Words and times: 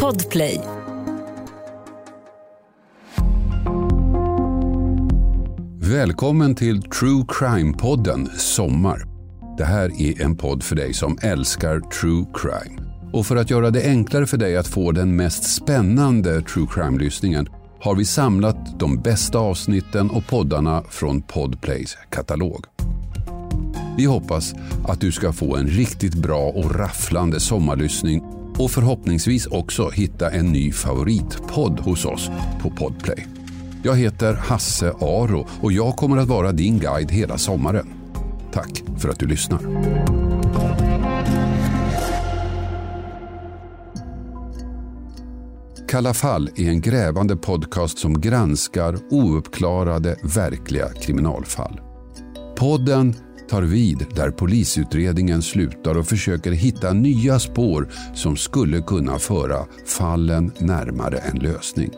Podplay. 0.00 0.60
Välkommen 5.78 6.54
till 6.54 6.82
True 6.82 7.24
Crime-podden 7.28 8.28
Sommar. 8.36 9.06
Det 9.58 9.64
här 9.64 10.02
är 10.02 10.22
en 10.22 10.36
podd 10.36 10.62
för 10.62 10.76
dig 10.76 10.94
som 10.94 11.18
älskar 11.22 11.80
true 11.80 12.26
crime. 12.34 12.82
Och 13.12 13.26
för 13.26 13.36
att 13.36 13.50
göra 13.50 13.70
det 13.70 13.84
enklare 13.84 14.26
för 14.26 14.36
dig 14.36 14.56
att 14.56 14.66
få 14.66 14.92
den 14.92 15.16
mest 15.16 15.54
spännande 15.54 16.42
true 16.42 16.66
crime-lyssningen 16.70 17.48
har 17.80 17.94
vi 17.94 18.04
samlat 18.04 18.78
de 18.78 19.02
bästa 19.02 19.38
avsnitten 19.38 20.10
och 20.10 20.26
poddarna 20.26 20.82
från 20.90 21.22
Podplays 21.22 21.96
katalog. 22.10 22.64
Vi 23.96 24.04
hoppas 24.04 24.54
att 24.88 25.00
du 25.00 25.12
ska 25.12 25.32
få 25.32 25.56
en 25.56 25.66
riktigt 25.66 26.14
bra 26.14 26.48
och 26.48 26.74
rafflande 26.74 27.40
sommarlyssning 27.40 28.33
och 28.58 28.70
förhoppningsvis 28.70 29.46
också 29.46 29.90
hitta 29.90 30.30
en 30.30 30.52
ny 30.52 30.72
favoritpodd 30.72 31.80
hos 31.80 32.04
oss 32.04 32.30
på 32.62 32.70
Podplay. 32.70 33.26
Jag 33.82 33.96
heter 33.96 34.34
Hasse 34.34 34.92
Aro 35.00 35.46
och 35.60 35.72
jag 35.72 35.96
kommer 35.96 36.16
att 36.16 36.28
vara 36.28 36.52
din 36.52 36.78
guide 36.78 37.10
hela 37.10 37.38
sommaren. 37.38 37.86
Tack 38.52 38.82
för 38.98 39.08
att 39.08 39.18
du 39.18 39.26
lyssnar. 39.26 39.60
Kalla 45.88 46.14
fall 46.14 46.50
är 46.56 46.68
en 46.68 46.80
grävande 46.80 47.36
podcast 47.36 47.98
som 47.98 48.20
granskar 48.20 48.98
ouppklarade 49.10 50.16
verkliga 50.22 50.88
kriminalfall. 50.88 51.80
Podden 52.56 53.14
tar 53.54 53.62
vid 53.62 54.06
där 54.14 54.30
polisutredningen 54.30 55.42
slutar 55.42 55.98
och 55.98 56.06
försöker 56.06 56.52
hitta 56.52 56.92
nya 56.92 57.38
spår 57.38 57.88
som 58.14 58.36
skulle 58.36 58.80
kunna 58.80 59.18
föra 59.18 59.66
fallen 59.86 60.52
närmare 60.58 61.18
en 61.18 61.38
lösning. 61.38 61.90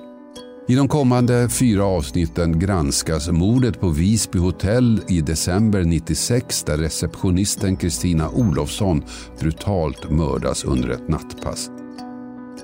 I 0.69 0.75
de 0.75 0.89
kommande 0.89 1.49
fyra 1.49 1.85
avsnitten 1.85 2.59
granskas 2.59 3.29
mordet 3.31 3.81
på 3.81 3.89
Visby 3.89 4.39
hotell 4.39 5.01
i 5.09 5.21
december 5.21 5.85
96 5.85 6.63
där 6.63 6.79
receptionisten 6.79 7.77
Kristina 7.77 8.31
Olofsson 8.31 9.03
brutalt 9.41 10.11
mördas 10.11 10.65
under 10.65 10.89
ett 10.89 11.09
nattpass. 11.09 11.71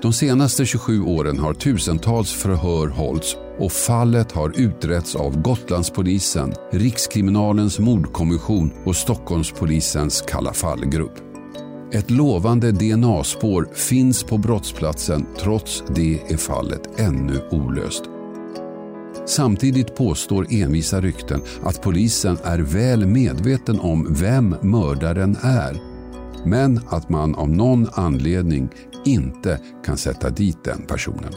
De 0.03 0.13
senaste 0.13 0.65
27 0.65 1.01
åren 1.01 1.39
har 1.39 1.53
tusentals 1.53 2.31
förhör 2.31 2.87
hållits 2.87 3.35
och 3.59 3.71
fallet 3.71 4.31
har 4.31 4.59
utretts 4.59 5.15
av 5.15 5.41
Gotlandspolisen, 5.41 6.53
Rikskriminalens 6.71 7.79
mordkommission 7.79 8.73
och 8.85 8.95
Stockholmspolisens 8.95 10.21
Kalla 10.27 10.53
fallgrupp. 10.53 11.13
Ett 11.93 12.11
lovande 12.11 12.71
DNA-spår 12.71 13.69
finns 13.73 14.23
på 14.23 14.37
brottsplatsen 14.37 15.25
trots 15.39 15.83
det 15.95 16.31
är 16.31 16.37
fallet 16.37 16.99
ännu 16.99 17.41
olöst. 17.51 18.03
Samtidigt 19.25 19.95
påstår 19.95 20.47
envisa 20.49 21.01
rykten 21.01 21.41
att 21.63 21.81
polisen 21.81 22.37
är 22.43 22.59
väl 22.59 23.05
medveten 23.05 23.79
om 23.79 24.13
vem 24.13 24.55
mördaren 24.61 25.37
är 25.41 25.93
men 26.45 26.79
att 26.87 27.09
man 27.09 27.35
av 27.35 27.49
någon 27.49 27.87
anledning 27.93 28.69
inte 29.05 29.59
kan 29.85 29.97
sätta 29.97 30.29
dit 30.29 30.63
den 30.63 30.81
personen. 30.87 31.33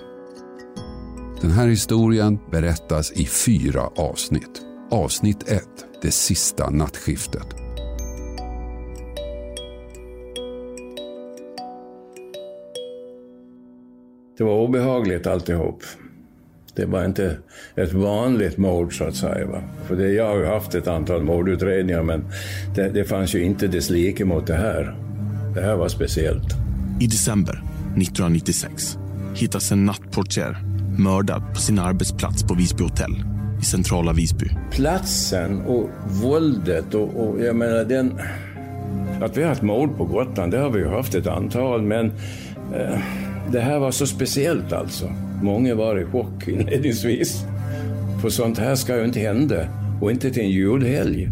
Den 1.40 1.50
här 1.50 1.68
historien 1.68 2.38
berättas 2.50 3.12
i 3.12 3.26
fyra 3.26 3.82
avsnitt. 3.96 4.62
Avsnitt 4.90 5.48
1, 5.48 5.62
det 6.02 6.10
sista 6.10 6.70
nattskiftet. 6.70 7.46
Det 14.38 14.44
var 14.44 14.60
obehagligt 14.60 15.26
alltihop. 15.26 15.82
Det 16.74 16.86
var 16.86 17.04
inte 17.04 17.36
ett 17.74 17.92
vanligt 17.92 18.56
mord 18.56 18.98
så 18.98 19.04
att 19.04 19.16
säga. 19.16 19.46
Va? 19.46 19.62
För 19.86 19.96
det, 19.96 20.12
jag 20.12 20.28
har 20.28 20.38
ju 20.38 20.46
haft 20.46 20.74
ett 20.74 20.88
antal 20.88 21.22
mordutredningar 21.22 22.02
men 22.02 22.24
det, 22.74 22.88
det 22.88 23.04
fanns 23.04 23.34
ju 23.34 23.44
inte 23.44 23.66
dess 23.66 23.90
like 23.90 24.24
mot 24.24 24.46
det 24.46 24.56
här. 24.56 24.96
Det 25.54 25.60
här 25.60 25.76
var 25.76 25.88
speciellt. 25.88 26.65
I 27.00 27.06
december 27.06 27.52
1996 27.52 28.98
hittas 29.34 29.72
en 29.72 29.86
nattportier 29.86 30.56
mördad 30.98 31.42
på 31.54 31.60
sin 31.60 31.78
arbetsplats 31.78 32.42
på 32.42 32.54
Visby 32.54 32.84
hotell 32.84 33.24
i 33.60 33.64
centrala 33.64 34.12
Visby. 34.12 34.50
Platsen 34.70 35.60
och 35.60 35.90
våldet 36.22 36.94
och, 36.94 37.16
och 37.16 37.40
jag 37.40 37.56
menar 37.56 37.84
den... 37.84 38.20
Att 39.20 39.36
vi 39.36 39.42
har 39.42 39.48
haft 39.48 39.62
mord 39.62 39.96
på 39.96 40.04
Gotland, 40.04 40.52
det 40.52 40.58
har 40.58 40.70
vi 40.70 40.78
ju 40.78 40.88
haft 40.88 41.14
ett 41.14 41.26
antal, 41.26 41.82
men 41.82 42.06
eh, 42.74 42.98
det 43.52 43.60
här 43.60 43.78
var 43.78 43.90
så 43.90 44.06
speciellt 44.06 44.72
alltså. 44.72 45.12
Många 45.42 45.74
var 45.74 46.00
i 46.00 46.04
chock 46.04 46.48
inledningsvis. 46.48 47.44
För 48.22 48.30
sånt 48.30 48.58
här 48.58 48.74
ska 48.74 48.96
ju 48.96 49.04
inte 49.04 49.20
hända, 49.20 49.68
och 50.00 50.10
inte 50.10 50.30
till 50.30 50.42
en 50.42 50.50
julhelg. 50.50 51.30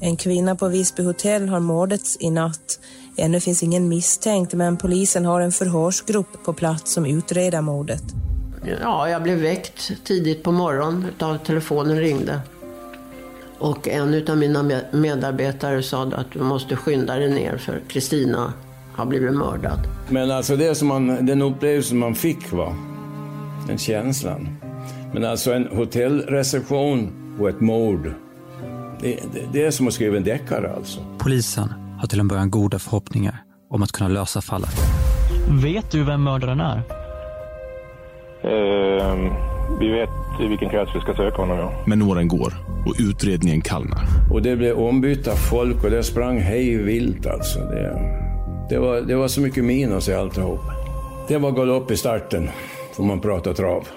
En 0.00 0.16
kvinna 0.16 0.56
på 0.56 0.68
Visby 0.68 1.02
hotell 1.02 1.48
har 1.48 1.60
mördats 1.60 2.16
i 2.20 2.30
natt. 2.30 2.78
Ännu 3.16 3.40
finns 3.40 3.62
ingen 3.62 3.88
misstänkt, 3.88 4.54
men 4.54 4.76
polisen 4.76 5.24
har 5.24 5.40
en 5.40 5.52
förhörsgrupp 5.52 6.44
på 6.44 6.52
plats 6.52 6.92
som 6.92 7.06
utreder 7.06 7.60
mordet. 7.60 8.02
Ja, 8.82 9.08
jag 9.08 9.22
blev 9.22 9.38
väckt 9.38 10.04
tidigt 10.04 10.42
på 10.42 10.52
morgonen 10.52 11.06
av 11.18 11.38
telefonen 11.38 11.98
ringde. 11.98 12.40
Och 13.58 13.88
en 13.88 14.28
av 14.28 14.36
mina 14.36 14.80
medarbetare 14.92 15.82
sa 15.82 16.02
att 16.02 16.30
du 16.32 16.38
måste 16.38 16.76
skynda 16.76 17.16
dig 17.16 17.30
ner 17.30 17.56
för 17.56 17.80
Kristina 17.88 18.52
har 18.92 19.06
blivit 19.06 19.32
mördad. 19.32 19.78
Men 20.08 20.30
alltså 20.30 20.56
det 20.56 20.74
som 20.74 20.88
man, 20.88 21.26
den 21.26 21.42
upplevelsen 21.42 21.98
man 21.98 22.14
fick 22.14 22.52
var, 22.52 22.74
den 23.68 23.78
känslan. 23.78 24.48
Men 25.14 25.24
alltså 25.24 25.52
en 25.52 25.66
hotellreception 25.66 27.12
och 27.40 27.48
ett 27.48 27.60
mord, 27.60 28.14
det, 29.00 29.20
det, 29.32 29.48
det 29.52 29.64
är 29.64 29.70
som 29.70 29.88
att 29.88 29.94
skriva 29.94 30.16
en 30.16 30.24
deckare 30.24 30.72
alltså. 30.76 31.00
Polisen 31.18 31.81
har 32.02 32.08
till 32.08 32.20
en 32.20 32.28
början 32.28 32.50
goda 32.50 32.78
förhoppningar 32.78 33.42
om 33.70 33.82
att 33.82 33.92
kunna 33.92 34.08
lösa 34.08 34.40
fallet. 34.40 34.74
Vet 35.62 35.90
du 35.90 36.04
vem 36.04 36.22
mördaren 36.22 36.60
är? 36.60 36.76
Uh, 38.44 39.32
vi 39.80 39.88
vet 39.88 40.08
i 40.40 40.46
vilken 40.46 40.70
krets 40.70 40.90
vi 40.94 41.00
ska 41.00 41.14
söka 41.14 41.36
honom, 41.36 41.58
ja. 41.58 41.72
Men 41.86 42.02
åren 42.02 42.28
går 42.28 42.54
och 42.86 42.94
utredningen 42.98 43.60
kallnar. 43.60 44.04
Och 44.32 44.42
det 44.42 44.56
blev 44.56 44.78
ombytta 44.78 45.36
folk 45.36 45.84
och 45.84 45.90
det 45.90 46.02
sprang 46.02 46.38
hej 46.38 46.76
vilt 46.76 47.26
alltså. 47.26 47.58
Det, 47.58 47.98
det, 48.70 48.78
var, 48.78 49.00
det 49.00 49.14
var 49.14 49.28
så 49.28 49.40
mycket 49.40 49.64
minus 49.64 50.08
i 50.08 50.14
alltihop. 50.14 50.60
Det 51.28 51.38
var 51.38 51.50
galopp 51.50 51.90
i 51.90 51.96
starten, 51.96 52.48
får 52.92 53.04
man 53.04 53.20
prata 53.20 53.54
trav. 53.54 53.88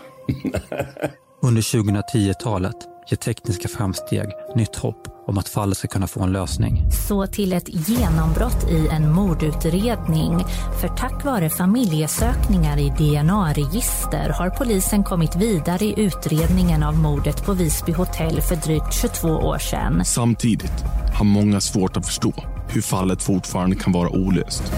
Under 1.42 1.62
2010-talet 1.62 2.95
ger 3.10 3.18
tekniska 3.18 3.68
framsteg 3.68 4.28
nytt 4.56 4.76
hopp 4.76 5.08
om 5.28 5.38
att 5.38 5.50
fallet 5.50 5.78
ska 5.78 5.88
kunna 5.88 6.08
få 6.08 6.24
en 6.24 6.32
lösning. 6.32 6.92
Så 7.08 7.28
till 7.28 7.54
ett 7.54 7.90
genombrott 7.90 8.70
i 8.70 8.88
en 8.88 9.14
mordutredning. 9.14 10.46
För 10.82 10.88
tack 10.88 11.26
vare 11.26 11.50
familjesökningar 11.50 12.78
i 12.78 12.90
DNA-register 12.90 14.30
har 14.30 14.50
polisen 14.50 15.04
kommit 15.04 15.36
vidare 15.36 15.86
i 15.86 15.94
utredningen 15.98 16.84
av 16.84 16.96
mordet 16.96 17.46
på 17.46 17.54
Visby 17.54 17.92
hotell 17.92 18.42
för 18.42 18.56
drygt 18.56 18.94
22 18.94 19.28
år 19.28 19.58
sedan. 19.58 20.06
Samtidigt 20.06 20.84
har 21.18 21.26
många 21.26 21.62
svårt 21.62 21.98
att 21.98 22.06
förstå 22.06 22.34
hur 22.70 22.82
fallet 22.82 23.24
fortfarande 23.24 23.76
kan 23.76 23.94
vara 23.94 24.10
olöst. 24.10 24.74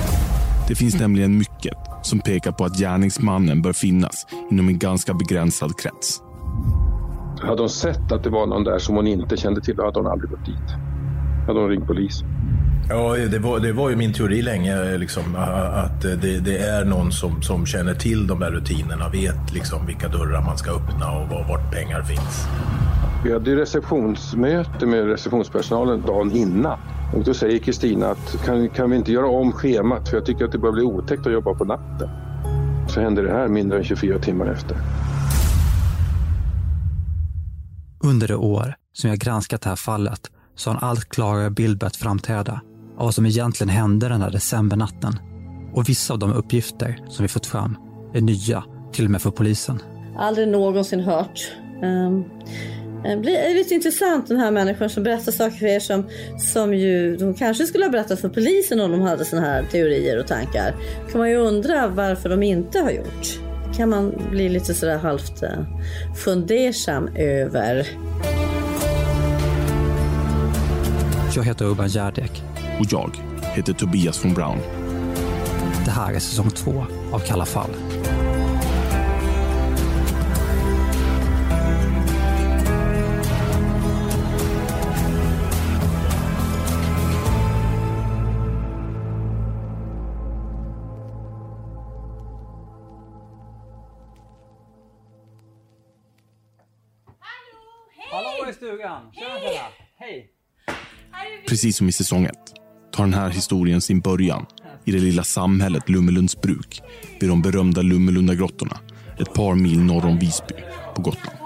Det 0.68 0.76
finns 0.76 1.00
nämligen 1.00 1.38
mycket 1.38 1.74
som 2.04 2.20
pekar 2.20 2.52
på 2.52 2.66
att 2.66 2.78
gärningsmannen 2.78 3.62
bör 3.62 3.74
finnas 3.74 4.26
inom 4.52 4.68
en 4.68 4.80
ganska 4.80 5.14
begränsad 5.14 5.80
krets. 5.80 6.22
Hade 7.42 7.62
hon 7.62 7.70
sett 7.70 8.12
att 8.12 8.24
det 8.24 8.30
var 8.30 8.48
någon 8.48 8.64
där 8.64 8.80
som 8.80 8.96
hon 8.96 9.08
inte 9.08 9.38
kände 9.38 9.62
till, 9.62 9.80
hade 9.80 10.00
hon 10.00 10.08
aldrig 10.08 10.31
gått 10.31 10.46
dit. 10.46 10.75
Hade 11.48 11.59
hon 11.59 11.70
ringt 11.70 11.88
polis. 11.88 12.24
Ja, 12.90 13.16
det 13.31 13.40
var, 13.40 13.59
det 13.59 13.74
var 13.74 13.90
ju 13.90 13.96
min 13.96 14.14
teori 14.14 14.42
länge, 14.42 14.98
liksom, 14.98 15.24
att 15.74 16.02
det, 16.02 16.40
det, 16.40 16.58
är 16.58 16.86
någon 16.86 17.12
som, 17.12 17.42
som 17.42 17.66
känner 17.66 17.94
till 17.94 18.28
de 18.28 18.41
här 18.41 18.52
rutinerna, 18.52 19.09
vet 19.09 19.53
liksom 19.53 19.85
vilka 19.85 20.08
dörrar 20.08 20.41
man 20.41 20.58
ska 20.58 20.72
öppna 20.72 21.11
och 21.11 21.29
var, 21.29 21.46
vart 21.50 21.73
pengar 21.73 22.02
finns. 22.02 22.47
Vi 23.26 23.34
hade 23.34 23.50
ju 23.50 23.56
receptionsmöte 23.56 24.85
med 24.85 25.06
receptionspersonalen 25.06 26.02
dagen 26.02 26.32
innan. 26.32 26.79
Och 27.14 27.23
då 27.23 27.34
säger 27.34 27.59
Kristina 27.59 28.08
att 28.08 28.46
kan, 28.46 28.70
kan 28.70 28.90
vi 28.90 28.97
inte 28.97 29.11
göra 29.11 29.28
om 29.28 29.52
schemat 29.52 30.09
för 30.09 30.17
jag 30.17 30.26
tycker 30.26 30.46
att 30.46 30.52
det 30.52 30.58
börjar 30.58 30.73
bli 30.73 30.84
otäckt 30.84 31.28
att 31.28 31.34
jobba 31.34 31.53
på 31.53 31.66
natten. 31.66 32.09
Så 32.88 33.02
händer 33.02 33.23
det 33.23 33.32
här 33.32 33.47
mindre 33.47 33.78
än 33.78 33.84
24 33.84 34.20
timmar 34.20 34.46
efter. 34.46 34.78
Under 38.03 38.28
det 38.28 38.35
år 38.35 38.76
som 38.94 39.09
jag 39.09 39.20
granskat 39.20 39.61
det 39.61 39.70
här 39.70 39.76
fallet 39.76 40.32
så 40.55 40.70
har 40.70 40.78
en 40.78 40.84
allt 40.84 41.09
klarare 41.09 41.49
bild 41.49 41.78
börjat 41.78 41.96
framträda 41.96 42.61
av 42.97 43.05
vad 43.05 43.16
som 43.16 43.26
egentligen 43.26 43.70
hände 43.70 44.09
den 44.09 44.22
här 44.22 44.32
decembernatten. 44.32 45.20
Och 45.73 45.90
vissa 45.90 46.14
av 46.14 46.20
de 46.20 46.34
uppgifter 46.34 46.99
som 47.09 47.23
vi 47.23 47.29
fått 47.29 47.46
fram 47.46 47.78
är 48.14 48.22
nya, 48.22 48.64
till 48.94 49.05
och 49.05 49.11
med 49.11 49.22
för 49.22 49.32
polisen. 49.32 49.82
Aldrig 50.17 50.47
någonsin 50.47 50.99
hört. 50.99 51.52
Um, 51.84 52.26
Det 53.03 53.17
blir 53.17 53.55
lite 53.55 53.73
intressant 53.73 54.28
den 54.28 54.38
här 54.38 54.52
människan 54.52 54.90
som 54.90 55.03
berättar 55.03 55.32
saker 55.32 55.58
för 55.58 55.66
er 55.66 55.79
som, 55.79 56.09
som 56.53 56.73
ju 56.73 57.17
de 57.17 57.34
kanske 57.34 57.66
skulle 57.66 57.85
ha 57.85 57.91
berättat 57.91 58.20
för 58.20 58.29
polisen 58.29 58.79
om 58.79 58.91
de 58.91 59.02
hade 59.02 59.26
såna 59.26 59.41
här 59.41 59.64
teorier 59.72 60.20
och 60.20 60.28
tankar. 60.28 60.76
kan 61.11 61.20
man 61.20 61.29
ju 61.29 61.35
undra 61.35 61.88
varför 61.88 62.29
de 62.29 62.44
inte 62.44 62.79
har 62.79 62.91
gjort 62.91 63.47
kan 63.75 63.90
man 63.90 64.14
bli 64.31 64.49
lite 64.49 64.73
sådär 64.73 64.97
halvt 64.97 65.43
eh, 65.43 65.49
fundersam 66.16 67.08
över. 67.16 67.87
Jag 71.35 71.43
heter 71.43 71.66
Urban 71.66 71.87
Järdek. 71.87 72.43
Och 72.79 72.85
jag 72.90 73.11
heter 73.55 73.73
Tobias 73.73 74.25
von 74.25 74.34
Brown. 74.34 74.58
Det 75.85 75.91
här 75.91 76.14
är 76.14 76.19
säsong 76.19 76.49
två 76.49 76.85
av 77.11 77.19
Kalla 77.19 77.46
fall. 77.46 77.69
Precis 101.58 101.78
som 101.78 101.90
i 101.90 101.92
säsong 101.92 102.26
ett 102.26 102.54
tar 102.94 103.04
den 103.04 103.14
här 103.14 103.30
historien 103.30 103.82
sin 103.82 104.00
början 104.00 104.46
i 104.86 104.92
det 104.92 105.00
lilla 105.00 105.24
samhället 105.24 105.90
Lummelunds 105.90 106.42
bruk 106.42 106.82
vid 107.20 107.30
de 107.30 107.42
berömda 107.42 107.82
Lummelundagrottorna 107.82 108.78
ett 109.20 109.34
par 109.34 109.56
mil 109.56 109.80
norr 109.80 110.06
om 110.06 110.20
Visby 110.20 110.54
på 110.96 111.02
Gotland. 111.02 111.38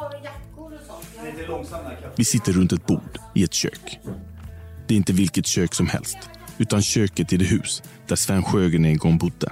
Vi 2.15 2.25
sitter 2.25 2.53
runt 2.53 2.71
ett 2.71 2.85
bord 2.85 3.17
i 3.35 3.43
ett 3.43 3.53
kök. 3.53 3.99
Det 4.87 4.93
är 4.93 4.97
inte 4.97 5.13
vilket 5.13 5.47
kök 5.47 5.73
som 5.73 5.87
helst 5.87 6.17
utan 6.57 6.81
köket 6.81 7.33
i 7.33 7.37
det 7.37 7.45
hus 7.45 7.83
där 8.07 8.15
Sven 8.15 8.43
Sjögren 8.43 8.85
en 8.85 8.97
gång 8.97 9.17
bodde. 9.17 9.51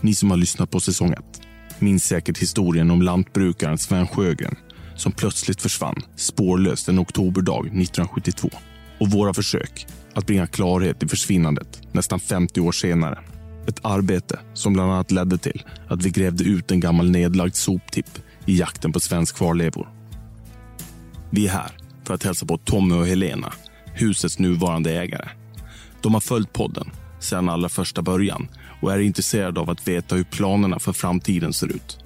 Ni 0.00 0.14
som 0.14 0.30
har 0.30 0.36
lyssnat 0.36 0.70
på 0.70 0.80
säsong 0.80 1.12
ett 1.12 1.40
minns 1.78 2.04
säkert 2.04 2.38
historien 2.38 2.90
om 2.90 3.02
lantbrukaren 3.02 3.78
Sven 3.78 4.06
Sjögren 4.06 4.56
som 4.96 5.12
plötsligt 5.12 5.62
försvann 5.62 6.02
spårlöst 6.16 6.88
en 6.88 6.98
oktoberdag 6.98 7.66
1972 7.66 8.50
och 9.00 9.10
våra 9.10 9.34
försök 9.34 9.86
att 10.14 10.26
bringa 10.26 10.46
klarhet 10.46 11.02
i 11.02 11.08
försvinnandet 11.08 11.82
nästan 11.92 12.20
50 12.20 12.60
år 12.60 12.72
senare. 12.72 13.18
Ett 13.66 13.80
arbete 13.82 14.38
som 14.54 14.72
bland 14.72 14.92
annat 14.92 15.10
ledde 15.10 15.38
till 15.38 15.62
att 15.88 16.02
vi 16.02 16.10
grävde 16.10 16.44
ut 16.44 16.70
en 16.70 16.80
gammal 16.80 17.10
nedlagd 17.10 17.54
soptipp 17.54 18.18
i 18.46 18.58
jakten 18.58 18.92
på 18.92 19.00
svensk 19.00 19.36
kvarlevor. 19.36 19.88
Vi 21.30 21.46
är 21.46 21.52
här 21.52 21.70
för 22.04 22.14
att 22.14 22.22
hälsa 22.22 22.46
på 22.46 22.58
Tommy 22.58 22.94
och 22.94 23.06
Helena, 23.06 23.52
husets 23.94 24.38
nuvarande 24.38 24.92
ägare. 24.92 25.28
De 26.00 26.14
har 26.14 26.20
följt 26.20 26.52
podden 26.52 26.90
sedan 27.20 27.48
allra 27.48 27.68
första 27.68 28.02
början 28.02 28.48
och 28.82 28.92
är 28.92 28.98
intresserade 28.98 29.60
av 29.60 29.70
att 29.70 29.88
veta 29.88 30.14
hur 30.14 30.24
planerna 30.24 30.78
för 30.78 30.92
framtiden 30.92 31.52
ser 31.52 31.66
ut. 31.66 31.98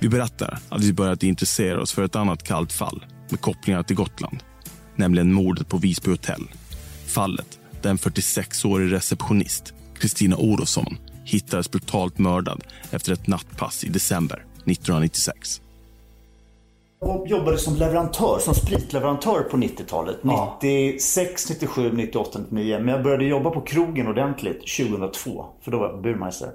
Vi 0.00 0.08
berättar 0.08 0.58
att 0.68 0.84
vi 0.84 0.92
börjat 0.92 1.22
intressera 1.22 1.82
oss 1.82 1.92
för 1.92 2.02
ett 2.02 2.16
annat 2.16 2.42
kallt 2.42 2.72
fall 2.72 3.04
med 3.30 3.40
kopplingar 3.40 3.82
till 3.82 3.96
Gotland, 3.96 4.42
nämligen 4.98 5.32
mordet 5.32 5.68
på 5.68 5.76
Visby 5.76 6.10
hotell. 6.10 6.42
Fallet 7.06 7.58
där 7.82 7.90
en 7.90 7.98
46-årig 7.98 8.92
receptionist, 8.92 9.74
Kristina 9.98 10.36
Orosson, 10.36 10.98
hittades 11.24 11.70
brutalt 11.70 12.18
mördad 12.18 12.64
efter 12.90 13.12
ett 13.12 13.26
nattpass 13.26 13.84
i 13.84 13.88
december 13.88 14.36
1996. 14.36 15.60
Jag 17.00 17.28
jobbade 17.28 17.58
som 17.58 17.76
leverantör, 17.76 18.38
som 18.38 18.54
spritleverantör 18.54 19.40
på 19.42 19.56
90-talet. 19.56 20.16
Ja. 20.22 20.58
96, 20.62 21.50
97, 21.50 21.92
98, 21.92 22.38
99. 22.50 22.78
Men 22.78 22.88
jag 22.88 23.02
började 23.02 23.24
jobba 23.24 23.50
på 23.50 23.60
krogen 23.60 24.06
ordentligt 24.06 24.58
2002. 24.76 25.46
För 25.62 25.70
då 25.70 25.78
var 25.78 25.88
jag 25.88 26.02
burmeister. 26.02 26.48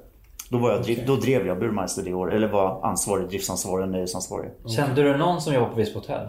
Då, 0.50 0.58
var 0.58 0.72
jag, 0.72 0.80
okay. 0.80 1.04
då 1.08 1.16
drev 1.16 1.48
jag 1.48 1.60
Burmeister 1.60 2.04
det 2.04 2.14
år, 2.14 2.34
eller 2.34 2.48
var 2.48 2.86
ansvarig, 2.86 3.28
driftsansvarig, 3.30 3.90
nöjesansvarig. 3.90 4.52
Kände 4.76 5.04
du 5.04 5.18
någon 5.18 5.42
som 5.42 5.54
jobbade 5.54 5.72
på 5.72 5.78
Visby 5.78 5.96
hotell? 5.96 6.28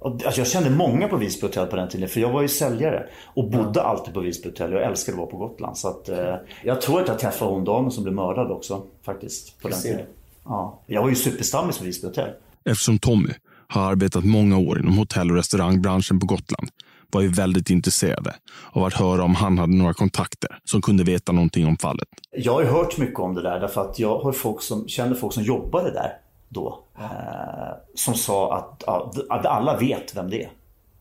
Alltså 0.00 0.40
jag 0.40 0.46
kände 0.46 0.70
många 0.70 1.08
på 1.08 1.16
Visby 1.16 1.46
hotell 1.46 1.66
på 1.66 1.76
den 1.76 1.88
tiden 1.88 2.08
för 2.08 2.20
jag 2.20 2.32
var 2.32 2.42
ju 2.42 2.48
säljare 2.48 3.06
och 3.24 3.50
bodde 3.50 3.80
ja. 3.80 3.82
alltid 3.82 4.14
på 4.14 4.20
Visby 4.20 4.48
hotell. 4.48 4.72
Jag 4.72 4.82
älskade 4.82 5.14
att 5.14 5.18
vara 5.18 5.30
på 5.30 5.36
Gotland. 5.36 5.78
Så 5.78 5.88
att, 5.88 6.08
eh, 6.08 6.34
jag 6.62 6.80
tror 6.80 7.00
att 7.00 7.08
jag 7.08 7.18
träffade 7.18 7.50
hon 7.50 7.64
damen 7.64 7.90
som 7.90 8.04
blev 8.04 8.14
mördad 8.14 8.50
också 8.50 8.82
faktiskt. 9.02 9.62
På 9.62 9.68
den 9.68 9.80
tiden. 9.80 10.06
Ja. 10.44 10.80
Jag 10.86 11.02
var 11.02 11.08
ju 11.08 11.14
superstammis 11.14 11.78
på 11.78 11.84
Visby 11.84 12.06
hotell. 12.06 12.30
Eftersom 12.64 12.98
Tommy 12.98 13.30
har 13.68 13.90
arbetat 13.90 14.24
många 14.24 14.58
år 14.58 14.80
inom 14.80 14.98
hotell 14.98 15.30
och 15.30 15.36
restaurangbranschen 15.36 16.20
på 16.20 16.26
Gotland 16.26 16.68
var 17.10 17.20
ju 17.20 17.28
väldigt 17.28 17.70
intresserade 17.70 18.34
av 18.72 18.84
att 18.84 18.94
höra 18.94 19.24
om 19.24 19.34
han 19.34 19.58
hade 19.58 19.72
några 19.72 19.94
kontakter 19.94 20.58
som 20.64 20.82
kunde 20.82 21.04
veta 21.04 21.32
någonting 21.32 21.66
om 21.66 21.76
fallet. 21.76 22.08
Jag 22.30 22.52
har 22.52 22.64
hört 22.64 22.98
mycket 22.98 23.18
om 23.18 23.34
det 23.34 23.42
där 23.42 23.60
därför 23.60 23.80
att 23.80 23.98
jag 23.98 24.18
har 24.18 24.32
folk 24.32 24.62
som, 24.62 24.88
känner 24.88 25.14
folk 25.14 25.34
som 25.34 25.42
jobbade 25.42 25.90
där 25.90 26.12
då. 26.52 26.78
Ja. 26.98 27.02
Eh, 27.02 27.74
som 27.94 28.14
sa 28.14 28.56
att, 28.56 28.88
att, 29.28 29.46
alla 29.46 29.76
vet 29.76 30.16
vem 30.16 30.30
det 30.30 30.42
är. 30.42 30.50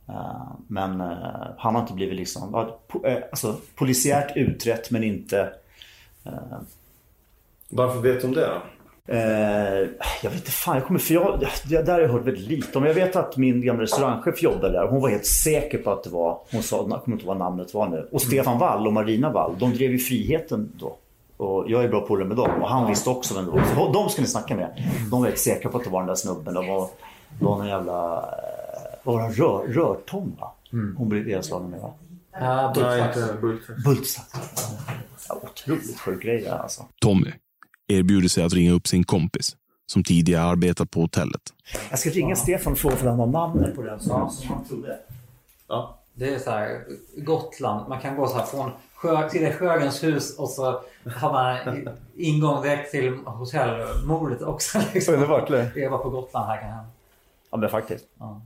Eh, 0.09 0.51
men 0.67 1.01
eh, 1.01 1.47
han 1.57 1.75
har 1.75 1.81
inte 1.81 1.93
blivit 1.93 2.15
liksom, 2.15 2.67
alltså, 3.31 3.55
polisiärt 3.75 4.37
utrett 4.37 4.91
men 4.91 5.03
inte... 5.03 5.53
Varför 7.69 7.99
vet 7.99 8.21
de 8.21 8.33
det 8.33 8.47
då? 8.47 8.61
Jag 10.23 10.29
vet 10.29 10.39
inte 10.39 10.51
fan, 10.51 10.75
jag 10.75 10.85
kommer, 10.85 10.99
för 10.99 11.13
jag, 11.13 11.45
det 11.69 11.81
där 11.81 11.93
har 11.93 11.99
jag 11.99 12.09
hört 12.09 12.25
väldigt 12.25 12.47
lite 12.47 12.77
om. 12.77 12.85
Jag 12.85 12.93
vet 12.93 13.15
att 13.15 13.37
min 13.37 13.61
gamla 13.61 13.83
restaurangchef 13.83 14.43
jobbade 14.43 14.71
där. 14.71 14.87
Hon 14.87 15.01
var 15.01 15.09
helt 15.09 15.25
säker 15.25 15.77
på 15.77 15.91
att 15.91 16.03
det 16.03 16.09
var, 16.09 16.39
hon 16.51 16.63
sa, 16.63 16.87
jag 16.89 17.03
kommer 17.03 17.17
inte 17.17 17.27
vad 17.27 17.37
namnet 17.37 17.73
var 17.73 17.87
nu. 17.89 18.09
Och 18.11 18.21
Stefan 18.21 18.59
Wall 18.59 18.87
och 18.87 18.93
Marina 18.93 19.31
Wall, 19.31 19.55
de 19.59 19.73
drev 19.73 19.91
ju 19.91 19.97
Friheten 19.97 20.71
då. 20.79 20.97
Och 21.41 21.71
jag 21.71 21.83
är 21.83 21.87
bra 21.87 22.01
polare 22.01 22.27
med 22.27 22.37
dem 22.37 22.61
och 22.61 22.69
han 22.69 22.87
visste 22.87 23.09
också 23.09 23.33
vem 23.33 23.45
det 23.45 23.51
var. 23.51 23.65
Så 23.75 23.91
de 23.91 24.09
ska 24.09 24.21
ni 24.21 24.27
snacka 24.27 24.55
med. 24.55 24.89
De 25.11 25.21
var 25.21 25.27
helt 25.27 25.39
säkra 25.39 25.71
på 25.71 25.77
att 25.77 25.83
det 25.83 25.89
var 25.89 25.99
den 25.99 26.07
där 26.07 26.15
snubben. 26.15 26.53
Det 26.53 26.59
var, 26.59 26.89
det 27.39 27.45
var 27.45 27.57
någon 27.57 27.67
jävla... 27.67 28.17
Eh, 28.17 28.97
var 29.03 29.21
det 29.21 29.29
rör, 29.29 29.67
Rörtom 29.67 30.35
va? 30.39 30.51
Mm. 30.73 30.95
Hon 30.97 31.09
blev 31.09 31.27
nedslagen 31.27 31.69
med 31.69 31.79
va? 31.79 31.93
Ja, 32.31 32.73
Bultsax. 32.75 33.17
Bultsax. 33.85 34.27
Ja, 35.29 35.41
otroligt 35.43 35.99
sjuk 35.99 36.23
grej 36.23 36.47
alltså. 36.47 36.85
Tommy 37.01 37.31
erbjuder 37.87 38.29
sig 38.29 38.43
att 38.43 38.53
ringa 38.53 38.71
upp 38.71 38.87
sin 38.87 39.03
kompis 39.03 39.55
som 39.85 40.03
tidigare 40.03 40.43
arbetat 40.43 40.91
på 40.91 41.01
hotellet. 41.01 41.41
Jag 41.89 41.99
ska 41.99 42.09
ringa 42.09 42.35
Stefan 42.35 42.73
och 42.73 42.79
fråga 42.79 42.95
om 42.95 43.07
han 43.07 43.19
har 43.19 43.27
namnet 43.27 43.75
på 43.75 43.81
den 43.81 43.99
som, 43.99 44.29
som 44.29 44.49
han 44.49 44.65
trodde. 44.65 44.97
Ja. 45.67 46.00
Det 46.13 46.33
är 46.33 46.39
så 46.39 46.51
här, 46.51 46.83
Gotland, 47.17 47.89
man 47.89 48.01
kan 48.01 48.15
gå 48.15 48.27
så 48.27 48.37
här 48.37 48.45
från 48.45 48.71
Sjö, 48.95 49.29
till 49.29 49.53
Sjögrens 49.53 50.03
hus 50.03 50.37
och 50.37 50.49
så 50.49 50.81
har 51.15 51.31
man 51.31 51.89
ingång 52.15 52.63
direkt 52.63 52.91
till 52.91 53.13
hotellmordet 53.13 54.41
också. 54.41 54.79
Liksom. 54.93 55.13
Underbart. 55.13 55.47
Det 55.47 55.87
var 55.89 55.97
på 55.97 56.09
Gotland 56.09 56.47
här 56.47 56.61
kan 56.61 56.69
jag. 56.69 56.85
Ja 57.51 57.57
men 57.57 57.69
faktiskt. 57.69 58.05
Ja, 58.19 58.41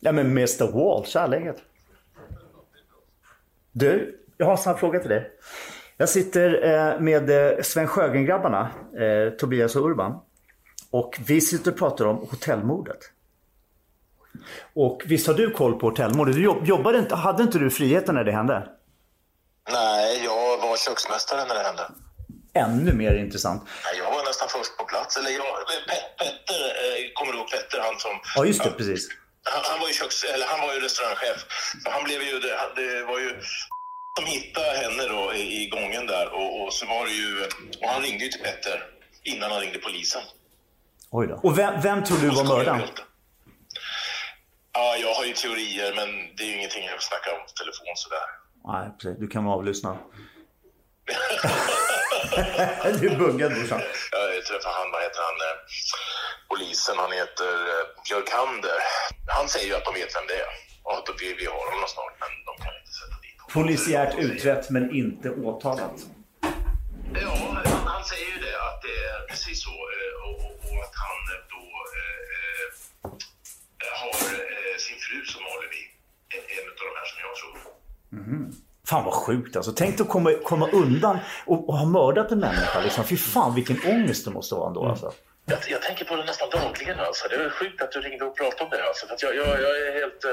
ja 0.00 0.12
men 0.12 0.26
Mr 0.26 0.72
Wall, 0.72 1.04
kärleket. 1.04 1.56
Du, 3.72 4.18
jag 4.36 4.46
har 4.46 4.52
en 4.52 4.58
snabb 4.58 4.78
fråga 4.78 5.00
till 5.00 5.08
dig. 5.10 5.30
Jag 5.96 6.08
sitter 6.08 6.64
eh, 6.64 7.00
med 7.00 7.30
eh, 7.30 7.62
Sven 7.62 7.86
Sjögren-grabbarna, 7.86 8.70
eh, 8.98 9.30
Tobias 9.30 9.76
och 9.76 9.86
Urban. 9.86 10.20
Och 10.90 11.18
vi 11.26 11.40
sitter 11.40 11.70
och 11.70 11.78
pratar 11.78 12.04
om 12.04 12.16
hotellmordet. 12.16 12.98
Och 14.74 15.02
visst 15.04 15.26
har 15.26 15.34
du 15.34 15.50
koll 15.50 15.78
på 15.78 15.86
hotellmordet? 15.86 16.34
Du 16.34 16.42
jobbade 16.64 16.98
inte, 16.98 17.14
hade 17.14 17.42
inte 17.42 17.58
du 17.58 17.70
friheten 17.70 18.14
när 18.14 18.24
det 18.24 18.32
hände? 18.32 18.68
Nej, 19.72 20.24
jag 20.24 20.58
var 20.58 20.76
köksmästare 20.76 21.44
när 21.48 21.54
det 21.54 21.62
hände. 21.62 21.90
Ännu 22.54 22.92
mer 22.92 23.14
intressant. 23.14 23.62
Nej, 23.84 23.94
jag 24.02 24.10
var 24.16 24.24
nästan 24.24 24.48
först 24.48 24.76
på 24.78 24.84
plats. 24.84 25.16
Eller 25.16 25.30
jag, 25.30 25.46
Petter, 26.18 26.60
kommer 27.14 27.32
du 27.32 27.38
ihåg 27.38 27.50
Petter? 27.50 27.78
Han 27.88 27.98
som... 27.98 28.10
Ja, 28.36 28.44
just 28.44 28.64
det, 28.64 28.70
precis. 28.70 29.08
Han, 29.52 29.62
han, 29.70 29.80
var 29.80 29.88
ju 29.88 29.94
köks, 29.94 30.24
eller 30.24 30.46
han 30.46 30.60
var 30.66 30.74
ju 30.74 30.80
restaurangchef. 30.80 31.38
Så 31.82 31.90
han 31.90 32.04
blev 32.04 32.20
ju, 32.22 32.40
det, 32.40 32.54
det 32.80 33.04
var 33.04 33.18
ju 33.18 33.30
som 34.16 34.26
hittade 34.26 34.72
henne 34.82 35.02
då 35.14 35.34
i 35.34 35.68
gången 35.68 36.06
där 36.06 36.26
och, 36.34 36.62
och, 36.62 36.72
så 36.72 36.86
var 36.86 37.06
det 37.06 37.12
ju, 37.12 37.30
och 37.82 37.88
han 37.88 38.02
ringde 38.02 38.24
ju 38.24 38.30
till 38.30 38.42
Petter 38.42 38.84
innan 39.22 39.50
han 39.50 39.60
ringde 39.60 39.78
polisen. 39.78 40.22
Oj 41.10 41.26
då. 41.26 41.40
Och 41.42 41.58
vem, 41.58 41.80
vem 41.80 42.04
tror 42.04 42.18
du 42.18 42.28
var 42.28 42.44
mördaren? 42.44 42.82
Ja, 44.78 44.96
jag 45.04 45.12
har 45.14 45.24
ju 45.24 45.32
teorier 45.32 45.90
men 45.98 46.08
det 46.36 46.42
är 46.42 46.46
ju 46.50 46.54
ingenting 46.58 46.84
jag 46.84 47.02
snackar 47.02 47.30
om 47.36 47.42
på 47.48 47.52
telefon 47.62 47.92
sådär. 48.04 48.28
Nej, 48.72 48.84
precis. 48.98 49.16
Du 49.22 49.26
kan 49.34 49.42
vara 49.44 49.56
avlyssnad. 49.58 49.96
du 53.00 53.04
är 53.10 53.16
buggad 53.24 53.50
brorsan. 53.54 53.80
Jag 54.34 54.44
träffade 54.48 54.74
han, 54.78 54.86
vad 54.94 55.02
heter 55.06 55.22
han, 55.28 55.38
eh, 55.48 55.56
polisen, 56.50 56.96
han 57.04 57.12
heter 57.22 57.52
eh, 57.72 57.84
Björkander. 58.06 58.78
Han 59.38 59.46
säger 59.48 59.66
ju 59.70 59.74
att 59.78 59.86
de 59.88 59.92
vet 60.00 60.12
vem 60.16 60.26
det 60.30 60.36
är 60.44 60.50
och 60.86 60.94
att 60.98 61.08
vi, 61.20 61.28
vi 61.40 61.46
har 61.46 61.64
honom 61.72 61.88
snart 61.94 62.14
men 62.22 62.32
de 62.48 62.52
kan 62.64 62.72
inte 62.80 62.92
sätta 63.00 63.16
dit 63.24 63.36
Polisiärt 63.58 64.12
utrett 64.26 64.64
men 64.70 64.84
inte 65.02 65.28
åtalat. 65.30 65.96
Ja, 67.22 67.34
han, 67.64 67.86
han, 67.94 68.04
säger 68.04 68.28
ju 68.34 68.38
det 68.46 68.56
att 68.68 68.80
det 68.86 68.96
är 69.12 69.18
precis 69.30 69.58
så 69.66 69.74
eh, 69.94 70.14
och, 70.26 70.36
och, 70.46 70.54
och 70.70 70.78
att 70.86 70.96
han 71.04 71.18
då 71.54 71.64
eh, 72.00 72.68
har 74.00 74.12
tur 75.16 75.24
så 75.24 75.38
maler 75.40 75.68
vi 75.74 75.80
en, 76.36 76.44
en 76.56 76.68
av 76.70 76.76
de 76.88 76.92
här 76.98 77.06
som 77.10 77.18
jag 77.26 77.34
tror. 77.40 77.56
Mm. 78.12 78.52
Fan 78.88 79.04
vad 79.04 79.14
sjukt 79.14 79.56
alltså. 79.56 79.72
Tänk 79.72 80.00
att 80.00 80.08
komma, 80.08 80.32
komma 80.44 80.68
undan 80.70 81.18
och, 81.46 81.68
och 81.68 81.78
ha 81.78 81.86
mördat 81.86 82.32
en 82.32 82.40
människa. 82.40 82.80
Liksom. 82.80 83.04
Fy 83.04 83.16
fan 83.16 83.54
vilken 83.54 83.78
ångest 83.86 84.24
det 84.24 84.30
måste 84.30 84.54
vara 84.54 84.68
ändå. 84.68 84.80
Mm. 84.80 84.90
Alltså. 84.90 85.12
Jag, 85.46 85.58
jag, 85.68 85.82
tänker 85.82 86.04
på 86.04 86.16
det 86.16 86.24
nästan 86.24 86.50
dagligen. 86.50 87.00
Alltså. 87.00 87.28
Det 87.28 87.36
är 87.36 87.50
sjukt 87.50 87.82
att 87.82 87.92
du 87.92 88.00
ringde 88.00 88.24
och 88.24 88.36
pratade 88.36 88.64
om 88.64 88.70
det. 88.70 88.84
Alltså. 88.88 89.06
För 89.06 89.16
jag, 89.20 89.36
jag, 89.36 89.62
jag 89.62 89.86
är 89.86 89.92
helt... 90.00 90.24
Uh, 90.24 90.32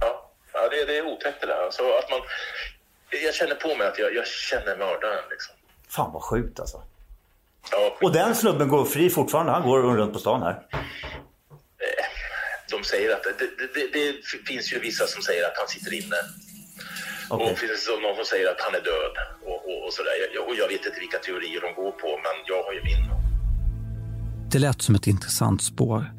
ja. 0.00 0.30
ja, 0.52 0.68
det, 0.70 0.84
det 0.84 0.98
är 0.98 1.06
otäckt 1.06 1.40
det 1.40 1.46
där. 1.46 1.64
Alltså, 1.64 1.82
att 1.82 2.10
man, 2.10 2.20
jag 3.24 3.34
känner 3.34 3.54
på 3.54 3.74
mig 3.74 3.86
att 3.86 3.98
jag, 3.98 4.14
jag 4.14 4.26
känner 4.26 4.76
mördaren. 4.76 5.24
Liksom. 5.30 5.54
Fan 5.88 6.12
vad 6.12 6.22
sjukt 6.22 6.60
alltså. 6.60 6.82
Ja. 7.70 7.96
Och 8.00 8.12
den 8.12 8.34
snubben 8.34 8.68
går 8.68 8.84
fri 8.84 9.10
fortfarande. 9.10 9.52
Han 9.52 9.62
går 9.62 9.82
runt 9.82 10.12
på 10.12 10.18
stan 10.18 10.42
här 10.42 10.62
de 12.70 12.84
säger 12.84 13.10
att... 13.16 13.22
Det, 13.22 13.48
det, 13.74 13.86
det, 13.96 14.06
finns 14.50 14.72
ju 14.72 14.78
vissa 14.78 15.06
som 15.06 15.22
säger 15.22 15.44
att 15.48 15.56
han 15.60 15.68
sitter 15.68 15.92
inne. 16.00 16.20
Och 17.30 17.38
det 17.38 17.56
finns 17.56 17.86
det 17.86 18.02
någon 18.06 18.16
som 18.16 18.24
säger 18.24 18.46
att 18.52 18.60
han 18.66 18.74
är 18.80 18.84
död. 18.92 19.14
Och, 19.50 19.60
och, 19.68 19.78
och, 19.86 19.92
sådär. 19.96 20.14
Jag, 20.34 20.48
och 20.48 20.54
jag 20.62 20.68
vet 20.68 20.86
inte 20.86 21.00
vilka 21.00 21.18
teorier 21.18 21.60
de 21.66 21.70
går 21.82 21.92
på, 22.02 22.08
men 22.24 22.36
jag 22.50 22.60
har 22.66 22.72
ju 22.72 22.82
min. 22.90 23.04
Det 24.52 24.58
lät 24.58 24.82
som 24.82 24.94
ett 24.94 25.06
intressant 25.06 25.62
spår. 25.62 26.12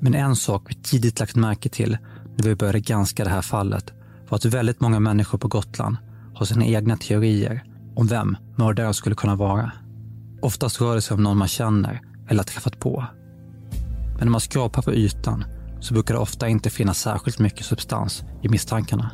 Men 0.00 0.14
en 0.14 0.36
sak 0.36 0.62
vi 0.68 0.74
tidigt 0.74 1.20
lagt 1.20 1.36
märke 1.36 1.68
till 1.68 1.98
när 2.36 2.44
vi 2.48 2.54
började 2.54 2.80
granska 2.80 3.24
det 3.24 3.30
här 3.30 3.42
fallet 3.42 3.92
var 4.28 4.36
att 4.36 4.44
väldigt 4.44 4.80
många 4.80 5.00
människor 5.00 5.38
på 5.38 5.48
Gotland 5.48 5.96
har 6.34 6.46
sina 6.46 6.64
egna 6.64 6.96
teorier 6.96 7.64
om 7.96 8.06
vem 8.06 8.36
mördaren 8.58 8.94
skulle 8.94 9.14
kunna 9.14 9.34
vara. 9.34 9.72
Oftast 10.42 10.80
rör 10.80 10.94
det 10.94 11.02
sig 11.02 11.14
om 11.14 11.22
någon 11.22 11.36
man 11.36 11.48
känner 11.48 12.00
eller 12.28 12.40
har 12.40 12.44
träffat 12.44 12.80
på. 12.80 13.04
Men 14.08 14.26
när 14.26 14.30
man 14.30 14.40
skrapar 14.40 14.82
på 14.82 14.92
ytan 14.92 15.44
så 15.84 15.94
brukar 15.94 16.14
det 16.14 16.20
ofta 16.20 16.48
inte 16.48 16.70
finnas 16.70 16.98
särskilt 16.98 17.38
mycket 17.38 17.66
substans 17.66 18.24
i 18.42 18.48
misstankarna. 18.48 19.10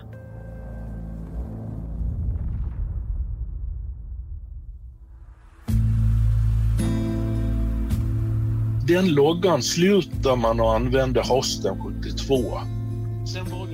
Den 8.87 9.15
loggan 9.15 9.63
slutar 9.63 10.37
man 10.37 10.61
att 10.61 10.67
använda 10.67 11.23
hösten 11.23 11.79
72. 12.03 12.61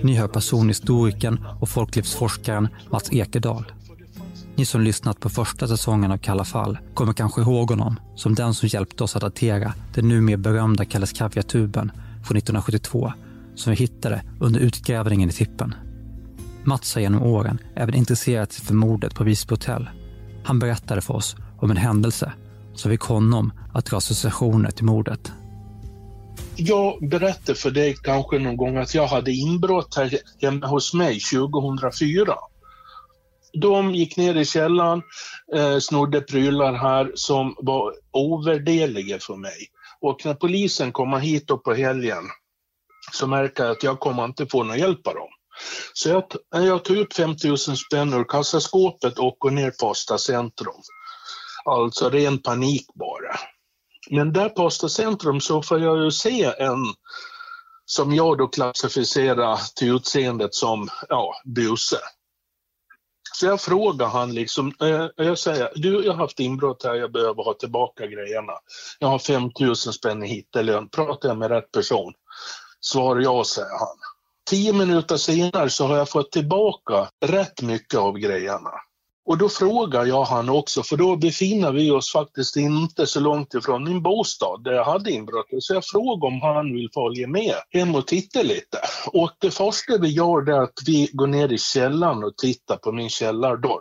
Ni 0.02 0.14
hör 0.14 0.28
personhistorikern 0.28 1.46
och 1.60 1.68
folklivsforskaren 1.68 2.68
Mats 2.90 3.12
Ekedal. 3.12 3.72
Ni 4.54 4.64
som 4.64 4.80
lyssnat 4.80 5.20
på 5.20 5.28
första 5.28 5.68
säsongen 5.68 6.12
av 6.12 6.18
Kalla 6.18 6.44
fall 6.44 6.78
kommer 6.94 7.12
kanske 7.12 7.40
ihåg 7.40 7.70
honom 7.70 8.00
som 8.14 8.34
den 8.34 8.54
som 8.54 8.68
hjälpte 8.68 9.04
oss 9.04 9.16
att 9.16 9.22
datera 9.22 9.72
den 9.94 10.08
numera 10.08 10.36
berömda 10.36 10.84
Kalles 10.84 11.12
Kaviar-tuben 11.12 11.92
från 12.26 12.36
1972 12.36 13.12
som 13.54 13.70
vi 13.70 13.76
hittade 13.76 14.22
under 14.40 14.60
utgrävningen 14.60 15.28
i 15.28 15.32
tippen. 15.32 15.74
Mats 16.64 16.94
har 16.94 17.02
genom 17.02 17.22
åren 17.22 17.58
även 17.74 17.94
intresserat 17.94 18.52
sig 18.52 18.64
för 18.64 18.74
mordet 18.74 19.14
på 19.14 19.24
Visby 19.24 19.52
hotell. 19.52 19.88
Han 20.44 20.58
berättade 20.58 21.00
för 21.00 21.14
oss 21.14 21.36
om 21.58 21.70
en 21.70 21.76
händelse 21.76 22.32
som 22.74 22.90
fick 22.90 23.00
honom 23.00 23.52
att 23.74 23.86
dra 23.86 23.96
associationer 23.96 24.70
till 24.70 24.84
mordet. 24.84 25.32
Jag 26.56 27.08
berättade 27.08 27.58
för 27.58 27.70
dig 27.70 27.96
kanske 28.02 28.38
någon 28.38 28.56
gång 28.56 28.76
att 28.76 28.94
jag 28.94 29.06
hade 29.06 29.32
inbrott 29.32 29.96
här 29.96 30.18
hemma 30.42 30.66
hos 30.66 30.94
mig 30.94 31.20
2004. 31.20 32.34
De 33.52 33.94
gick 33.94 34.16
ner 34.16 34.34
i 34.34 34.44
källaren, 34.44 35.02
eh, 35.54 35.78
snodde 35.78 36.20
prylar 36.20 36.72
här 36.72 37.12
som 37.14 37.54
var 37.58 37.92
ovärderliga 38.12 39.18
för 39.18 39.36
mig. 39.36 39.70
Och 40.08 40.24
när 40.24 40.34
polisen 40.34 40.92
kommer 40.92 41.18
hit 41.18 41.50
och 41.50 41.64
på 41.64 41.74
helgen 41.74 42.24
så 43.12 43.26
märker 43.26 43.64
jag 43.64 43.72
att 43.72 43.82
jag 43.82 44.00
kommer 44.00 44.24
inte 44.24 44.46
få 44.46 44.62
någon 44.62 44.78
hjälp 44.78 45.06
av 45.06 45.14
dem. 45.14 45.28
Så 45.92 46.08
jag, 46.08 46.24
jag 46.50 46.84
tog 46.84 46.96
ut 46.96 47.14
5 47.14 47.34
000 47.44 47.58
spänn 47.58 48.14
ur 48.14 48.24
kassaskåpet 48.24 49.18
och 49.18 49.36
går 49.38 49.50
ner 49.50 49.70
på 49.70 49.90
Asta 49.90 50.18
centrum. 50.18 50.80
Alltså 51.64 52.10
ren 52.10 52.38
panik 52.38 52.86
bara. 52.94 53.36
Men 54.10 54.32
där 54.32 54.48
på 54.48 54.66
Asta 54.66 54.88
centrum 54.88 55.40
så 55.40 55.62
får 55.62 55.80
jag 55.80 56.04
ju 56.04 56.10
se 56.10 56.44
en 56.44 56.84
som 57.84 58.14
jag 58.14 58.38
då 58.38 58.48
klassificerar 58.48 59.58
till 59.76 59.96
utseendet 59.96 60.54
som 60.54 60.88
ja, 61.08 61.34
buse. 61.44 61.98
Så 63.40 63.46
jag 63.46 63.60
frågar 63.60 64.06
han 64.06 64.34
liksom, 64.34 64.72
eh, 64.80 65.06
jag 65.16 65.38
säger, 65.38 65.72
du 65.74 66.04
jag 66.04 66.12
har 66.12 66.18
haft 66.18 66.40
inbrott 66.40 66.84
här, 66.84 66.94
jag 66.94 67.12
behöver 67.12 67.42
ha 67.42 67.54
tillbaka 67.54 68.06
grejerna. 68.06 68.52
Jag 68.98 69.08
har 69.08 69.18
5 69.18 69.50
000 69.60 69.76
spänn 69.76 70.24
i 70.24 70.26
hittelön, 70.26 70.88
pratar 70.88 71.28
jag 71.28 71.38
med 71.38 71.50
rätt 71.50 71.72
person? 71.72 72.12
Svar 72.80 73.20
ja, 73.20 73.44
säger 73.44 73.78
han. 73.78 73.96
Tio 74.50 74.72
minuter 74.72 75.16
senare 75.16 75.70
så 75.70 75.86
har 75.86 75.96
jag 75.96 76.08
fått 76.08 76.32
tillbaka 76.32 77.08
rätt 77.24 77.62
mycket 77.62 77.98
av 77.98 78.18
grejerna. 78.18 78.70
Och 79.26 79.38
då 79.38 79.48
frågar 79.48 80.04
jag 80.06 80.24
han 80.24 80.48
också, 80.48 80.82
för 80.82 80.96
då 80.96 81.16
befinner 81.16 81.72
vi 81.72 81.90
oss 81.90 82.12
faktiskt 82.12 82.56
inte 82.56 83.06
så 83.06 83.20
långt 83.20 83.54
ifrån 83.54 83.84
min 83.84 84.02
bostad 84.02 84.64
där 84.64 84.72
jag 84.72 84.84
hade 84.84 85.10
inbrottet. 85.10 85.62
Så 85.62 85.74
jag 85.74 85.84
frågar 85.84 86.28
om 86.28 86.40
han 86.40 86.74
vill 86.74 86.90
följa 86.94 87.28
med 87.28 87.54
hem 87.70 87.94
och 87.94 88.06
titta 88.06 88.42
lite. 88.42 88.78
Och 89.06 89.30
det 89.38 89.50
första 89.50 89.98
vi 89.98 90.08
gör 90.08 90.50
är 90.50 90.62
att 90.62 90.78
vi 90.86 91.10
går 91.12 91.26
ner 91.26 91.52
i 91.52 91.58
källaren 91.58 92.24
och 92.24 92.36
tittar 92.36 92.76
på 92.76 92.92
min 92.92 93.10
källardörr. 93.10 93.80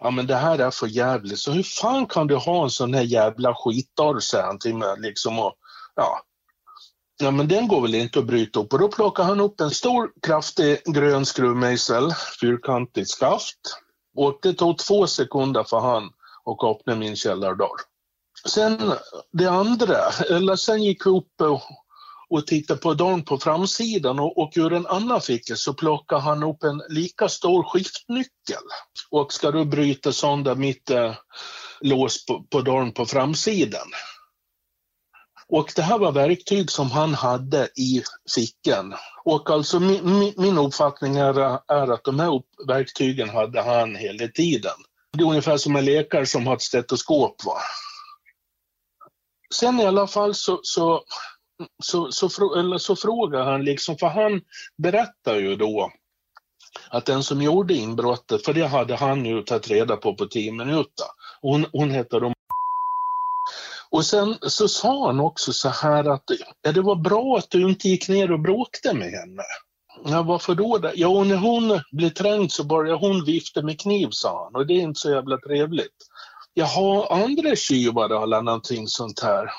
Ja 0.00 0.10
men 0.10 0.26
det 0.26 0.36
här 0.36 0.58
är 0.58 0.70
för 0.70 0.86
jävligt, 0.86 1.38
så 1.38 1.52
hur 1.52 1.62
fan 1.62 2.06
kan 2.06 2.26
du 2.26 2.36
ha 2.36 2.64
en 2.64 2.70
sån 2.70 2.94
här 2.94 3.02
jävla 3.02 3.54
skitdörr, 3.54 4.20
säger 4.20 4.44
han 4.44 4.58
till 4.58 4.74
mig. 4.74 4.94
Liksom 4.98 5.38
och, 5.38 5.54
ja, 5.96 6.20
Ja, 7.22 7.30
men 7.30 7.48
den 7.48 7.68
går 7.68 7.80
väl 7.80 7.94
inte 7.94 8.18
att 8.18 8.26
bryta 8.26 8.60
upp. 8.60 8.72
Och 8.72 8.78
då 8.78 8.88
plockar 8.88 9.24
han 9.24 9.40
upp 9.40 9.60
en 9.60 9.70
stor 9.70 10.10
kraftig 10.22 10.82
grön 10.84 11.26
skruvmejsel, 11.26 12.14
fyrkantigt 12.40 13.10
skaft. 13.10 13.58
Och 14.16 14.38
det 14.42 14.52
tog 14.52 14.78
två 14.78 15.06
sekunder 15.06 15.64
för 15.64 15.80
han 15.80 16.04
att 16.44 16.64
öppna 16.64 16.96
min 16.96 17.16
källardörr. 17.16 17.80
Sen 18.48 18.92
det 19.32 19.46
andra, 19.46 19.98
eller 20.30 20.56
sen 20.56 20.82
gick 20.82 21.06
jag 21.06 21.16
upp 21.16 21.40
och, 21.40 21.62
och 22.28 22.46
tittade 22.46 22.80
på 22.80 22.94
dörren 22.94 23.24
på 23.24 23.38
framsidan 23.38 24.20
och, 24.20 24.38
och 24.38 24.52
ur 24.56 24.72
en 24.72 24.86
annan 24.86 25.20
ficka 25.20 25.56
så 25.56 25.74
plockade 25.74 26.20
han 26.20 26.42
upp 26.42 26.62
en 26.62 26.82
lika 26.88 27.28
stor 27.28 27.62
skiftnyckel. 27.62 28.62
Och 29.10 29.32
ska 29.32 29.50
du 29.50 29.64
bryta 29.64 30.12
sönder 30.12 30.54
mitt 30.54 30.90
eh, 30.90 31.14
lås 31.80 32.26
på, 32.26 32.44
på 32.50 32.60
dörren 32.60 32.92
på 32.92 33.06
framsidan. 33.06 33.88
Och 35.50 35.72
det 35.76 35.82
här 35.82 35.98
var 35.98 36.12
verktyg 36.12 36.70
som 36.70 36.90
han 36.90 37.14
hade 37.14 37.68
i 37.76 38.02
fickan. 38.34 38.94
Och 39.24 39.50
alltså 39.50 39.80
min, 39.80 40.18
min, 40.18 40.34
min 40.36 40.58
uppfattning 40.58 41.16
är, 41.16 41.40
är, 41.72 41.92
att 41.92 42.04
de 42.04 42.20
här 42.20 42.42
verktygen 42.66 43.28
hade 43.28 43.62
han 43.62 43.96
hela 43.96 44.28
tiden. 44.28 44.72
Det 45.12 45.22
är 45.22 45.28
ungefär 45.28 45.56
som 45.56 45.76
en 45.76 45.84
läkare 45.84 46.26
som 46.26 46.46
har 46.46 46.54
ett 46.54 46.62
stetoskop. 46.62 47.44
Va? 47.44 47.56
Sen 49.54 49.80
i 49.80 49.86
alla 49.86 50.06
fall 50.06 50.34
så, 50.34 50.60
så, 50.62 51.02
så, 51.82 52.12
så, 52.12 52.54
eller 52.58 52.78
så 52.78 52.96
frågar 52.96 53.44
han, 53.44 53.64
liksom, 53.64 53.98
för 53.98 54.06
han 54.06 54.40
berättar 54.82 55.36
ju 55.36 55.56
då 55.56 55.90
att 56.90 57.06
den 57.06 57.22
som 57.22 57.42
gjorde 57.42 57.74
inbrottet, 57.74 58.44
för 58.44 58.52
det 58.52 58.66
hade 58.66 58.96
han 58.96 59.26
ju 59.26 59.42
tagit 59.42 59.68
reda 59.68 59.96
på 59.96 60.14
på 60.14 60.26
tio 60.26 60.52
minuter, 60.52 61.06
hon, 61.40 61.66
hon 61.72 61.90
hette 61.90 62.20
då 62.20 62.32
och 63.90 64.04
sen 64.04 64.36
så 64.42 64.68
sa 64.68 65.06
han 65.06 65.20
också 65.20 65.52
så 65.52 65.68
här 65.68 66.04
att 66.04 66.24
ja, 66.62 66.72
det 66.72 66.80
var 66.80 66.96
bra 66.96 67.36
att 67.38 67.50
du 67.50 67.70
inte 67.70 67.88
gick 67.88 68.08
ner 68.08 68.32
och 68.32 68.40
bråkade 68.40 68.94
med 68.94 69.10
henne. 69.10 69.42
Ja, 70.04 70.22
varför 70.22 70.54
då? 70.54 70.90
Ja, 70.94 71.08
och 71.08 71.26
när 71.26 71.36
hon 71.36 71.80
blev 71.92 72.10
trängd 72.10 72.52
så 72.52 72.64
började 72.64 72.98
hon 72.98 73.24
vifta 73.24 73.62
med 73.62 73.80
kniv, 73.80 74.08
sa 74.10 74.44
han. 74.44 74.60
Och 74.60 74.66
det 74.66 74.74
är 74.74 74.80
inte 74.80 75.00
så 75.00 75.10
jävla 75.10 75.38
trevligt. 75.38 75.96
Jaha, 76.54 77.06
andra 77.24 77.56
tjuvar 77.56 78.22
eller 78.22 78.42
någonting 78.42 78.88
sånt 78.88 79.20
här? 79.20 79.50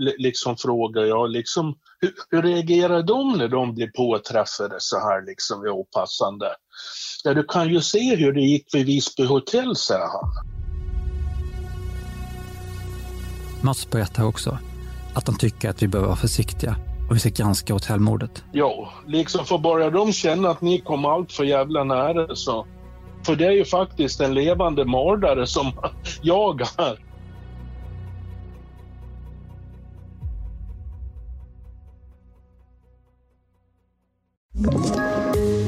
L 0.00 0.12
liksom 0.18 0.56
frågar 0.56 1.02
jag. 1.02 1.30
Liksom, 1.30 1.78
hur, 2.00 2.14
hur 2.30 2.42
reagerar 2.42 3.02
de 3.02 3.38
när 3.38 3.48
de 3.48 3.74
blir 3.74 3.90
påträffade 3.96 4.76
så 4.78 4.98
här 4.98 5.26
liksom 5.26 5.62
vid 5.62 5.72
opassande? 5.72 6.56
Ja, 7.24 7.34
du 7.34 7.44
kan 7.44 7.68
ju 7.68 7.80
se 7.80 8.16
hur 8.16 8.32
det 8.32 8.40
gick 8.40 8.74
vid 8.74 8.86
Visby 8.86 9.24
hotell, 9.24 9.76
säger 9.76 10.00
han. 10.06 10.57
Mats 13.68 13.90
berättar 13.90 14.24
också 14.24 14.58
att 15.14 15.26
han 15.26 15.38
tycker 15.38 15.70
att 15.70 15.82
vi 15.82 15.88
behöver 15.88 16.08
vara 16.08 16.16
försiktiga 16.16 16.76
och 17.08 17.14
vi 17.14 17.20
ska 17.20 17.28
granska 17.28 17.72
hotellmordet. 17.72 18.44
Ja, 18.52 18.92
liksom 19.06 19.44
för 19.44 19.58
bara 19.58 19.90
de 19.90 20.12
känna 20.12 20.50
att 20.50 20.60
ni 20.60 20.80
kom 20.80 21.04
allt 21.04 21.32
för 21.32 21.44
jävla 21.44 21.84
nära 21.84 22.36
så... 22.36 22.66
För 23.22 23.36
det 23.36 23.46
är 23.46 23.50
ju 23.50 23.64
faktiskt 23.64 24.20
en 24.20 24.34
levande 24.34 24.84
mördare 24.84 25.46
som 25.46 25.72
jagar. 26.22 26.98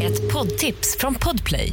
Ett 0.02 0.32
poddtips 0.32 0.96
från 0.98 1.14
Podplay. 1.14 1.72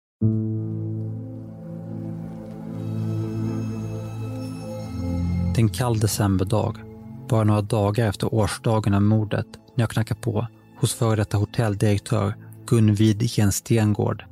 Det 5.53 5.57
är 5.57 5.63
en 5.63 5.69
kall 5.69 5.99
decemberdag, 5.99 6.75
bara 7.29 7.43
några 7.43 7.61
dagar 7.61 8.07
efter 8.07 8.33
årsdagen 8.33 8.93
av 8.93 9.01
mordet, 9.01 9.45
när 9.75 9.83
jag 9.83 9.89
knackar 9.89 10.15
på 10.15 10.47
hos 10.79 10.93
före 10.93 11.15
detta 11.15 11.37
hotelldirektör 11.37 12.35
Gun 12.67 12.95
Widgren 12.95 13.51
Stengård. 13.51 14.25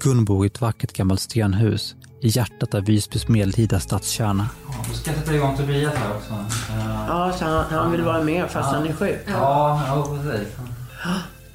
Gun 0.00 0.24
bor 0.24 0.44
i 0.44 0.46
ett 0.46 0.60
vackert 0.60 0.92
gammalt 0.92 1.20
stenhus 1.20 1.96
i 2.22 2.28
hjärtat 2.28 2.74
av 2.74 2.84
Visbys 2.84 3.28
medeltida 3.28 3.80
stadskärna. 3.80 4.48
Du 4.88 4.94
ska 4.94 5.12
sätta 5.12 5.34
igång 5.34 5.56
Tobias 5.56 5.94
här 5.94 6.16
också. 6.16 6.32
Uh, 6.32 7.04
Ja, 7.08 7.32
så 7.38 7.44
han, 7.44 7.64
han 7.70 7.92
vill 7.92 8.02
vara 8.02 8.22
med 8.22 8.50
fast 8.50 8.72
ja. 8.72 8.78
han 8.78 8.86
är 8.86 8.92
sjuk. 8.92 9.24
Ja, 9.26 9.82
ja 9.86 10.18
precis. 10.22 10.48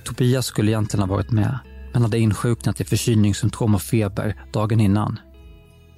Tobias 0.04 0.46
skulle 0.46 0.72
egentligen 0.72 1.10
ha 1.10 1.16
varit 1.16 1.32
med, 1.32 1.60
men 1.94 2.02
hade 2.02 2.20
insjuknat 2.20 2.82
i 2.82 2.84
förkylningssymptom 2.84 3.76
och 3.76 3.82
feber 3.82 4.36
dagen 4.54 4.80
innan. 4.80 5.20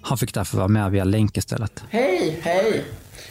Han 0.02 0.18
fick 0.18 0.34
därför 0.34 0.58
vara 0.58 0.68
med 0.68 0.92
via 0.92 1.04
länk 1.04 1.38
istället. 1.38 1.84
Hej, 1.90 2.40
hej. 2.44 2.84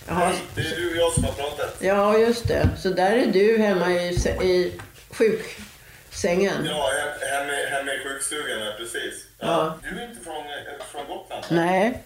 Jaha, 0.09 0.33
Det 0.55 0.61
är 0.61 0.77
du 0.77 0.91
och 0.91 0.97
jag 0.97 1.13
som 1.13 1.25
har 1.25 1.33
pratat. 1.33 1.77
ja, 1.81 2.19
just 2.19 2.49
det. 2.49 2.69
Så 2.79 2.89
där 2.91 3.11
är 3.13 3.33
du 3.33 3.59
hemma 3.59 3.91
i, 3.93 4.09
i 4.43 4.73
sjuksängen. 5.11 6.55
Ja, 6.65 6.73
he- 6.73 7.39
hemma, 7.39 7.53
hemma 7.71 7.93
i 7.93 7.99
sjukstugan, 8.09 8.61
ja, 8.67 8.73
precis. 8.79 9.25
Ja. 9.39 9.75
Du 9.83 10.01
är 10.01 10.11
inte 10.11 10.25
från, 10.25 10.37
eh, 10.37 10.85
från 10.93 11.07
Gotland? 11.17 11.45
Nej, 11.51 12.03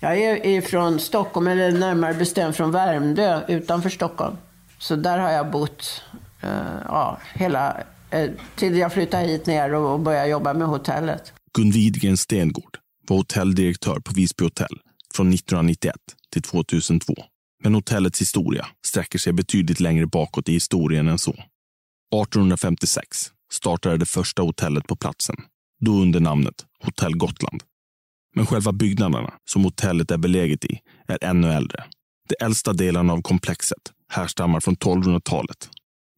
jag 0.00 0.18
är 0.18 0.46
ifrån 0.46 1.00
Stockholm, 1.00 1.46
eller 1.46 1.72
närmare 1.72 2.14
bestämt 2.14 2.56
från 2.56 2.72
Värmdö 2.72 3.40
utanför 3.48 3.90
Stockholm. 3.90 4.36
Så 4.78 4.96
där 4.96 5.18
har 5.18 5.30
jag 5.30 5.50
bott 5.50 6.02
eh, 6.42 6.48
ja, 6.88 7.18
hela 7.34 7.76
uh, 8.14 8.30
till 8.56 8.76
jag 8.78 8.92
flyttade 8.92 9.24
hit 9.26 9.46
ner 9.46 9.74
och, 9.74 9.92
och 9.92 10.00
började 10.00 10.28
jobba 10.28 10.52
med 10.54 10.68
hotellet. 10.68 11.32
Gun 11.58 11.70
Widgren 11.70 12.16
Stengård 12.16 12.78
var 13.08 13.16
hotelldirektör 13.16 14.00
på 14.00 14.12
Visby 14.14 14.44
hotell 14.44 14.80
från 15.14 15.32
1991 15.32 15.96
till 16.32 16.42
2002. 16.42 17.14
Men 17.62 17.74
hotellets 17.74 18.20
historia 18.20 18.66
sträcker 18.86 19.18
sig 19.18 19.32
betydligt 19.32 19.80
längre 19.80 20.06
bakåt 20.06 20.48
i 20.48 20.52
historien 20.52 21.08
än 21.08 21.18
så. 21.18 21.30
1856 21.32 23.06
startade 23.52 23.96
det 23.96 24.06
första 24.06 24.42
hotellet 24.42 24.86
på 24.86 24.96
platsen, 24.96 25.36
då 25.80 25.92
under 25.92 26.20
namnet 26.20 26.66
Hotell 26.84 27.16
Gotland. 27.16 27.62
Men 28.36 28.46
själva 28.46 28.72
byggnaderna 28.72 29.32
som 29.50 29.64
hotellet 29.64 30.10
är 30.10 30.18
beläget 30.18 30.64
i 30.64 30.80
är 31.06 31.18
ännu 31.24 31.52
äldre. 31.52 31.84
De 32.28 32.44
äldsta 32.44 32.72
delarna 32.72 33.12
av 33.12 33.22
komplexet 33.22 33.78
härstammar 34.08 34.60
från 34.60 34.76
1200-talet. 34.76 35.68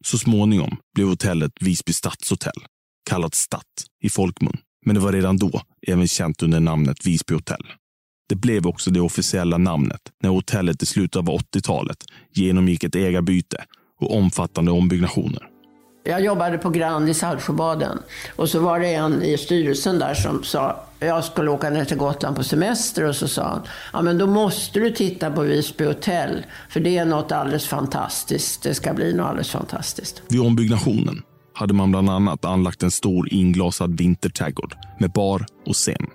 Så 0.05 0.17
småningom 0.17 0.77
blev 0.95 1.07
hotellet 1.07 1.51
Visby 1.61 1.93
stadshotell, 1.93 2.65
kallat 3.09 3.35
Statt 3.35 3.85
i 4.03 4.09
folkmun. 4.09 4.57
Men 4.85 4.95
det 4.95 5.01
var 5.01 5.11
redan 5.11 5.37
då 5.37 5.61
även 5.87 6.07
känt 6.07 6.43
under 6.43 6.59
namnet 6.59 7.05
Visby 7.05 7.33
hotell. 7.33 7.65
Det 8.29 8.35
blev 8.35 8.67
också 8.67 8.91
det 8.91 9.01
officiella 9.01 9.57
namnet 9.57 10.01
när 10.23 10.29
hotellet 10.29 10.83
i 10.83 10.85
slutet 10.85 11.15
av 11.15 11.25
80-talet 11.25 11.97
genomgick 12.33 12.83
ett 12.83 12.95
ägarbyte 12.95 13.57
och 13.99 14.17
omfattande 14.17 14.71
ombyggnationer. 14.71 15.49
Jag 16.07 16.21
jobbade 16.21 16.57
på 16.57 16.69
Grand 16.69 17.09
i 17.09 17.13
Saltsjöbaden. 17.13 17.97
Och 18.35 18.49
så 18.49 18.59
var 18.59 18.79
det 18.79 18.93
en 18.93 19.23
i 19.23 19.37
styrelsen 19.37 19.99
där 19.99 20.13
som 20.13 20.43
sa, 20.43 20.85
jag 20.99 21.23
skulle 21.23 21.51
åka 21.51 21.69
ner 21.69 21.85
till 21.85 21.97
Gotland 21.97 22.35
på 22.35 22.43
semester 22.43 23.03
och 23.03 23.15
så 23.15 23.27
sa 23.27 23.43
han, 23.43 23.61
ja 23.93 24.01
men 24.01 24.17
då 24.17 24.27
måste 24.27 24.79
du 24.79 24.91
titta 24.91 25.31
på 25.31 25.41
Visby 25.41 25.85
hotell. 25.85 26.45
För 26.69 26.79
det 26.79 26.97
är 26.97 27.05
något 27.05 27.31
alldeles 27.31 27.67
fantastiskt. 27.67 28.63
Det 28.63 28.73
ska 28.73 28.93
bli 28.93 29.13
något 29.13 29.27
alldeles 29.27 29.49
fantastiskt. 29.49 30.21
Vid 30.29 30.41
ombyggnationen 30.41 31.21
hade 31.55 31.73
man 31.73 31.91
bland 31.91 32.09
annat 32.09 32.45
anlagt 32.45 32.83
en 32.83 32.91
stor 32.91 33.33
inglasad 33.33 33.97
vinterträdgård 33.97 34.75
med 34.99 35.11
bar 35.11 35.45
och 35.65 35.73
scen. 35.73 36.07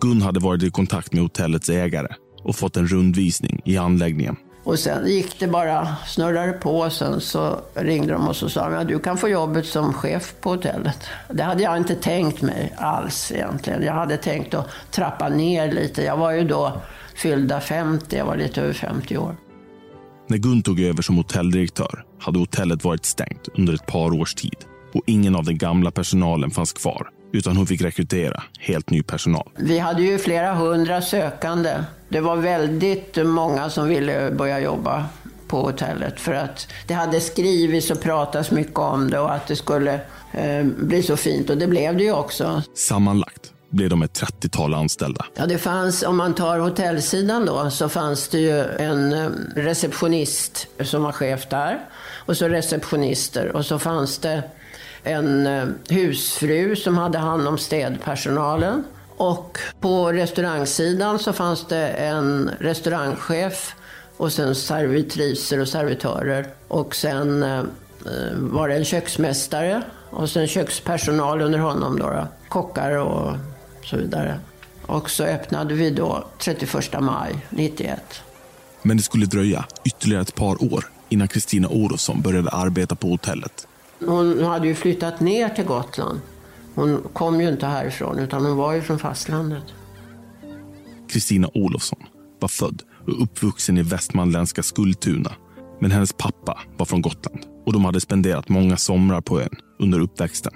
Gun 0.00 0.22
hade 0.22 0.40
varit 0.40 0.62
i 0.62 0.70
kontakt 0.70 1.12
med 1.12 1.22
hotellets 1.22 1.68
ägare 1.68 2.08
och 2.42 2.56
fått 2.56 2.76
en 2.76 2.86
rundvisning 2.86 3.62
i 3.64 3.76
anläggningen. 3.76 4.36
Och 4.64 4.78
sen 4.78 5.06
gick 5.06 5.40
det 5.40 5.46
bara, 5.46 5.96
snurrade 6.06 6.52
på. 6.52 6.90
Sen 6.90 7.20
så 7.20 7.60
ringde 7.74 8.12
de 8.12 8.28
och 8.28 8.36
så 8.36 8.48
sa 8.48 8.64
de, 8.64 8.74
ja, 8.74 8.84
du 8.84 8.98
kan 8.98 9.18
få 9.18 9.28
jobbet 9.28 9.66
som 9.66 9.92
chef 9.92 10.34
på 10.40 10.50
hotellet. 10.50 10.98
Det 11.32 11.42
hade 11.42 11.62
jag 11.62 11.76
inte 11.76 11.94
tänkt 11.94 12.42
mig 12.42 12.74
alls 12.76 13.32
egentligen. 13.32 13.82
Jag 13.82 13.92
hade 13.92 14.16
tänkt 14.16 14.54
att 14.54 14.68
trappa 14.90 15.28
ner 15.28 15.72
lite. 15.72 16.02
Jag 16.02 16.16
var 16.16 16.32
ju 16.32 16.44
då 16.44 16.82
fyllda 17.14 17.60
50, 17.60 18.16
jag 18.16 18.26
var 18.26 18.36
lite 18.36 18.62
över 18.62 18.72
50 18.72 19.18
år. 19.18 19.36
När 20.28 20.38
Gun 20.38 20.62
tog 20.62 20.80
över 20.80 21.02
som 21.02 21.16
hotelldirektör 21.16 22.04
hade 22.20 22.38
hotellet 22.38 22.84
varit 22.84 23.04
stängt 23.04 23.48
under 23.54 23.74
ett 23.74 23.86
par 23.86 24.12
års 24.12 24.34
tid 24.34 24.56
och 24.92 25.02
ingen 25.06 25.36
av 25.36 25.44
den 25.44 25.58
gamla 25.58 25.90
personalen 25.90 26.50
fanns 26.50 26.72
kvar 26.72 27.10
utan 27.32 27.56
hon 27.56 27.66
fick 27.66 27.82
rekrytera 27.82 28.42
helt 28.58 28.90
ny 28.90 29.02
personal. 29.02 29.50
Vi 29.56 29.78
hade 29.78 30.02
ju 30.02 30.18
flera 30.18 30.54
hundra 30.54 31.02
sökande. 31.02 31.74
Det 32.08 32.20
var 32.20 32.36
väldigt 32.36 33.26
många 33.26 33.70
som 33.70 33.88
ville 33.88 34.30
börja 34.30 34.60
jobba 34.60 35.04
på 35.48 35.60
hotellet 35.60 36.20
för 36.20 36.34
att 36.34 36.68
det 36.86 36.94
hade 36.94 37.20
skrivits 37.20 37.90
och 37.90 38.00
pratats 38.00 38.50
mycket 38.50 38.78
om 38.78 39.10
det 39.10 39.18
och 39.18 39.34
att 39.34 39.46
det 39.46 39.56
skulle 39.56 39.94
eh, 40.32 40.64
bli 40.64 41.02
så 41.02 41.16
fint 41.16 41.50
och 41.50 41.58
det 41.58 41.66
blev 41.66 41.96
det 41.96 42.02
ju 42.02 42.12
också. 42.12 42.62
Sammanlagt 42.74 43.52
blev 43.70 43.90
de 43.90 44.02
ett 44.02 44.22
30-tal 44.22 44.74
anställda. 44.74 45.26
Ja, 45.34 45.46
det 45.46 45.58
fanns, 45.58 46.02
om 46.02 46.16
man 46.16 46.34
tar 46.34 46.58
hotellsidan 46.58 47.46
då, 47.46 47.70
så 47.70 47.88
fanns 47.88 48.28
det 48.28 48.38
ju 48.38 48.64
en 48.64 49.12
eh, 49.12 49.28
receptionist 49.54 50.66
som 50.80 51.02
var 51.02 51.12
chef 51.12 51.46
där. 51.48 51.78
Och 52.14 52.36
så 52.36 52.48
receptionister. 52.48 53.56
Och 53.56 53.66
så 53.66 53.78
fanns 53.78 54.18
det 54.18 54.42
en 55.06 55.46
eh, 55.46 55.68
husfru 55.88 56.76
som 56.76 56.98
hade 56.98 57.18
hand 57.18 57.48
om 57.48 57.58
städpersonalen. 57.58 58.84
Och 59.16 59.58
på 59.80 60.12
restaurangsidan 60.12 61.18
så 61.18 61.32
fanns 61.32 61.66
det 61.66 61.88
en 61.88 62.50
restaurangchef 62.58 63.74
och 64.16 64.32
sen 64.32 64.54
servitriser 64.54 65.60
och 65.60 65.68
servitörer. 65.68 66.46
Och 66.68 66.94
sen 66.94 67.42
eh, 67.42 67.58
eh 67.58 67.64
var 68.34 68.68
det 68.68 68.74
en 68.74 68.84
köksmästare 68.84 69.82
och 70.10 70.30
sen 70.30 70.46
kökspersonal 70.46 71.40
under 71.40 71.58
honom 71.58 71.98
då, 71.98 72.10
då. 72.10 72.26
Kockar 72.48 72.96
och 72.96 73.36
så 73.84 73.96
vidare. 73.96 74.40
Och 74.86 75.10
så 75.10 75.24
öppnade 75.24 75.74
vi 75.74 75.90
då 75.90 76.24
31 76.38 77.00
maj 77.00 77.46
91. 77.50 78.22
Men 78.82 78.96
det 78.96 79.02
skulle 79.02 79.26
dröja 79.26 79.64
ytterligare 79.84 80.22
ett 80.22 80.34
par 80.34 80.74
år 80.74 80.84
innan 81.08 81.28
Kristina 81.28 81.68
Olofsson 81.68 82.22
började 82.22 82.50
arbeta 82.50 82.94
på 82.94 83.08
hotellet. 83.08 83.66
Hon 83.98 84.44
hade 84.44 84.66
ju 84.66 84.74
flyttat 84.74 85.20
ner 85.20 85.48
till 85.48 85.64
Gotland. 85.64 86.20
Hon 86.74 87.02
kom 87.12 87.40
ju 87.40 87.48
inte 87.48 87.66
härifrån 87.66 88.18
utan 88.18 88.46
hon 88.46 88.56
var 88.56 88.72
ju 88.72 88.82
från 88.82 88.98
fastlandet. 88.98 89.64
Kristina 91.08 91.50
Olofsson 91.54 91.98
var 92.40 92.48
född 92.48 92.82
och 93.06 93.22
uppvuxen 93.22 93.78
i 93.78 93.82
västmanländska 93.82 94.62
Skultuna. 94.62 95.32
Men 95.80 95.90
hennes 95.90 96.12
pappa 96.12 96.60
var 96.76 96.86
från 96.86 97.02
Gotland 97.02 97.40
och 97.66 97.72
de 97.72 97.84
hade 97.84 98.00
spenderat 98.00 98.48
många 98.48 98.76
somrar 98.76 99.20
på 99.20 99.40
ön 99.40 99.56
under 99.78 100.00
uppväxten. 100.00 100.52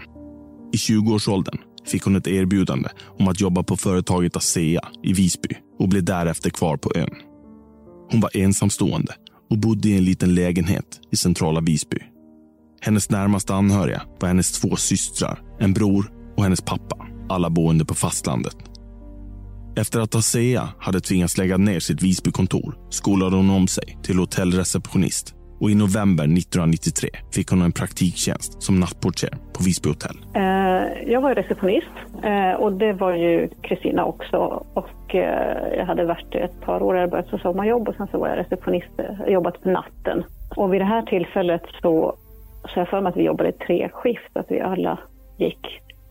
I 0.73 0.77
20-årsåldern 0.77 1.59
fick 1.87 2.03
hon 2.03 2.17
ett 2.17 2.27
erbjudande 2.27 2.89
om 3.19 3.29
att 3.29 3.41
jobba 3.41 3.63
på 3.63 3.77
företaget 3.77 4.37
ASEA 4.37 4.89
i 5.03 5.13
Visby 5.13 5.57
och 5.79 5.89
blev 5.89 6.05
därefter 6.05 6.51
kvar 6.51 6.77
på 6.77 6.93
ön. 6.95 7.15
Hon 8.11 8.21
var 8.21 8.37
ensamstående 8.37 9.15
och 9.51 9.59
bodde 9.59 9.89
i 9.89 9.97
en 9.97 10.05
liten 10.05 10.35
lägenhet 10.35 11.01
i 11.11 11.17
centrala 11.17 11.61
Visby. 11.61 11.99
Hennes 12.83 13.11
närmaste 13.11 13.55
anhöriga 13.55 14.03
var 14.21 14.29
hennes 14.29 14.61
två 14.61 14.77
systrar, 14.77 15.41
en 15.59 15.73
bror 15.73 16.13
och 16.37 16.43
hennes 16.43 16.61
pappa, 16.61 17.07
alla 17.29 17.51
boende 17.51 17.85
på 17.85 17.95
fastlandet. 17.95 18.57
Efter 19.77 20.01
att 20.01 20.15
ASEA 20.15 20.69
hade 20.79 21.01
tvingats 21.01 21.39
lägga 21.39 21.57
ner 21.57 21.81
sitt 21.81 22.03
Visbykontor 22.03 22.75
skolade 22.91 23.37
hon 23.37 23.51
om 23.51 23.69
sig 23.69 23.99
till 24.03 24.19
hotellreceptionist 24.19 25.35
och 25.61 25.71
i 25.71 25.75
november 25.75 26.25
1993 26.25 27.09
fick 27.35 27.51
hon 27.51 27.63
en 27.63 27.73
praktiktjänst 27.73 28.63
som 28.63 28.81
nattportier 28.81 29.31
på 29.31 29.65
Visby 29.65 29.89
hotell. 29.89 30.17
Eh, 30.35 31.13
jag 31.13 31.21
var 31.21 31.35
receptionist 31.35 31.97
eh, 32.23 32.53
och 32.53 32.73
det 32.73 32.93
var 32.93 33.15
ju 33.15 33.49
Kristina 33.63 34.05
också. 34.05 34.37
Och 34.75 35.15
eh, 35.15 35.77
jag 35.77 35.87
hade 35.87 36.05
varit 36.05 36.35
ett 36.35 36.61
par 36.61 36.83
år, 36.83 36.95
jag 36.95 37.01
hade 37.01 37.11
börjat 37.11 37.29
som 37.29 37.39
sommarjobb 37.39 37.89
och 37.89 37.95
sen 37.95 38.09
så 38.11 38.19
var 38.19 38.29
jag 38.29 38.39
receptionist, 38.39 38.91
jobbat 39.27 39.63
på 39.63 39.71
natten. 39.71 40.25
Och 40.57 40.73
vid 40.73 40.81
det 40.81 40.85
här 40.85 41.03
tillfället 41.03 41.63
så, 41.83 42.17
så 42.75 42.81
jag 42.81 42.89
för 42.89 43.01
mig 43.01 43.11
att 43.11 43.17
vi 43.17 43.23
jobbade 43.25 43.53
tre 43.53 43.89
skift, 43.93 44.37
att 44.37 44.47
vi 44.49 44.61
alla 44.61 44.99
gick 45.39 45.59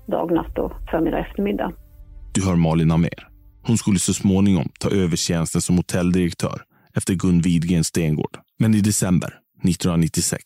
dag, 0.07 0.31
natt 0.31 0.57
och 0.59 0.71
förmiddag, 0.91 1.19
eftermiddag. 1.19 1.71
Du 2.33 2.45
hör 2.45 2.55
Malin 2.55 2.91
Amer. 2.91 3.27
Hon 3.67 3.77
skulle 3.77 3.99
så 3.99 4.13
småningom 4.13 4.65
ta 4.79 4.89
över 4.89 5.15
tjänsten 5.15 5.61
som 5.61 5.75
hotelldirektör 5.77 6.57
efter 6.97 7.13
Gun 7.13 7.41
Widgren 7.41 7.83
Stengård. 7.83 8.35
Men 8.59 8.73
i 8.75 8.79
december 8.81 9.29
1996 9.63 10.43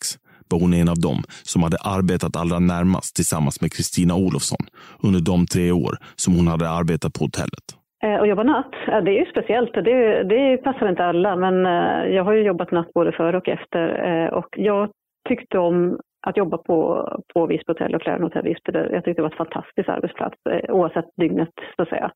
var 0.50 0.60
hon 0.60 0.74
en 0.74 0.88
av 0.88 0.98
dem 1.08 1.22
som 1.42 1.62
hade 1.62 1.76
arbetat 1.96 2.36
allra 2.36 2.58
närmast 2.58 3.16
tillsammans 3.16 3.60
med 3.60 3.72
Kristina 3.72 4.14
Olofsson 4.16 4.64
under 5.02 5.20
de 5.20 5.46
tre 5.46 5.72
år 5.72 5.94
som 6.16 6.34
hon 6.36 6.46
hade 6.48 6.68
arbetat 6.70 7.12
på 7.14 7.24
hotellet. 7.24 7.66
Eh, 8.04 8.20
Och 8.20 8.26
jobba 8.26 8.42
natt, 8.42 8.72
det 9.04 9.10
är 9.10 9.18
ju 9.24 9.30
speciellt. 9.30 9.72
Det, 9.74 10.24
det 10.32 10.56
passar 10.56 10.88
inte 10.90 11.04
alla, 11.04 11.36
men 11.36 11.66
eh, 11.66 12.14
jag 12.16 12.24
har 12.24 12.32
ju 12.32 12.42
jobbat 12.42 12.70
natt 12.70 12.92
både 12.94 13.12
före 13.12 13.36
och 13.36 13.48
efter. 13.48 13.84
eh, 14.08 14.28
Och 14.38 14.48
jag 14.56 14.88
tyckte 15.28 15.58
om 15.58 15.98
att 16.26 16.36
jobba 16.36 16.58
på, 16.58 17.08
på 17.34 17.46
Visby 17.46 17.64
hotell 17.66 17.94
och 17.94 18.02
Clarion 18.02 18.22
Hotell 18.22 18.44
Visby. 18.44 18.72
Jag 18.72 19.04
tyckte 19.04 19.12
det 19.12 19.22
var 19.22 19.30
ett 19.30 19.36
fantastiskt 19.36 19.88
arbetsplats, 19.88 20.36
eh, 20.50 20.74
oavsett 20.74 21.04
dygnet 21.16 21.50
så 21.76 21.82
att 21.82 21.88
säga. 21.88 22.10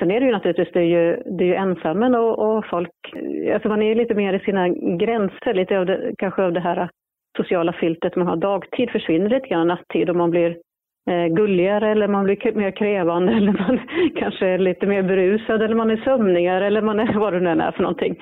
Sen 0.00 0.10
är 0.10 0.20
det 0.20 0.26
ju 0.26 0.32
naturligtvis, 0.32 0.72
det 0.72 0.80
är 0.80 0.84
ju, 0.84 1.22
det 1.38 1.44
är 1.44 1.48
ju 1.48 1.54
ensammen 1.54 2.14
och, 2.14 2.38
och 2.38 2.66
folk, 2.66 3.14
eh, 3.16 3.54
alltså 3.54 3.68
man 3.68 3.82
är 3.82 3.86
ju 3.86 3.94
lite 3.94 4.14
mer 4.14 4.34
i 4.34 4.40
sina 4.40 4.68
gränser, 4.98 5.54
lite 5.54 5.78
av 5.78 5.86
det, 5.86 6.12
kanske 6.18 6.42
av 6.42 6.52
det 6.52 6.60
här 6.60 6.88
sociala 7.36 7.72
filtret 7.72 8.16
man 8.16 8.26
har 8.26 8.36
dagtid 8.36 8.90
försvinner 8.90 9.30
lite 9.30 9.48
grann 9.48 9.68
nattid 9.68 10.10
och 10.10 10.16
man 10.16 10.30
blir 10.30 10.56
gulligare 11.36 11.90
eller 11.90 12.08
man 12.08 12.24
blir 12.24 12.54
mer 12.54 12.70
krävande 12.70 13.32
eller 13.36 13.52
man 13.52 13.80
kanske 14.18 14.46
är 14.46 14.58
lite 14.58 14.86
mer 14.86 15.02
berusad 15.02 15.62
eller 15.62 15.74
man 15.74 15.90
är 15.90 15.96
sömnigare 15.96 16.66
eller 16.66 16.82
man 16.82 17.00
är 17.00 17.14
vad 17.18 17.32
det 17.32 17.40
nu 17.40 17.50
är 17.50 17.72
för 17.72 17.82
någonting. 17.82 18.16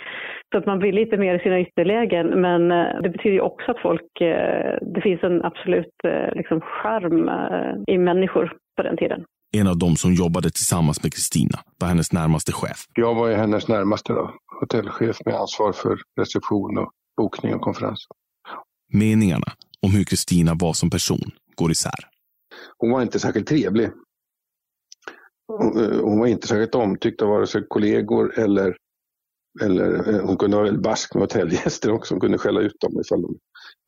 Så 0.52 0.58
att 0.58 0.66
man 0.66 0.78
blir 0.78 0.92
lite 0.92 1.16
mer 1.16 1.34
i 1.34 1.38
sina 1.38 1.60
ytterlägen 1.60 2.26
men 2.26 2.70
eh, 2.70 3.02
det 3.02 3.10
betyder 3.10 3.34
ju 3.34 3.40
också 3.40 3.70
att 3.70 3.82
folk, 3.82 4.20
eh, 4.20 4.78
det 4.94 5.00
finns 5.00 5.22
en 5.22 5.44
absolut 5.44 5.96
eh, 6.04 6.34
liksom 6.34 6.60
charm 6.60 7.28
eh, 7.28 7.94
i 7.94 7.98
människor 7.98 8.52
på 8.76 8.82
den 8.82 8.96
tiden. 8.96 9.24
En 9.56 9.66
av 9.66 9.78
dem 9.78 9.96
som 9.96 10.14
jobbade 10.14 10.50
tillsammans 10.50 11.02
med 11.02 11.12
Kristina 11.14 11.58
var 11.80 11.88
hennes 11.88 12.12
närmaste 12.12 12.52
chef. 12.52 12.78
Jag 12.94 13.14
var 13.14 13.28
ju 13.28 13.34
hennes 13.34 13.68
närmaste 13.68 14.12
då, 14.12 14.34
hotellchef 14.60 15.16
med 15.24 15.34
ansvar 15.34 15.72
för 15.72 15.98
reception 16.20 16.78
och 16.78 16.90
bokning 17.16 17.54
och 17.54 17.60
konferens. 17.60 18.06
Meningarna 18.92 19.46
om 19.86 19.90
hur 19.90 20.04
Kristina 20.04 20.52
var 20.54 20.72
som 20.72 20.90
person 20.90 21.30
går 21.54 21.70
isär. 21.70 22.00
Hon 22.78 22.90
var 22.90 23.02
inte 23.02 23.20
särskilt 23.20 23.48
trevlig. 23.48 23.90
Hon, 25.46 25.84
eh, 25.84 26.00
hon 26.00 26.18
var 26.18 26.26
inte 26.26 26.46
särskilt 26.46 26.74
omtyckt 26.74 27.22
av 27.22 27.28
vare 27.28 27.46
sig 27.46 27.66
kollegor 27.68 28.38
eller, 28.38 28.76
eller 29.62 30.14
eh, 30.14 30.26
hon 30.26 30.36
kunde 30.36 30.56
vara 30.56 30.64
väldigt 30.64 30.82
barsk 30.82 31.14
med 31.14 31.22
hotellgäster 31.22 31.92
också. 31.92 32.14
Hon 32.14 32.20
kunde 32.20 32.38
skälla 32.38 32.60
ut 32.60 32.80
dem 32.80 33.00
ifall 33.00 33.22
de 33.22 33.38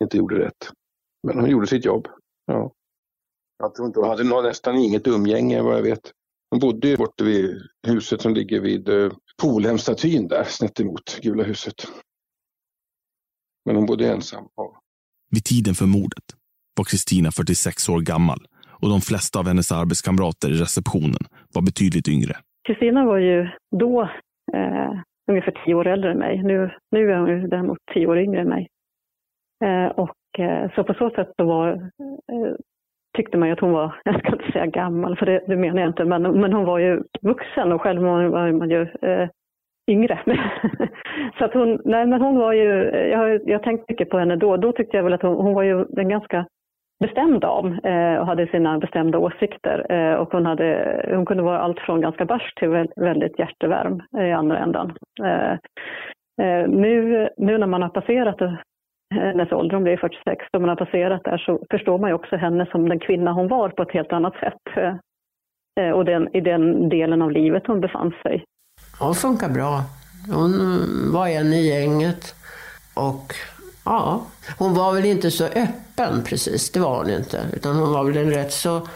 inte 0.04 0.16
gjorde 0.16 0.38
rätt. 0.38 0.70
Men 1.26 1.38
hon 1.38 1.50
gjorde 1.50 1.66
sitt 1.66 1.84
jobb. 1.84 2.08
Ja. 2.46 2.72
Jag 3.58 3.74
tror 3.74 3.86
inte 3.86 4.00
hon 4.00 4.08
hade 4.08 4.48
nästan 4.48 4.76
inget 4.76 5.06
umgänge 5.06 5.62
vad 5.62 5.76
jag 5.76 5.82
vet. 5.82 6.12
Hon 6.50 6.60
bodde 6.60 6.88
ju 6.88 6.96
borta 6.96 7.24
vid 7.24 7.62
huset 7.86 8.22
som 8.22 8.34
ligger 8.34 8.60
vid 8.60 8.88
eh, 8.88 9.12
Polhemstatyn 9.42 10.28
där, 10.28 10.44
snett 10.44 10.80
emot 10.80 11.20
Gula 11.22 11.42
huset. 11.42 11.74
Men 13.64 13.76
hon 13.76 13.86
bodde 13.86 14.12
ensam. 14.12 14.48
Ja. 14.56 14.82
Vid 15.30 15.44
tiden 15.44 15.74
för 15.74 15.86
mordet 15.86 16.24
var 16.76 16.84
Kristina 16.84 17.32
46 17.32 17.88
år 17.88 18.00
gammal 18.00 18.46
och 18.82 18.88
de 18.88 19.00
flesta 19.00 19.38
av 19.38 19.46
hennes 19.46 19.72
arbetskamrater 19.72 20.48
i 20.48 20.56
receptionen 20.64 21.22
var 21.54 21.62
betydligt 21.62 22.08
yngre. 22.08 22.34
Kristina 22.66 23.04
var 23.04 23.18
ju 23.18 23.48
då 23.76 24.02
eh, 24.52 24.92
ungefär 25.30 25.54
tio 25.64 25.74
år 25.74 25.86
äldre 25.86 26.10
än 26.10 26.18
mig. 26.18 26.42
Nu, 26.42 26.70
nu 26.90 27.12
är 27.12 27.18
hon 27.18 27.28
ju 27.28 27.46
däremot 27.46 27.78
tio 27.94 28.06
år 28.06 28.18
yngre 28.18 28.40
än 28.40 28.48
mig. 28.48 28.68
Eh, 29.64 29.86
och, 29.86 30.38
eh, 30.38 30.70
så 30.74 30.84
på 30.84 30.94
så 30.94 31.10
sätt 31.10 31.32
så 31.36 31.44
var, 31.44 31.68
eh, 32.32 32.54
tyckte 33.16 33.38
man 33.38 33.48
ju 33.48 33.52
att 33.54 33.60
hon 33.60 33.72
var, 33.72 34.00
jag 34.04 34.18
ska 34.18 34.32
inte 34.32 34.52
säga 34.52 34.66
gammal, 34.66 35.16
för 35.16 35.26
det, 35.26 35.44
det 35.46 35.56
menar 35.56 35.80
jag 35.80 35.90
inte, 35.90 36.04
men, 36.04 36.22
men 36.22 36.52
hon 36.52 36.64
var 36.64 36.78
ju 36.78 37.02
vuxen 37.22 37.72
och 37.72 37.80
själv 37.80 38.02
var, 38.02 38.24
var 38.24 38.52
man 38.52 38.70
ju 38.70 38.82
eh, 38.82 39.28
yngre. 39.90 40.20
så 41.38 41.44
att 41.44 41.54
hon, 41.54 41.80
nej 41.84 42.06
men 42.06 42.20
hon 42.20 42.36
var 42.36 42.52
ju, 42.52 42.88
eh, 42.88 43.06
jag 43.06 43.18
har 43.18 43.28
jag 43.44 43.58
har 43.58 43.64
tänkt 43.64 43.88
mycket 43.88 44.10
på 44.10 44.18
henne 44.18 44.36
då, 44.36 44.56
då 44.56 44.72
tyckte 44.72 44.96
jag 44.96 45.04
väl 45.04 45.12
att 45.12 45.22
hon, 45.22 45.36
hon 45.36 45.54
var 45.54 45.62
ju 45.62 45.84
en 45.96 46.08
ganska 46.08 46.46
bestämd 47.02 47.40
dam 47.40 47.78
eh, 47.84 48.16
och 48.16 48.26
hade 48.26 48.46
sina 48.46 48.78
bestämda 48.78 49.18
åsikter. 49.18 49.92
Eh, 49.92 50.14
och 50.14 50.32
hon, 50.32 50.46
hade, 50.46 51.00
hon 51.14 51.26
kunde 51.26 51.42
vara 51.42 51.60
allt 51.60 51.80
från 51.80 52.00
ganska 52.00 52.24
barsk 52.24 52.58
till 52.58 52.68
väldigt, 52.68 53.38
hjärtevärm 53.38 53.38
hjärtevarm 53.38 54.28
i 54.28 54.32
andra 54.32 54.58
ändan. 54.58 54.92
Nu, 56.68 57.28
nu 57.36 57.58
när 57.58 57.66
man 57.66 57.82
har 57.82 57.88
passerat 57.88 58.36
hennes 59.14 59.52
ålder, 59.52 59.74
hon 59.74 59.84
blev 59.84 59.96
46, 59.96 60.44
och 60.52 60.60
man 60.60 60.68
har 60.68 60.76
passerat 60.76 61.24
där 61.24 61.38
så 61.38 61.60
förstår 61.70 61.98
man 61.98 62.10
ju 62.10 62.14
också 62.14 62.36
henne 62.36 62.66
som 62.70 62.88
den 62.88 62.98
kvinna 62.98 63.32
hon 63.32 63.48
var 63.48 63.68
på 63.68 63.82
ett 63.82 63.92
helt 63.92 64.12
annat 64.12 64.34
sätt. 64.34 64.94
Och 65.94 66.04
den, 66.04 66.36
i 66.36 66.40
den 66.40 66.88
delen 66.88 67.22
av 67.22 67.30
livet 67.30 67.66
hon 67.66 67.80
befann 67.80 68.12
sig. 68.22 68.44
Hon 69.00 69.14
funkar 69.14 69.48
bra. 69.48 69.72
Hon 70.34 70.52
var 71.12 71.28
en 71.28 71.52
i 71.52 71.68
gänget. 71.68 72.34
Och 72.96 73.26
ja, 73.84 74.26
hon 74.58 74.74
var 74.74 74.94
väl 74.94 75.04
inte 75.04 75.30
så 75.30 75.44
öppen 75.44 76.22
precis, 76.24 76.70
det 76.70 76.80
var 76.80 76.96
hon 76.96 77.10
inte. 77.10 77.46
Utan 77.52 77.76
hon 77.76 77.92
var 77.92 78.04
väl 78.04 78.16
en 78.16 78.30
rätt 78.30 78.52
så 78.52 78.88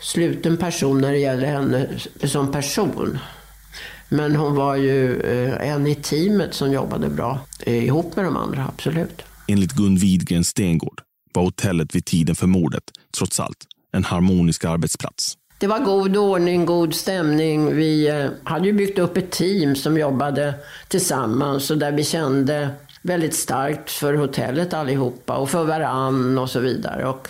sluten 0.00 0.56
person 0.56 1.00
när 1.00 1.12
det 1.12 1.18
gäller 1.18 1.46
henne 1.46 1.88
som 2.24 2.52
person. 2.52 3.18
Men 4.08 4.36
hon 4.36 4.54
var 4.54 4.76
ju 4.76 5.20
eh, 5.20 5.70
en 5.70 5.86
i 5.86 5.94
teamet 5.94 6.54
som 6.54 6.72
jobbade 6.72 7.08
bra 7.08 7.38
eh, 7.60 7.84
ihop 7.84 8.16
med 8.16 8.24
de 8.24 8.36
andra, 8.36 8.66
absolut. 8.68 9.22
Enligt 9.46 9.72
Gun 9.72 9.96
Widgren 9.96 10.44
Stengård 10.44 11.00
var 11.34 11.42
hotellet 11.42 11.94
vid 11.94 12.04
tiden 12.04 12.34
för 12.34 12.46
mordet 12.46 12.84
trots 13.18 13.40
allt 13.40 13.66
en 13.92 14.04
harmonisk 14.04 14.64
arbetsplats. 14.64 15.34
Det 15.58 15.66
var 15.66 15.78
god 15.78 16.16
ordning, 16.16 16.66
god 16.66 16.94
stämning. 16.94 17.76
Vi 17.76 18.08
eh, 18.08 18.30
hade 18.44 18.66
ju 18.66 18.72
byggt 18.72 18.98
upp 18.98 19.16
ett 19.16 19.30
team 19.30 19.76
som 19.76 19.98
jobbade 19.98 20.54
tillsammans 20.88 21.70
och 21.70 21.78
där 21.78 21.92
vi 21.92 22.04
kände 22.04 22.70
väldigt 23.02 23.34
starkt 23.34 23.90
för 23.90 24.14
hotellet 24.14 24.74
allihopa 24.74 25.36
och 25.36 25.50
för 25.50 25.64
varann 25.64 26.38
och 26.38 26.50
så 26.50 26.60
vidare. 26.60 27.06
Och 27.06 27.28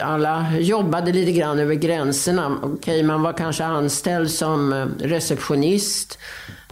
alla 0.00 0.58
jobbade 0.58 1.12
lite 1.12 1.32
grann 1.32 1.58
över 1.58 1.74
gränserna. 1.74 2.58
Okej, 2.62 3.02
man 3.02 3.22
var 3.22 3.32
kanske 3.32 3.64
anställd 3.64 4.30
som 4.30 4.72
eh, 4.72 4.86
receptionist. 4.98 6.18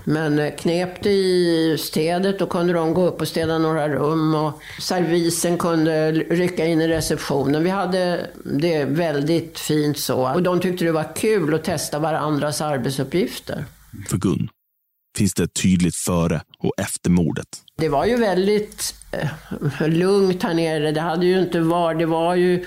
Men 0.04 0.38
eh, 0.38 0.54
knep 0.54 1.02
det 1.02 1.12
i 1.12 1.76
städet 1.78 2.38
då 2.38 2.46
kunde 2.46 2.72
de 2.72 2.94
gå 2.94 3.06
upp 3.06 3.20
och 3.20 3.28
städa 3.28 3.58
några 3.58 3.88
rum 3.88 4.34
och 4.34 4.62
servisen 4.80 5.58
kunde 5.58 6.12
rycka 6.12 6.66
in 6.66 6.80
i 6.80 6.88
receptionen. 6.88 7.64
Vi 7.64 7.70
hade 7.70 8.30
det 8.44 8.84
väldigt 8.84 9.58
fint 9.58 9.98
så. 9.98 10.32
Och 10.32 10.42
de 10.42 10.60
tyckte 10.60 10.84
det 10.84 10.92
var 10.92 11.16
kul 11.16 11.54
att 11.54 11.64
testa 11.64 11.98
varandras 11.98 12.60
arbetsuppgifter. 12.60 13.64
För 14.08 14.16
Gun 14.16 14.48
finns 15.16 15.34
det 15.34 15.42
ett 15.42 15.54
tydligt 15.62 15.96
före 15.96 16.42
och 16.58 16.72
efter 16.76 17.10
mordet. 17.10 17.63
Det 17.76 17.88
var 17.88 18.04
ju 18.04 18.16
väldigt 18.16 18.94
eh, 19.10 19.88
lugnt 19.88 20.42
här 20.42 20.54
nere. 20.54 20.92
Det 20.92 21.00
hade 21.00 21.26
ju 21.26 21.40
inte 21.40 21.60
varit, 21.60 21.98
det 21.98 22.06
var 22.06 22.34
ju, 22.34 22.64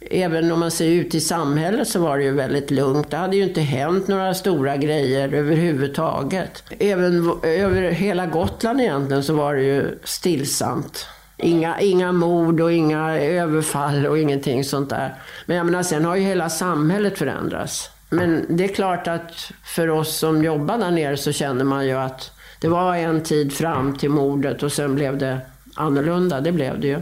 även 0.00 0.52
om 0.52 0.60
man 0.60 0.70
ser 0.70 0.86
ut 0.88 1.14
i 1.14 1.20
samhället 1.20 1.88
så 1.88 2.00
var 2.00 2.18
det 2.18 2.24
ju 2.24 2.30
väldigt 2.30 2.70
lugnt. 2.70 3.10
Det 3.10 3.16
hade 3.16 3.36
ju 3.36 3.42
inte 3.42 3.60
hänt 3.60 4.08
några 4.08 4.34
stora 4.34 4.76
grejer 4.76 5.34
överhuvudtaget. 5.34 6.64
Även 6.78 7.32
över 7.42 7.90
hela 7.90 8.26
Gotland 8.26 8.80
egentligen 8.80 9.24
så 9.24 9.34
var 9.34 9.54
det 9.54 9.62
ju 9.62 9.98
stillsamt. 10.04 11.06
Inga, 11.36 11.80
inga 11.80 12.12
mord 12.12 12.60
och 12.60 12.72
inga 12.72 13.18
överfall 13.18 14.06
och 14.06 14.18
ingenting 14.18 14.64
sånt 14.64 14.90
där. 14.90 15.14
Men 15.46 15.56
jag 15.56 15.66
menar, 15.66 15.82
sen 15.82 16.04
har 16.04 16.16
ju 16.16 16.22
hela 16.22 16.50
samhället 16.50 17.18
förändrats. 17.18 17.90
Men 18.10 18.46
det 18.48 18.64
är 18.64 18.74
klart 18.74 19.08
att 19.08 19.52
för 19.64 19.90
oss 19.90 20.16
som 20.16 20.44
jobbar 20.44 20.78
där 20.78 20.90
nere 20.90 21.16
så 21.16 21.32
känner 21.32 21.64
man 21.64 21.86
ju 21.86 21.94
att 21.94 22.32
det 22.60 22.68
var 22.68 22.96
en 22.96 23.22
tid 23.22 23.52
fram 23.52 23.96
till 23.96 24.10
mordet 24.10 24.62
och 24.62 24.72
sen 24.72 24.94
blev 24.94 25.18
det 25.18 25.40
annorlunda. 25.74 26.40
Det 26.40 26.52
blev 26.52 26.80
det 26.80 26.86
ju. 26.86 26.98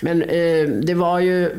Men 0.00 0.22
eh, 0.22 0.68
det 0.68 0.94
var 0.94 1.20
ju 1.20 1.50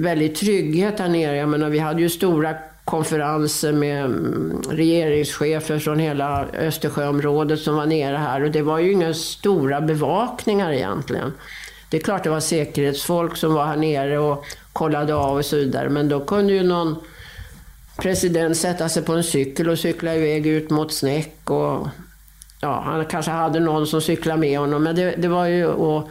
väldigt 0.00 0.36
trygghet 0.36 0.98
här 0.98 1.08
nere. 1.08 1.36
Jag 1.36 1.48
menar, 1.48 1.68
vi 1.68 1.78
hade 1.78 2.02
ju 2.02 2.08
stora 2.08 2.54
konferenser 2.84 3.72
med 3.72 4.04
mm, 4.04 4.62
regeringschefer 4.70 5.78
från 5.78 5.98
hela 5.98 6.46
Östersjöområdet 6.46 7.60
som 7.60 7.76
var 7.76 7.86
nere 7.86 8.16
här. 8.16 8.42
Och 8.42 8.50
det 8.50 8.62
var 8.62 8.78
ju 8.78 8.92
inga 8.92 9.14
stora 9.14 9.80
bevakningar 9.80 10.72
egentligen. 10.72 11.32
Det 11.90 11.96
är 11.96 12.00
klart 12.00 12.24
det 12.24 12.30
var 12.30 12.40
säkerhetsfolk 12.40 13.36
som 13.36 13.54
var 13.54 13.66
här 13.66 13.76
nere 13.76 14.18
och 14.18 14.44
kollade 14.72 15.14
av 15.14 15.36
och 15.36 15.44
så 15.44 15.56
vidare. 15.56 15.88
Men 15.88 16.08
då 16.08 16.20
kunde 16.20 16.52
ju 16.52 16.62
någon 16.62 16.96
president 17.98 18.56
sätta 18.56 18.88
sig 18.88 19.02
på 19.02 19.12
en 19.12 19.24
cykel 19.24 19.68
och 19.68 19.78
cykla 19.78 20.14
iväg 20.14 20.46
ut 20.46 20.70
mot 20.70 20.92
Snäck. 20.92 21.50
Och, 21.50 21.88
ja, 22.60 22.82
han 22.84 23.04
kanske 23.04 23.30
hade 23.30 23.60
någon 23.60 23.86
som 23.86 24.00
cyklade 24.00 24.40
med 24.40 24.58
honom. 24.58 24.82
Men 24.82 24.96
det, 24.96 25.14
det 25.18 25.28
var 25.28 25.46
ju... 25.46 25.66
Och, 25.66 26.08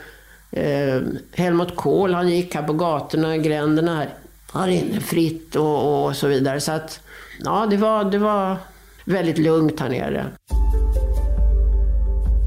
eh, 0.52 1.02
Helmut 1.34 1.76
Kohl, 1.76 2.14
han 2.14 2.30
gick 2.30 2.56
här 2.56 2.64
på 2.64 2.74
gatorna, 2.74 3.38
gränderna 3.38 3.96
här, 3.96 4.10
här 4.54 4.68
inne 4.68 5.00
fritt 5.00 5.56
och, 5.56 6.06
och 6.06 6.16
så 6.16 6.28
vidare. 6.28 6.62
Så 6.62 6.72
att, 6.72 7.00
ja, 7.44 7.68
det 7.70 7.78
var, 7.78 8.04
det 8.04 8.18
var 8.18 8.58
väldigt 9.06 9.38
lugnt 9.38 9.80
här 9.80 9.90
nere. 9.90 10.26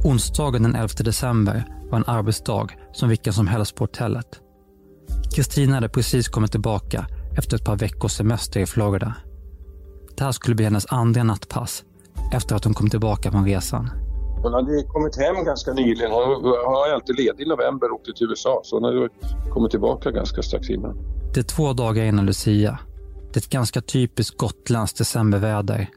Onsdagen 0.05 0.63
den 0.63 0.75
11 0.75 0.89
december 0.99 1.65
var 1.91 1.99
en 1.99 2.05
arbetsdag 2.07 2.67
som 2.93 3.09
vilken 3.09 3.33
som 3.33 3.47
helst 3.47 3.75
på 3.75 3.85
hotellet. 3.85 4.41
Kristina 5.37 5.75
hade 5.75 5.89
precis 5.89 6.29
kommit 6.29 6.51
tillbaka 6.51 7.07
efter 7.39 7.57
ett 7.57 7.65
par 7.65 7.77
veckors 7.77 8.13
semester 8.13 8.61
i 8.61 8.67
Florida. 8.67 9.15
Det 10.17 10.25
här 10.25 10.33
skulle 10.33 10.55
bli 10.55 10.65
hennes 10.65 10.87
andra 10.87 11.23
nattpass 11.23 11.85
efter 12.33 12.57
att 12.57 12.65
hon 12.65 12.75
kom 12.75 12.91
tillbaka 12.91 13.31
från 13.31 13.45
resan. 13.45 13.91
Hon 14.43 14.53
hade 14.53 14.83
kommit 14.83 15.17
hem 15.17 15.45
ganska 15.45 15.73
nyligen. 15.73 16.11
Hon 16.11 16.43
var 16.43 16.95
alltid 16.95 17.17
ledig 17.17 17.45
i 17.45 17.49
november 17.49 17.91
och 17.91 17.95
åkte 17.95 18.13
till 18.13 18.27
USA. 18.31 18.61
Så 18.65 18.77
hon 18.77 18.85
hade 18.85 19.09
kommit 19.51 19.71
tillbaka 19.71 20.11
ganska 20.11 20.43
strax 20.43 20.71
innan. 20.71 20.97
Det 21.35 21.41
är 21.41 21.45
två 21.45 21.73
dagar 21.73 22.05
innan 22.05 22.27
Lucia. 22.27 22.79
Det 23.33 23.39
är 23.39 23.41
ett 23.41 23.49
ganska 23.49 23.81
typiskt 23.81 24.37
gotländskt 24.37 24.99
decemberväder. 24.99 25.91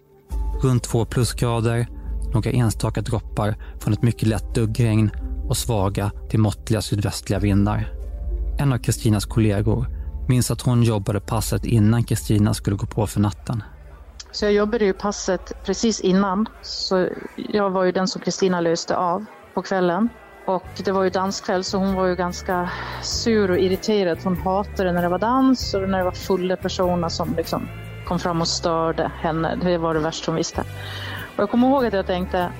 Runt 0.61 0.83
två 0.83 1.05
plusgrader, 1.05 1.87
några 2.33 2.51
enstaka 2.51 3.01
droppar 3.01 3.55
från 3.79 3.93
ett 3.93 4.01
mycket 4.01 4.27
lätt 4.27 4.55
duggregn 4.55 5.11
och 5.49 5.57
svaga 5.57 6.11
till 6.29 6.39
måttliga 6.39 6.81
sydvästliga 6.81 7.39
vindar. 7.39 7.93
En 8.59 8.73
av 8.73 8.77
Kristinas 8.77 9.25
kollegor 9.25 9.85
minns 10.29 10.51
att 10.51 10.61
hon 10.61 10.83
jobbade 10.83 11.19
passet 11.19 11.65
innan 11.65 12.03
Kristina 12.03 12.53
skulle 12.53 12.75
gå 12.75 12.85
på 12.85 13.07
för 13.07 13.19
natten. 13.19 13.63
Så 14.31 14.45
jag 14.45 14.53
jobbade 14.53 14.85
ju 14.85 14.93
passet 14.93 15.63
precis 15.65 16.01
innan. 16.01 16.49
Så 16.61 17.07
jag 17.35 17.69
var 17.69 17.83
ju 17.83 17.91
den 17.91 18.07
som 18.07 18.21
Kristina 18.21 18.61
löste 18.61 18.97
av 18.97 19.25
på 19.53 19.61
kvällen. 19.61 20.09
Och 20.45 20.65
det 20.85 20.91
var 20.91 21.03
ju 21.03 21.09
danskväll 21.09 21.63
så 21.63 21.77
hon 21.77 21.95
var 21.95 22.05
ju 22.05 22.15
ganska 22.15 22.69
sur 23.01 23.51
och 23.51 23.57
irriterad. 23.57 24.17
Hon 24.23 24.37
hatade 24.37 24.91
när 24.91 25.01
det 25.01 25.09
var 25.09 25.19
dans 25.19 25.73
och 25.73 25.89
när 25.89 25.97
det 25.97 26.03
var 26.03 26.11
fulla 26.11 26.55
personer 26.55 27.09
som 27.09 27.33
liksom 27.37 27.67
kom 28.05 28.19
fram 28.19 28.41
och 28.41 28.47
störde 28.47 29.11
henne. 29.19 29.55
Det 29.61 29.77
var 29.77 29.93
det 29.93 29.99
värsta 29.99 30.31
hon 30.31 30.35
visste. 30.35 30.61
Och 31.35 31.39
jag 31.43 31.49
kommer 31.49 31.67
ihåg 31.67 31.85
att 31.85 31.93
jag 31.93 32.07
tänkte, 32.07 32.51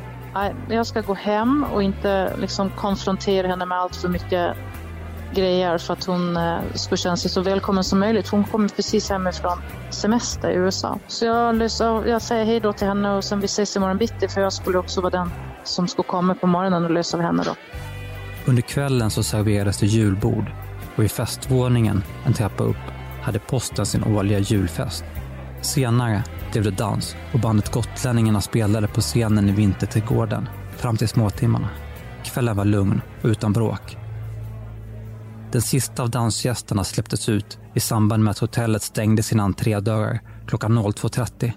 jag 0.69 0.87
ska 0.87 1.01
gå 1.01 1.13
hem 1.13 1.65
och 1.73 1.83
inte 1.83 2.33
liksom 2.37 2.69
konfrontera 2.69 3.47
henne 3.47 3.65
med 3.65 3.77
allt 3.77 3.95
för 3.95 4.09
mycket 4.09 4.57
grejer 5.35 5.77
för 5.77 5.93
att 5.93 6.05
hon 6.05 6.37
eh, 6.37 6.59
skulle 6.73 6.97
känna 6.97 7.17
sig 7.17 7.31
så 7.31 7.41
välkommen 7.41 7.83
som 7.83 7.99
möjligt. 7.99 8.27
Hon 8.27 8.43
kommer 8.43 8.69
precis 8.69 9.09
hemifrån 9.09 9.57
semester 9.89 10.49
i 10.49 10.55
USA. 10.55 10.99
Så 11.07 11.25
jag, 11.25 11.61
jag 12.07 12.21
säger 12.21 12.45
hej 12.45 12.59
då 12.59 12.73
till 12.73 12.87
henne 12.87 13.11
och 13.11 13.23
sen 13.23 13.39
vi 13.39 13.45
ses 13.45 13.75
imorgon 13.75 13.97
bitti 13.97 14.27
för 14.27 14.41
jag 14.41 14.53
skulle 14.53 14.77
också 14.77 15.01
vara 15.01 15.11
den 15.11 15.31
som 15.63 15.87
skulle 15.87 16.07
komma 16.07 16.35
på 16.35 16.47
morgonen 16.47 16.85
och 16.85 16.91
lösa 16.91 17.17
av 17.17 17.23
henne 17.23 17.43
då. 17.43 17.55
Under 18.45 18.61
kvällen 18.61 19.11
så 19.11 19.23
serverades 19.23 19.77
det 19.77 19.85
julbord 19.85 20.51
och 20.95 21.03
i 21.03 21.09
festvåningen, 21.09 22.03
en 22.25 22.33
trappa 22.33 22.63
upp, 22.63 22.77
hade 23.21 23.39
posten 23.39 23.85
sin 23.85 24.03
årliga 24.03 24.39
julfest. 24.39 25.03
Senare 25.61 26.23
blev 26.51 26.63
det 26.63 26.71
dans 26.71 27.15
och 27.33 27.39
bandet 27.39 27.71
Gotlänningarna 27.71 28.41
spelade 28.41 28.87
på 28.87 29.01
scenen 29.01 29.49
i 29.49 29.51
Vinterträdgården 29.51 30.49
fram 30.77 30.97
till 30.97 31.07
småtimmarna. 31.07 31.69
Kvällen 32.23 32.57
var 32.57 32.65
lugn 32.65 33.01
och 33.21 33.27
utan 33.27 33.53
bråk. 33.53 33.97
Den 35.51 35.61
sista 35.61 36.03
av 36.03 36.09
dansgästerna 36.09 36.83
släpptes 36.83 37.29
ut 37.29 37.59
i 37.75 37.79
samband 37.79 38.23
med 38.23 38.31
att 38.31 38.39
hotellet 38.39 38.81
stängde 38.81 39.23
sina 39.23 39.43
entrédörrar 39.43 40.21
klockan 40.47 40.79
02.30. 40.79 41.51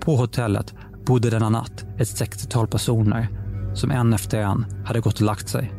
På 0.00 0.16
hotellet 0.16 0.74
bodde 1.06 1.30
denna 1.30 1.48
natt 1.48 1.84
ett 1.98 2.20
60-tal 2.20 2.66
personer 2.66 3.28
som 3.74 3.90
en 3.90 4.12
efter 4.12 4.40
en 4.40 4.66
hade 4.84 5.00
gått 5.00 5.14
och 5.14 5.26
lagt 5.26 5.48
sig. 5.48 5.72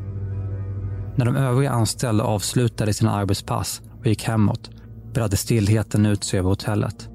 När 1.15 1.25
de 1.25 1.35
övriga 1.35 1.71
anställda 1.71 2.23
avslutade 2.23 2.93
sina 2.93 3.11
arbetspass 3.11 3.81
och 3.99 4.07
gick 4.07 4.23
hemåt 4.23 4.69
bredde 5.13 5.37
stillheten 5.37 6.05
ut 6.05 6.23
sig 6.23 6.39
över 6.39 6.49
hotellet. 6.49 7.09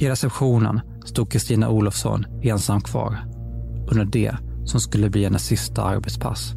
I 0.00 0.08
receptionen 0.08 0.80
stod 1.04 1.32
Kristina 1.32 1.68
Olofsson 1.68 2.26
ensam 2.42 2.80
kvar 2.80 3.18
under 3.90 4.04
det 4.04 4.36
som 4.64 4.80
skulle 4.80 5.10
bli 5.10 5.24
hennes 5.24 5.46
sista 5.46 5.82
arbetspass. 5.82 6.54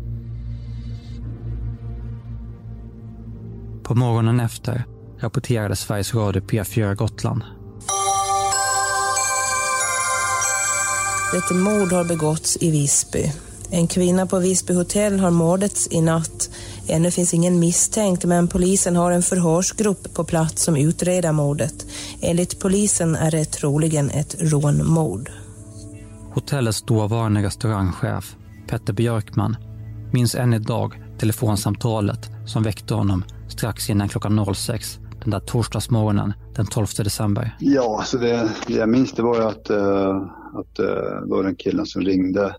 På 3.87 3.95
morgonen 3.95 4.39
efter 4.39 4.85
rapporterade 5.19 5.75
Sveriges 5.75 6.15
Radio 6.15 6.41
P4 6.41 6.95
Gotland. 6.95 7.43
Ett 11.37 11.55
mord 11.55 11.91
har 11.91 12.03
begåtts 12.03 12.57
i 12.61 12.71
Visby. 12.71 13.31
En 13.71 13.87
kvinna 13.87 14.25
på 14.25 14.39
Visby 14.39 14.73
hotell 14.73 15.19
har 15.19 15.31
mördats 15.31 15.87
i 15.91 16.01
natt. 16.01 16.49
Ännu 16.87 17.11
finns 17.11 17.33
ingen 17.33 17.59
misstänkt 17.59 18.25
men 18.25 18.47
polisen 18.47 18.95
har 18.95 19.11
en 19.11 19.23
förhörsgrupp 19.23 20.13
på 20.13 20.23
plats 20.23 20.63
som 20.63 20.77
utreder 20.77 21.31
mordet. 21.31 21.85
Enligt 22.21 22.59
polisen 22.59 23.15
är 23.15 23.31
det 23.31 23.45
troligen 23.45 24.09
ett 24.09 24.35
rånmord. 24.39 25.31
Hotellets 26.33 26.81
dåvarande 26.81 27.43
restaurangchef, 27.43 28.35
Petter 28.69 28.93
Björkman, 28.93 29.57
minns 30.13 30.35
än 30.35 30.53
idag 30.53 31.01
telefonsamtalet 31.19 32.29
som 32.45 32.63
väckte 32.63 32.93
honom 32.93 33.23
strax 33.57 33.89
innan 33.89 34.09
klockan 34.09 34.55
06 34.55 34.99
den 35.21 35.29
där 35.29 35.39
torsdagsmorgonen 35.39 36.33
den 36.55 36.65
12 36.65 36.87
december. 36.97 37.55
Ja, 37.59 38.03
så 38.05 38.17
det, 38.17 38.51
det 38.67 38.73
jag 38.73 38.89
minns 38.89 39.11
det 39.11 39.21
var 39.21 39.35
ju 39.35 39.43
att, 39.43 39.71
uh, 39.71 40.15
att 40.53 40.79
uh, 40.79 41.21
det 41.21 41.29
var 41.29 41.43
den 41.43 41.55
killen 41.55 41.85
som 41.85 42.01
ringde 42.01 42.55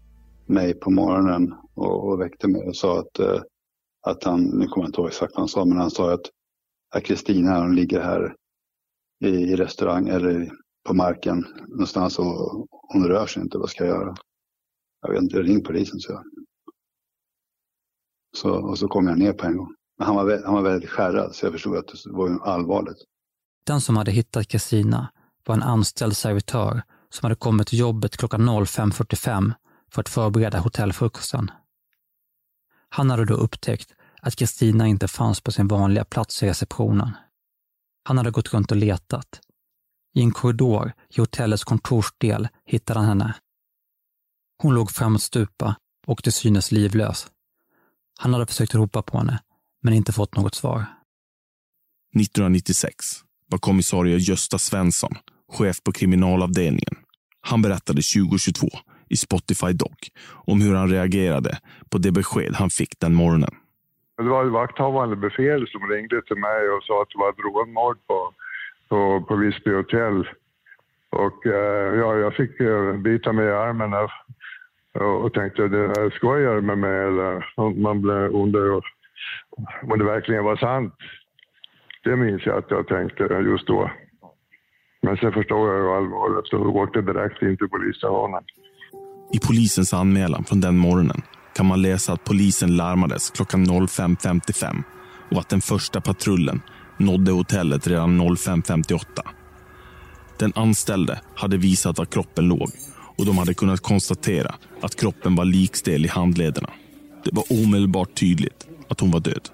mig 0.47 0.75
på 0.75 0.91
morgonen 0.91 1.55
och, 1.75 2.09
och 2.09 2.21
väckte 2.21 2.49
mig 2.49 2.69
och 2.69 2.77
sa 2.77 2.99
att, 2.99 3.21
uh, 3.21 3.41
att 4.07 4.25
han, 4.25 4.43
nu 4.43 4.67
kommer 4.67 4.85
jag 4.85 4.89
inte 4.89 5.01
ihåg 5.01 5.09
exakt 5.09 5.33
vad 5.35 5.41
han 5.41 5.49
sa, 5.49 5.65
men 5.65 5.79
han 5.79 5.91
sa 5.91 6.15
att 6.15 7.03
Kristina 7.05 7.61
hon 7.61 7.75
ligger 7.75 8.01
här 8.01 8.35
i, 9.25 9.29
i 9.29 9.57
restaurang 9.57 10.09
eller 10.09 10.53
på 10.89 10.95
marken 10.95 11.47
någonstans 11.69 12.19
och 12.19 12.67
hon 12.71 13.09
rör 13.09 13.27
sig 13.27 13.43
inte, 13.43 13.59
vad 13.59 13.71
ska 13.71 13.85
jag 13.85 13.97
göra? 13.97 14.15
Jag 15.01 15.13
vet 15.13 15.23
inte, 15.23 15.43
ring 15.43 15.65
polisen 15.65 16.01
så 16.01 16.13
jag. 16.13 16.25
Så, 18.37 18.51
och 18.51 18.79
så 18.79 18.89
kom 18.89 19.07
jag 19.07 19.19
ner 19.19 19.33
på 19.33 19.47
en 19.47 19.57
gång. 19.57 19.75
Men 19.99 20.07
han 20.07 20.17
var, 20.17 20.43
han 20.45 20.55
var 20.55 20.63
väldigt 20.63 20.91
skärrad 20.91 21.35
så 21.35 21.47
jag 21.47 21.53
förstod 21.53 21.77
att 21.77 21.87
det 21.87 22.11
var 22.13 22.41
allvarligt. 22.45 22.99
Den 23.67 23.81
som 23.81 23.97
hade 23.97 24.11
hittat 24.11 24.49
Kristina 24.49 25.13
var 25.45 25.55
en 25.55 25.63
anställd 25.63 26.17
servitör 26.17 26.83
som 27.11 27.25
hade 27.27 27.35
kommit 27.35 27.67
till 27.67 27.79
jobbet 27.79 28.17
klockan 28.17 28.49
05.45 28.49 29.53
för 29.91 30.01
att 30.01 30.09
förbereda 30.09 30.59
hotellfrukosten. 30.59 31.51
Han 32.89 33.11
hade 33.11 33.25
då 33.25 33.35
upptäckt 33.35 33.95
att 34.23 34.37
Kristina 34.37 34.87
inte 34.87 35.09
fanns 35.09 35.41
på 35.41 35.53
sin 35.53 35.69
vanliga 35.69 36.05
plats 36.05 36.43
i 36.43 36.49
receptionen. 36.49 37.11
Han 38.05 38.19
hade 38.19 38.31
gått 38.31 38.55
runt 38.55 38.71
och 38.71 38.77
letat. 38.77 39.41
I 40.15 40.21
en 40.21 40.31
korridor 40.31 40.93
i 41.09 41.21
hotellets 41.21 41.65
kontorsdel 41.65 42.49
hittade 42.65 43.01
han 43.01 43.09
henne. 43.09 43.35
Hon 44.63 44.75
låg 44.75 44.91
framåtstupa 44.91 45.77
och 46.07 46.23
till 46.23 46.33
synes 46.33 46.73
livlös. 46.73 47.27
Han 48.19 48.33
hade 48.33 48.47
försökt 48.47 48.75
ropa 48.75 49.03
på 49.03 49.19
henne, 49.19 49.41
men 49.89 49.97
inte 49.97 50.13
fått 50.13 50.37
något 50.37 50.55
svar. 50.55 50.81
1996 52.21 52.95
var 53.51 53.59
kommissarie 53.59 54.17
Gösta 54.17 54.59
Svensson 54.59 55.15
chef 55.53 55.77
på 55.85 55.93
kriminalavdelningen. 55.93 56.95
Han 57.41 57.63
berättade 57.63 58.01
2022 58.03 58.69
i 59.09 59.17
Spotify 59.17 59.73
Doc 59.73 59.99
om 60.51 60.61
hur 60.61 60.75
han 60.75 60.89
reagerade 60.91 61.59
på 61.91 61.99
det 61.99 62.13
besked 62.13 62.55
han 62.55 62.71
fick 62.71 63.01
den 63.01 63.15
morgonen. 63.15 63.55
Det 64.17 64.23
var 64.23 64.45
vakthavande 64.45 65.17
befäl 65.17 65.67
som 65.69 65.91
ringde 65.91 66.23
till 66.23 66.37
mig 66.37 66.61
och 66.75 66.83
sa 66.83 67.03
att 67.03 67.11
det 67.13 67.19
var 67.19 67.31
ett 67.31 67.45
rånmord 67.47 67.99
på, 68.07 68.19
på, 68.89 69.25
på 69.29 69.37
Visby 69.37 69.71
hotell. 69.75 70.29
Och 71.11 71.47
eh, 71.47 71.89
ja, 72.01 72.17
jag 72.25 72.35
fick 72.35 72.61
eh, 72.61 72.97
bita 72.97 73.33
mig 73.33 73.47
i 73.47 73.53
armen 73.53 73.93
och, 73.95 75.25
och 75.25 75.33
tänkte, 75.35 75.69
det 75.69 76.11
skojar 76.15 76.61
med 76.61 76.79
mig 76.79 76.99
eller? 77.09 77.33
man 77.83 78.03
blev 78.03 78.35
under 78.43 78.98
om 79.83 79.99
det 79.99 80.05
verkligen 80.05 80.45
var 80.45 80.57
sant. 80.57 80.95
Det 82.05 82.17
minns 82.17 82.47
jag 82.47 82.59
att 82.59 82.71
jag 82.71 82.89
tänkte 82.89 83.23
just 83.23 83.67
då. 83.67 83.91
Men 85.03 85.17
sen 85.17 85.33
förstår 85.33 85.69
jag 85.69 85.79
ju 85.79 85.91
allvaret 85.91 86.47
så 86.47 86.57
jag 86.57 86.77
åkte 86.77 87.01
direkt 87.01 87.43
in 87.43 87.57
till 87.57 87.69
polisstationen. 87.69 88.43
I 89.33 89.39
polisens 89.39 89.95
anmälan 89.95 90.45
från 90.45 90.61
den 90.61 90.77
morgonen 90.77 91.23
kan 91.55 91.67
man 91.67 91.83
läsa 91.83 92.13
att 92.13 92.25
polisen 92.25 92.77
larmades 92.77 93.31
klockan 93.31 93.67
05.55 93.67 94.83
och 95.31 95.39
att 95.39 95.49
den 95.49 95.61
första 95.61 96.01
patrullen 96.01 96.61
nådde 96.97 97.33
hotellet 97.33 97.87
redan 97.87 98.21
05.58. 98.21 99.05
Den 100.39 100.53
anställde 100.55 101.21
hade 101.35 101.57
visat 101.57 101.99
var 101.99 102.05
kroppen 102.05 102.49
låg 102.49 102.71
och 103.17 103.27
de 103.27 103.39
hade 103.39 103.55
kunnat 103.55 103.81
konstatera 103.81 104.55
att 104.81 105.01
kroppen 105.01 105.35
var 105.35 105.45
likstel 105.45 106.05
i 106.05 106.09
handlederna. 106.09 106.71
Det 107.25 107.31
var 107.33 107.45
omedelbart 107.51 108.15
tydligt 108.15 108.68
att 108.91 109.01
hon 109.01 109.11
var 109.11 109.21
död. 109.21 109.49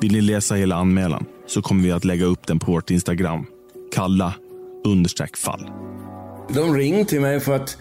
Vill 0.00 0.12
ni 0.12 0.20
läsa 0.20 0.54
hela 0.54 0.76
anmälan 0.76 1.26
så 1.46 1.62
kommer 1.62 1.82
vi 1.82 1.92
att 1.92 2.04
lägga 2.04 2.24
upp 2.24 2.46
den 2.46 2.58
på 2.58 2.72
vårt 2.72 2.90
Instagram. 2.90 3.46
Kalla 3.94 4.34
understreck 4.84 5.36
fall. 5.36 5.70
De 6.54 6.74
ringde 6.74 7.04
till 7.04 7.20
mig 7.20 7.40
för 7.40 7.56
att 7.56 7.78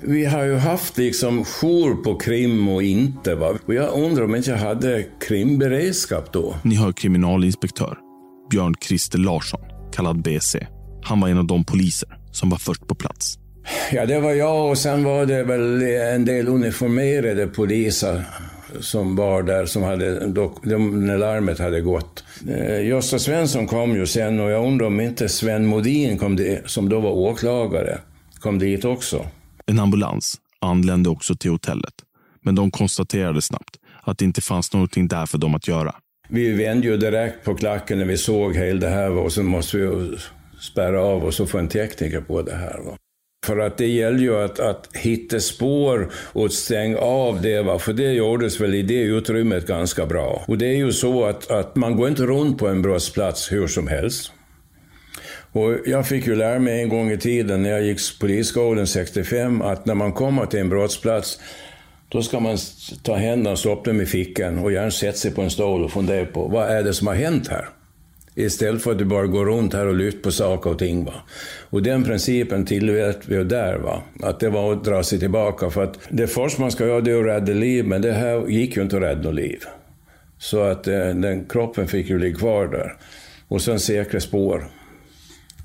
vi 0.00 0.24
har 0.24 0.44
ju 0.44 0.56
haft 0.56 0.98
liksom 0.98 1.44
jour 1.44 1.94
på 1.94 2.18
krim 2.18 2.68
och 2.68 2.82
inte. 2.82 3.34
Va? 3.34 3.58
Och 3.66 3.74
jag 3.74 3.92
undrar 3.92 4.24
om 4.24 4.34
inte 4.34 4.50
jag 4.50 4.58
hade 4.58 5.06
krimberedskap 5.28 6.32
då. 6.32 6.56
Ni 6.62 6.74
hör 6.74 6.92
kriminalinspektör 6.92 7.98
Björn 8.50 8.74
Christer 8.80 9.18
Larsson, 9.18 9.60
kallad 9.92 10.22
BC. 10.22 10.66
Han 11.02 11.20
var 11.20 11.28
en 11.28 11.38
av 11.38 11.46
de 11.46 11.64
poliser 11.64 12.18
som 12.32 12.50
var 12.50 12.58
först 12.58 12.86
på 12.86 12.94
plats. 12.94 13.38
Ja, 13.92 14.06
det 14.06 14.20
var 14.20 14.32
jag 14.32 14.70
och 14.70 14.78
sen 14.78 15.04
var 15.04 15.26
det 15.26 15.42
väl 15.42 15.82
en 15.82 16.24
del 16.24 16.48
uniformerade 16.48 17.46
poliser 17.46 18.24
som 18.80 19.16
var 19.16 19.42
där 19.42 19.66
som 19.66 19.82
hade, 19.82 20.26
när 20.26 21.18
larmet 21.18 21.58
hade 21.58 21.80
gått. 21.80 22.24
Eh, 22.48 22.86
Gösta 22.86 23.18
Svensson 23.18 23.66
kom 23.66 23.94
ju 23.96 24.06
sen 24.06 24.40
och 24.40 24.50
jag 24.50 24.66
undrar 24.66 24.86
om 24.86 25.00
inte 25.00 25.28
Sven 25.28 25.66
Modin 25.66 26.18
kom 26.18 26.36
det, 26.36 26.70
som 26.70 26.88
då 26.88 27.00
var 27.00 27.10
åklagare 27.10 27.98
kom 28.40 28.58
dit 28.58 28.84
också. 28.84 29.26
En 29.66 29.78
ambulans 29.78 30.40
anlände 30.60 31.08
också 31.08 31.34
till 31.34 31.50
hotellet, 31.50 31.94
men 32.42 32.54
de 32.54 32.70
konstaterade 32.70 33.42
snabbt 33.42 33.76
att 34.02 34.18
det 34.18 34.24
inte 34.24 34.40
fanns 34.40 34.72
någonting 34.72 35.08
där 35.08 35.26
för 35.26 35.38
dem 35.38 35.54
att 35.54 35.68
göra. 35.68 35.94
Vi 36.28 36.52
vände 36.52 36.86
ju 36.86 36.96
direkt 36.96 37.44
på 37.44 37.54
klacken 37.54 37.98
när 37.98 38.04
vi 38.04 38.16
såg 38.16 38.56
hela 38.56 38.80
det 38.80 38.88
här 38.88 39.10
och 39.10 39.32
så 39.32 39.42
måste 39.42 39.76
vi 39.76 40.16
spärra 40.60 41.02
av 41.02 41.24
och 41.24 41.34
så 41.34 41.46
få 41.46 41.58
en 41.58 41.68
tekniker 41.68 42.20
på 42.20 42.42
det 42.42 42.54
här. 42.54 42.78
Va? 42.78 42.96
För 43.44 43.58
att 43.58 43.76
det 43.76 43.86
gäller 43.86 44.18
ju 44.18 44.36
att, 44.36 44.60
att 44.60 44.88
hitta 44.92 45.40
spår 45.40 46.10
och 46.32 46.52
stänga 46.52 46.98
av 46.98 47.42
det, 47.42 47.62
va? 47.62 47.78
för 47.78 47.92
det 47.92 48.12
gjordes 48.12 48.60
väl 48.60 48.74
i 48.74 48.82
det 48.82 49.02
utrymmet 49.02 49.66
ganska 49.66 50.06
bra. 50.06 50.44
Och 50.48 50.58
det 50.58 50.66
är 50.66 50.76
ju 50.76 50.92
så 50.92 51.24
att, 51.24 51.50
att 51.50 51.76
man 51.76 51.96
går 51.96 52.08
inte 52.08 52.22
runt 52.22 52.58
på 52.58 52.68
en 52.68 52.82
brottsplats 52.82 53.52
hur 53.52 53.66
som 53.66 53.88
helst. 53.88 54.32
Och 55.52 55.76
jag 55.86 56.06
fick 56.06 56.26
ju 56.26 56.36
lära 56.36 56.58
mig 56.58 56.82
en 56.82 56.88
gång 56.88 57.10
i 57.10 57.18
tiden 57.18 57.62
när 57.62 57.70
jag 57.70 57.82
gick 57.82 58.00
polisskolan 58.20 58.86
65 58.86 59.62
att 59.62 59.86
när 59.86 59.94
man 59.94 60.12
kommer 60.12 60.46
till 60.46 60.60
en 60.60 60.68
brottsplats 60.68 61.40
då 62.08 62.22
ska 62.22 62.40
man 62.40 62.58
ta 63.02 63.16
händerna 63.16 63.50
och 63.50 63.58
stoppa 63.58 63.90
dem 63.90 64.00
i 64.00 64.06
fickan 64.06 64.58
och 64.58 64.72
gärna 64.72 64.90
sätta 64.90 65.18
sig 65.18 65.30
på 65.30 65.42
en 65.42 65.50
stol 65.50 65.84
och 65.84 65.92
fundera 65.92 66.26
på 66.26 66.48
vad 66.48 66.68
är 66.68 66.82
det 66.82 66.94
som 66.94 67.06
har 67.06 67.14
hänt 67.14 67.48
här? 67.48 67.68
Istället 68.36 68.82
för 68.82 68.92
att 68.92 68.98
du 68.98 69.04
bara 69.04 69.26
går 69.26 69.46
runt 69.46 69.72
här 69.74 69.86
och 69.86 69.94
lyfter 69.94 70.20
på 70.20 70.30
saker 70.30 70.70
och 70.70 70.78
ting. 70.78 71.04
Va? 71.04 71.14
Och 71.70 71.82
den 71.82 72.04
principen 72.04 72.66
tillät 72.66 73.20
vi 73.26 73.44
där. 73.44 73.78
Va? 73.78 74.02
Att 74.22 74.40
det 74.40 74.50
var 74.50 74.72
att 74.72 74.84
dra 74.84 75.02
sig 75.02 75.18
tillbaka. 75.18 75.70
För 75.70 75.84
att 75.84 75.98
det 76.08 76.26
första 76.26 76.60
man 76.60 76.70
ska 76.70 76.86
göra 76.86 77.00
det 77.00 77.10
är 77.10 77.20
att 77.20 77.26
rädda 77.26 77.52
liv, 77.52 77.86
men 77.86 78.02
det 78.02 78.12
här 78.12 78.46
gick 78.48 78.76
ju 78.76 78.82
inte 78.82 78.96
att 78.96 79.02
rädda 79.02 79.30
liv. 79.30 79.58
Så 80.38 80.62
att 80.62 80.88
eh, 80.88 80.94
den 80.94 81.44
kroppen 81.44 81.86
fick 81.86 82.10
ju 82.10 82.18
ligga 82.18 82.38
kvar 82.38 82.66
där. 82.66 82.96
Och 83.48 83.62
sen 83.62 83.80
säkra 83.80 84.20
spår. 84.20 84.64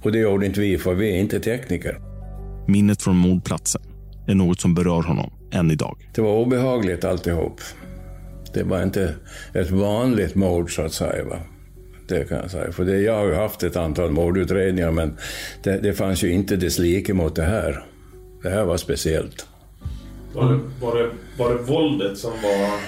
Och 0.02 0.12
det 0.12 0.20
gjorde 0.20 0.46
inte 0.46 0.60
vi, 0.60 0.78
för 0.78 0.94
vi 0.94 1.16
är 1.16 1.20
inte 1.20 1.40
tekniker. 1.40 2.00
Minnet 2.68 3.02
från 3.02 3.16
mordplatsen 3.16 3.82
är 4.28 4.36
något 4.36 4.62
som 4.62 4.76
berör 4.76 5.02
honom 5.02 5.32
än 5.52 5.72
idag. 5.72 6.10
Det 6.16 6.22
var 6.22 6.38
obehagligt 6.38 7.04
alltihop. 7.04 7.62
Det 8.54 8.64
var 8.64 8.84
inte 8.84 9.16
ett 9.54 9.72
vanligt 9.72 10.36
mord 10.36 10.76
så 10.76 10.82
att 10.82 10.94
säga. 10.94 11.24
Va? 11.24 11.40
Det 12.10 12.30
kan 12.30 12.38
jag 12.38 12.52
säga. 12.52 12.72
För 12.72 12.86
det, 12.86 12.98
jag 12.98 13.14
har 13.14 13.26
ju 13.26 13.34
haft 13.34 13.64
ett 13.64 13.76
antal 13.76 14.12
mordutredningar 14.12 14.92
men 14.92 15.18
det, 15.64 15.78
det 15.78 15.94
fanns 15.94 16.24
ju 16.24 16.32
inte 16.32 16.56
dess 16.56 16.80
like 16.80 17.14
mot 17.14 17.36
det 17.36 17.44
här. 17.44 17.86
Det 18.44 18.50
här 18.50 18.66
var 18.66 18.78
speciellt. 18.78 19.48
Var 20.34 20.52
det, 20.52 20.60
var, 20.82 20.98
det, 20.98 21.10
var 21.38 21.54
det 21.54 21.62
våldet 21.62 22.18
som 22.18 22.32
var... 22.32 22.80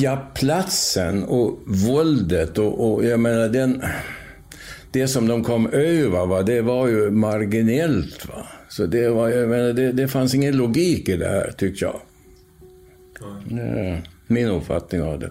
Ja, 0.00 0.30
platsen 0.34 1.24
och 1.24 1.58
våldet 1.66 2.58
och, 2.58 2.92
och 2.92 3.04
jag 3.04 3.20
menar 3.20 3.48
den... 3.48 3.82
Det 4.90 5.08
som 5.08 5.28
de 5.28 5.44
kom 5.44 5.66
över, 5.66 6.26
va, 6.26 6.42
det 6.42 6.62
var 6.62 6.86
ju 6.86 7.10
marginellt. 7.10 8.28
Va? 8.28 8.46
Så 8.68 8.86
det, 8.86 9.08
var, 9.08 9.28
jag 9.28 9.48
menar, 9.48 9.72
det, 9.72 9.92
det 9.92 10.08
fanns 10.08 10.34
ingen 10.34 10.56
logik 10.56 11.08
i 11.08 11.16
det 11.16 11.28
här, 11.28 11.52
tyckte 11.56 11.84
jag. 11.84 12.00
Det 13.48 14.02
min 14.28 14.48
uppfattning 14.48 15.02
av 15.02 15.18
det. 15.18 15.30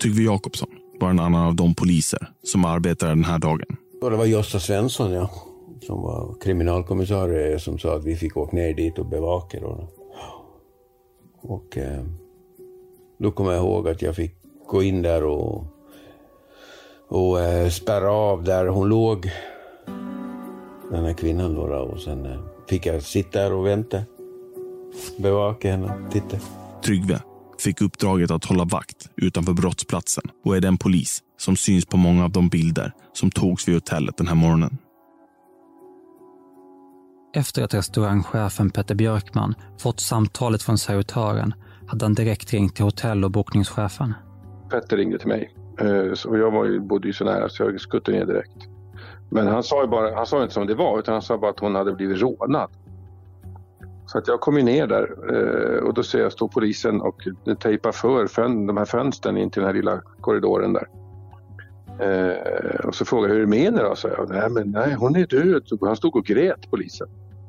Tryggve 0.00 0.22
Jakobsson 0.22 0.68
var 1.00 1.10
en 1.10 1.18
annan 1.18 1.46
av 1.46 1.54
de 1.54 1.74
poliser 1.74 2.28
som 2.42 2.64
arbetade 2.64 3.12
den 3.12 3.24
här 3.24 3.38
dagen. 3.38 3.76
Det 4.00 4.16
var 4.16 4.24
Gösta 4.24 4.60
Svensson, 4.60 5.12
ja, 5.12 5.30
som 5.86 6.02
var 6.02 6.34
kriminalkommissarie 6.40 7.58
som 7.58 7.78
sa 7.78 7.96
att 7.96 8.04
vi 8.04 8.16
fick 8.16 8.36
åka 8.36 8.56
ner 8.56 8.74
dit 8.74 8.98
och 8.98 9.06
bevaka. 9.06 9.60
Då. 9.60 9.88
Och 11.42 11.78
eh, 11.78 12.04
då 13.18 13.30
kommer 13.30 13.52
jag 13.52 13.60
ihåg 13.60 13.88
att 13.88 14.02
jag 14.02 14.16
fick 14.16 14.34
gå 14.66 14.82
in 14.82 15.02
där 15.02 15.24
och, 15.24 15.64
och 17.08 17.40
eh, 17.40 17.68
spärra 17.68 18.12
av 18.12 18.44
där 18.44 18.66
hon 18.66 18.88
låg, 18.88 19.30
den 20.90 21.04
här 21.04 21.12
kvinnan. 21.12 21.54
Då, 21.54 21.62
och 21.62 22.00
sen 22.00 22.26
eh, 22.26 22.40
fick 22.68 22.86
jag 22.86 23.02
sitta 23.02 23.38
där 23.38 23.52
och 23.52 23.66
vänta, 23.66 24.02
bevaka 25.18 25.70
henne, 25.70 25.92
titta. 26.12 26.36
Tryggve 26.84 27.20
fick 27.60 27.80
uppdraget 27.80 28.30
att 28.30 28.44
hålla 28.44 28.64
vakt 28.64 29.10
utanför 29.16 29.52
brottsplatsen 29.52 30.24
och 30.44 30.56
är 30.56 30.60
den 30.60 30.78
polis 30.78 31.22
som 31.38 31.56
syns 31.56 31.86
på 31.86 31.96
många 31.96 32.24
av 32.24 32.30
de 32.32 32.48
bilder 32.48 32.92
som 33.12 33.30
togs 33.30 33.68
vid 33.68 33.74
hotellet 33.74 34.16
den 34.16 34.28
här 34.28 34.34
morgonen. 34.34 34.78
Efter 37.36 37.62
att 37.62 37.74
restaurangchefen 37.74 38.70
Petter 38.70 38.94
Björkman 38.94 39.54
fått 39.78 40.00
samtalet 40.00 40.62
från 40.62 40.78
servitören 40.78 41.54
hade 41.86 42.04
han 42.04 42.14
direkt 42.14 42.52
ringt 42.52 42.76
till 42.76 42.84
hotell 42.84 43.24
och 43.24 43.30
bokningschefen. 43.30 44.14
Petter 44.70 44.96
ringde 44.96 45.18
till 45.18 45.28
mig. 45.28 45.54
Och 46.26 46.38
jag 46.38 46.50
var 46.50 46.64
ju, 46.64 46.80
bodde 46.80 47.06
ju 47.06 47.12
så 47.12 47.24
nära 47.24 47.48
så 47.48 47.62
jag 47.62 47.80
skuttade 47.80 48.18
ner 48.18 48.26
direkt. 48.26 48.56
Men 49.30 49.46
han 49.46 49.62
sa 49.62 49.82
ju 49.82 49.88
bara, 49.88 50.14
han 50.14 50.26
sa 50.26 50.42
inte 50.42 50.54
som 50.54 50.66
det 50.66 50.74
var 50.74 50.98
utan 50.98 51.12
han 51.12 51.22
sa 51.22 51.38
bara 51.38 51.50
att 51.50 51.60
hon 51.60 51.74
hade 51.74 51.92
blivit 51.92 52.20
rånad. 52.20 52.70
Så 54.12 54.18
att 54.18 54.28
jag 54.28 54.40
kom 54.40 54.56
ju 54.56 54.62
ner 54.62 54.86
där 54.86 55.08
eh, 55.34 55.86
och 55.86 55.94
då 55.94 56.02
ser 56.02 56.18
jag 56.18 56.32
stå 56.32 56.48
polisen 56.48 57.00
och 57.00 57.22
tejpar 57.60 57.92
för 57.92 58.26
fön, 58.26 58.66
de 58.66 58.76
här 58.76 58.84
fönstren 58.84 59.36
in 59.36 59.50
till 59.50 59.62
den 59.62 59.66
här 59.66 59.74
lilla 59.74 60.02
korridoren 60.20 60.72
där. 60.72 60.86
Eh, 62.00 62.86
och 62.86 62.94
så 62.94 63.04
frågade 63.04 63.28
jag 63.28 63.34
hur 63.34 63.42
är 63.42 63.46
det 63.46 63.50
med 63.50 63.60
henne 63.60 63.82
då? 63.82 63.94
Så 63.96 64.08
jag, 64.08 64.28
nej 64.28 64.50
men 64.50 64.70
nej, 64.70 64.94
hon 64.94 65.16
är 65.16 65.26
död. 65.26 65.62
Han 65.80 65.96
stod 65.96 66.16
och 66.16 66.24
grät 66.24 66.70
polisen. 66.70 67.08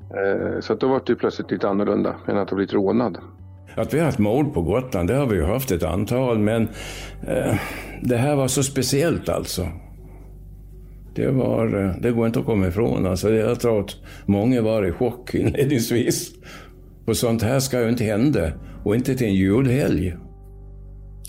Eh, 0.09 0.59
så 0.59 0.73
att 0.73 0.79
då 0.79 0.87
var 0.87 1.01
det 1.05 1.15
plötsligt 1.15 1.51
lite 1.51 1.69
annorlunda 1.69 2.15
än 2.27 2.37
att 2.37 2.49
ha 2.49 2.55
blivit 2.55 2.73
rånad. 2.73 3.17
Att 3.75 3.93
vi 3.93 3.99
har 3.99 4.05
haft 4.05 4.19
mord 4.19 4.53
på 4.53 4.61
Gotland, 4.61 5.09
det 5.09 5.15
har 5.15 5.25
vi 5.25 5.35
ju 5.35 5.43
haft 5.43 5.71
ett 5.71 5.83
antal, 5.83 6.39
men 6.39 6.61
eh, 7.27 7.55
det 8.01 8.17
här 8.17 8.35
var 8.35 8.47
så 8.47 8.63
speciellt 8.63 9.29
alltså. 9.29 9.67
Det, 11.15 11.31
var, 11.31 11.97
det 12.01 12.11
går 12.11 12.27
inte 12.27 12.39
att 12.39 12.45
komma 12.45 12.67
ifrån. 12.67 13.05
Alltså, 13.05 13.33
jag 13.33 13.59
tror 13.59 13.79
att 13.79 13.95
många 14.25 14.61
var 14.61 14.87
i 14.87 14.91
chock 14.91 15.33
inledningsvis. 15.33 16.31
Och 17.05 17.17
sånt 17.17 17.41
här 17.41 17.59
ska 17.59 17.81
ju 17.81 17.89
inte 17.89 18.03
hända. 18.03 18.51
Och 18.83 18.95
inte 18.95 19.15
till 19.15 19.27
en 19.27 19.35
julhelg. 19.35 20.17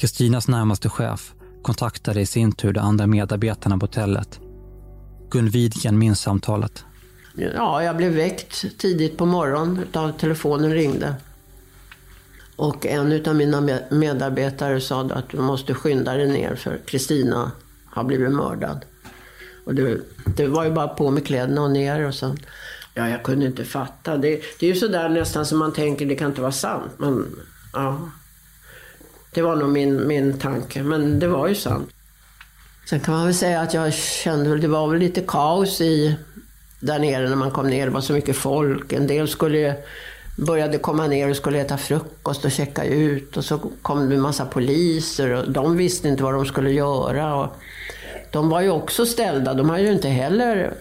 Kristinas 0.00 0.48
närmaste 0.48 0.88
chef 0.88 1.34
kontaktade 1.62 2.20
i 2.20 2.26
sin 2.26 2.52
tur 2.52 2.72
de 2.72 2.80
andra 2.80 3.06
medarbetarna 3.06 3.78
på 3.78 3.86
hotellet. 3.86 4.40
Gun 5.30 5.48
Widgren 5.48 5.98
minns 5.98 6.20
samtalet. 6.20 6.84
Ja, 7.36 7.82
jag 7.82 7.96
blev 7.96 8.12
väckt 8.12 8.78
tidigt 8.78 9.16
på 9.16 9.26
morgonen 9.26 9.86
av 9.92 10.12
telefonen 10.12 10.72
ringde. 10.72 11.14
Och 12.56 12.86
en 12.86 13.26
av 13.26 13.36
mina 13.36 13.78
medarbetare 13.90 14.80
sa 14.80 15.00
att 15.00 15.28
du 15.28 15.38
måste 15.38 15.74
skynda 15.74 16.14
dig 16.14 16.28
ner 16.28 16.54
för 16.54 16.80
Kristina 16.86 17.52
har 17.86 18.04
blivit 18.04 18.32
mördad. 18.32 18.84
Och 19.64 19.74
det, 19.74 20.00
det, 20.36 20.46
var 20.46 20.64
ju 20.64 20.70
bara 20.70 20.88
på 20.88 21.10
med 21.10 21.26
kläderna 21.26 21.62
och 21.62 21.70
ner 21.70 22.06
och 22.06 22.14
sen... 22.14 22.38
Ja, 22.94 23.08
jag 23.08 23.22
kunde 23.22 23.46
inte 23.46 23.64
fatta. 23.64 24.16
Det, 24.16 24.42
det 24.60 24.66
är 24.66 24.70
ju 24.70 24.76
sådär 24.76 25.08
nästan 25.08 25.46
som 25.46 25.58
man 25.58 25.72
tänker, 25.72 26.06
det 26.06 26.14
kan 26.14 26.28
inte 26.28 26.40
vara 26.40 26.52
sant. 26.52 26.92
Men 26.96 27.36
ja, 27.72 28.10
det 29.34 29.42
var 29.42 29.56
nog 29.56 29.68
min, 29.68 30.06
min 30.06 30.38
tanke. 30.38 30.82
Men 30.82 31.18
det 31.18 31.28
var 31.28 31.48
ju 31.48 31.54
sant. 31.54 31.90
Sen 32.88 33.00
kan 33.00 33.14
man 33.14 33.24
väl 33.24 33.34
säga 33.34 33.60
att 33.60 33.74
jag 33.74 33.94
kände 33.94 34.58
det 34.58 34.68
var 34.68 34.88
väl 34.88 34.98
lite 34.98 35.20
kaos 35.20 35.80
i 35.80 36.16
där 36.80 36.98
nere 36.98 37.28
när 37.28 37.36
man 37.36 37.50
kom 37.50 37.70
ner. 37.70 37.86
Det 37.86 37.92
var 37.92 38.00
så 38.00 38.12
mycket 38.12 38.36
folk. 38.36 38.92
En 38.92 39.06
del 39.06 39.28
skulle 39.28 39.76
började 40.36 40.78
komma 40.78 41.06
ner 41.06 41.30
och 41.30 41.36
skulle 41.36 41.60
äta 41.60 41.78
frukost 41.78 42.44
och 42.44 42.50
checka 42.50 42.84
ut. 42.84 43.36
Och 43.36 43.44
så 43.44 43.58
kom 43.82 44.08
det 44.08 44.14
en 44.14 44.20
massa 44.20 44.46
poliser 44.46 45.32
och 45.32 45.50
de 45.50 45.76
visste 45.76 46.08
inte 46.08 46.22
vad 46.22 46.34
de 46.34 46.46
skulle 46.46 46.70
göra. 46.70 47.34
Och 47.34 47.56
de 48.32 48.48
var 48.48 48.60
ju 48.60 48.70
också 48.70 49.06
ställda. 49.06 49.54
De 49.54 49.70
har 49.70 49.78
ju 49.78 49.92
inte 49.92 50.08
heller 50.08 50.74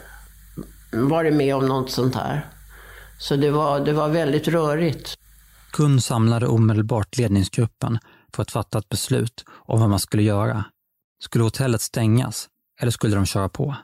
varit 0.93 1.33
med 1.33 1.55
om 1.55 1.67
något 1.67 1.91
sånt 1.91 2.15
här. 2.15 2.45
Så 3.19 3.35
det 3.35 3.51
var, 3.51 3.79
det 3.79 3.93
var 3.93 4.09
väldigt 4.09 4.47
rörigt. 4.47 5.17
Gun 5.77 6.01
samlade 6.01 6.47
omedelbart 6.47 7.17
ledningsgruppen 7.17 7.99
för 8.33 8.41
att 8.41 8.51
fatta 8.51 8.79
ett 8.79 8.89
beslut 8.89 9.45
om 9.49 9.79
vad 9.79 9.89
man 9.89 9.99
skulle 9.99 10.23
göra. 10.23 10.65
Skulle 11.23 11.43
hotellet 11.43 11.81
stängas 11.81 12.47
eller 12.81 12.91
skulle 12.91 13.15
de 13.15 13.25
köra 13.25 13.49
på? 13.49 13.75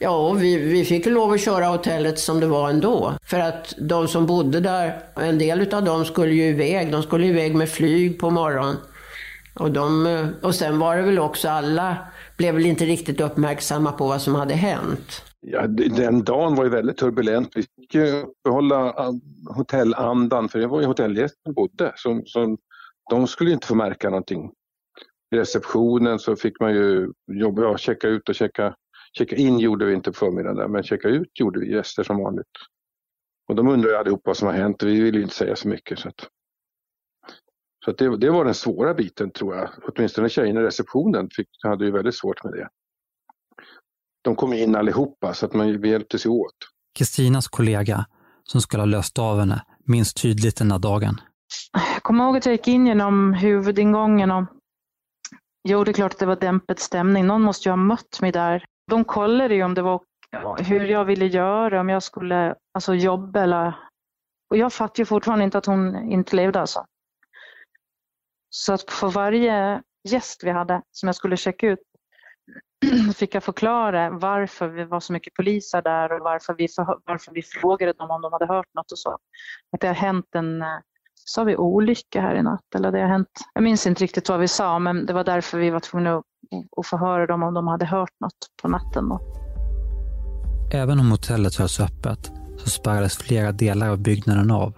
Ja, 0.00 0.32
vi, 0.32 0.56
vi 0.56 0.84
fick 0.84 1.06
lov 1.06 1.32
att 1.32 1.40
köra 1.40 1.66
hotellet 1.66 2.18
som 2.18 2.40
det 2.40 2.46
var 2.46 2.70
ändå. 2.70 3.14
För 3.22 3.40
att 3.40 3.74
de 3.78 4.08
som 4.08 4.26
bodde 4.26 4.60
där, 4.60 5.02
en 5.16 5.38
del 5.38 5.74
av 5.74 5.84
dem 5.84 6.04
skulle 6.04 6.34
ju 6.34 6.44
iväg. 6.44 6.92
De 6.92 7.02
skulle 7.02 7.26
iväg 7.26 7.54
med 7.54 7.68
flyg 7.68 8.20
på 8.20 8.30
morgonen. 8.30 8.76
Och, 9.54 9.70
de, 9.70 10.34
och 10.42 10.54
sen 10.54 10.78
var 10.78 10.96
det 10.96 11.02
väl 11.02 11.18
också 11.18 11.48
alla 11.48 11.96
blev 12.36 12.54
väl 12.54 12.66
inte 12.66 12.84
riktigt 12.84 13.20
uppmärksamma 13.20 13.92
på 13.92 14.06
vad 14.06 14.22
som 14.22 14.34
hade 14.34 14.54
hänt. 14.54 15.22
Ja, 15.40 15.66
den 15.66 16.24
dagen 16.24 16.54
var 16.54 16.64
ju 16.64 16.70
väldigt 16.70 16.96
turbulent. 16.96 17.56
Vi 17.56 17.62
fick 17.62 17.94
ju 17.94 18.22
uppehålla 18.22 18.94
hotellandan, 19.56 20.48
för 20.48 20.58
det 20.58 20.66
var 20.66 20.80
ju 20.80 20.86
hotellgäster 20.86 21.40
som 21.44 21.54
bodde. 21.54 21.92
Så, 21.96 22.22
så 22.26 22.56
de 23.10 23.26
skulle 23.26 23.50
inte 23.50 23.66
få 23.66 23.74
märka 23.74 24.10
någonting. 24.10 24.50
I 25.34 25.36
receptionen 25.36 26.18
så 26.18 26.36
fick 26.36 26.60
man 26.60 26.74
ju 26.74 27.12
jobba, 27.32 27.62
ja, 27.62 27.78
checka 27.78 28.08
ut 28.08 28.28
och 28.28 28.34
checka, 28.34 28.74
checka 29.18 29.36
in 29.36 29.58
gjorde 29.58 29.84
vi 29.84 29.94
inte 29.94 30.10
på 30.10 30.16
förmiddagen 30.18 30.56
där, 30.56 30.68
men 30.68 30.82
checka 30.82 31.08
ut 31.08 31.40
gjorde 31.40 31.60
vi 31.60 31.72
gäster 31.72 32.02
som 32.02 32.22
vanligt. 32.22 32.46
Och 33.48 33.54
de 33.54 33.68
undrar 33.68 33.90
ju 33.90 33.96
allihop 33.96 34.20
vad 34.24 34.36
som 34.36 34.48
har 34.48 34.54
hänt 34.54 34.82
och 34.82 34.88
vi 34.88 35.00
vill 35.00 35.14
ju 35.14 35.22
inte 35.22 35.34
säga 35.34 35.56
så 35.56 35.68
mycket. 35.68 35.98
Så, 35.98 36.08
att, 36.08 36.28
så 37.84 37.90
att 37.90 37.98
det, 37.98 38.16
det 38.16 38.30
var 38.30 38.44
den 38.44 38.54
svåra 38.54 38.94
biten 38.94 39.30
tror 39.30 39.56
jag. 39.56 39.70
Åtminstone 39.82 40.28
tjejerna 40.28 40.60
i 40.60 40.64
receptionen 40.64 41.28
fick, 41.36 41.48
hade 41.62 41.84
ju 41.84 41.90
väldigt 41.90 42.14
svårt 42.14 42.44
med 42.44 42.52
det. 42.52 42.68
De 44.22 44.36
kom 44.36 44.52
in 44.52 44.76
allihopa 44.76 45.34
så 45.34 45.46
att 45.46 45.54
man, 45.54 45.80
vi 45.80 45.90
hjälptes 45.90 46.26
åt. 46.26 46.54
Kristinas 46.98 47.48
kollega, 47.48 48.06
som 48.44 48.60
skulle 48.60 48.80
ha 48.80 48.86
löst 48.86 49.18
av 49.18 49.38
henne, 49.38 49.62
minns 49.84 50.14
tydligt 50.14 50.56
den 50.56 50.72
här 50.72 50.78
dagen. 50.78 51.20
Jag 51.72 52.02
kommer 52.02 52.24
ihåg 52.24 52.36
att 52.36 52.46
jag 52.46 52.52
gick 52.52 52.68
in 52.68 52.86
genom 52.86 53.32
huvudingången 53.32 54.30
och 54.30 54.44
Jo, 55.68 55.84
det 55.84 55.90
är 55.90 55.92
klart 55.92 56.12
att 56.12 56.18
det 56.18 56.26
var 56.26 56.36
dämpad 56.36 56.78
stämning. 56.78 57.26
Någon 57.26 57.42
måste 57.42 57.68
ju 57.68 57.70
ha 57.72 57.76
mött 57.76 58.20
mig 58.20 58.32
där. 58.32 58.64
De 58.90 59.04
kollade 59.04 59.54
ju 59.54 59.64
om 59.64 59.74
det 59.74 59.82
var 59.82 60.00
hur 60.58 60.84
jag 60.84 61.04
ville 61.04 61.26
göra, 61.26 61.80
om 61.80 61.88
jag 61.88 62.02
skulle 62.02 62.54
alltså, 62.74 62.94
jobba 62.94 63.42
eller... 63.42 63.74
Och 64.50 64.56
jag 64.56 64.72
fattade 64.72 65.02
ju 65.02 65.06
fortfarande 65.06 65.44
inte 65.44 65.58
att 65.58 65.66
hon 65.66 66.12
inte 66.12 66.36
levde 66.36 66.60
alltså. 66.60 66.84
Så 68.56 68.72
att 68.72 68.90
för 68.90 69.10
varje 69.10 69.82
gäst 70.08 70.44
vi 70.44 70.50
hade 70.50 70.82
som 70.90 71.06
jag 71.06 71.16
skulle 71.16 71.36
checka 71.36 71.66
ut 71.66 71.78
fick 73.16 73.34
jag 73.34 73.44
förklara 73.44 74.10
varför 74.10 74.68
vi 74.68 74.84
var 74.84 75.00
så 75.00 75.12
mycket 75.12 75.34
poliser 75.34 75.82
där 75.82 76.12
och 76.12 76.20
varför 76.20 76.54
vi, 76.58 76.68
för, 76.68 76.98
varför 77.04 77.32
vi 77.32 77.42
frågade 77.42 77.92
dem 77.92 78.10
om 78.10 78.22
de 78.22 78.32
hade 78.32 78.46
hört 78.46 78.66
något 78.74 78.92
och 78.92 78.98
så. 78.98 79.18
Att 79.72 79.80
det 79.80 79.86
har 79.86 79.94
hänt 79.94 80.26
en 80.34 80.62
eh, 80.62 80.68
sa 81.14 81.44
vi 81.44 81.56
olycka 81.56 82.20
här 82.20 82.34
i 82.34 82.42
natt 82.42 82.74
eller 82.74 82.92
det 82.92 83.00
har 83.00 83.08
hänt. 83.08 83.28
Jag 83.54 83.64
minns 83.64 83.86
inte 83.86 84.04
riktigt 84.04 84.28
vad 84.28 84.40
vi 84.40 84.48
sa 84.48 84.78
men 84.78 85.06
det 85.06 85.12
var 85.12 85.24
därför 85.24 85.58
vi 85.58 85.70
var 85.70 85.80
tvungna 85.80 86.16
att, 86.16 86.24
att 86.76 86.86
förhöra 86.86 87.26
dem 87.26 87.42
om 87.42 87.54
de 87.54 87.68
hade 87.68 87.86
hört 87.86 88.20
något 88.20 88.48
på 88.62 88.68
natten. 88.68 89.08
Då. 89.08 89.20
Även 90.72 91.00
om 91.00 91.10
hotellet 91.10 91.56
hölls 91.56 91.80
öppet 91.80 92.32
så 92.58 92.70
spärrades 92.70 93.16
flera 93.16 93.52
delar 93.52 93.88
av 93.88 93.98
byggnaden 93.98 94.50
av. 94.50 94.72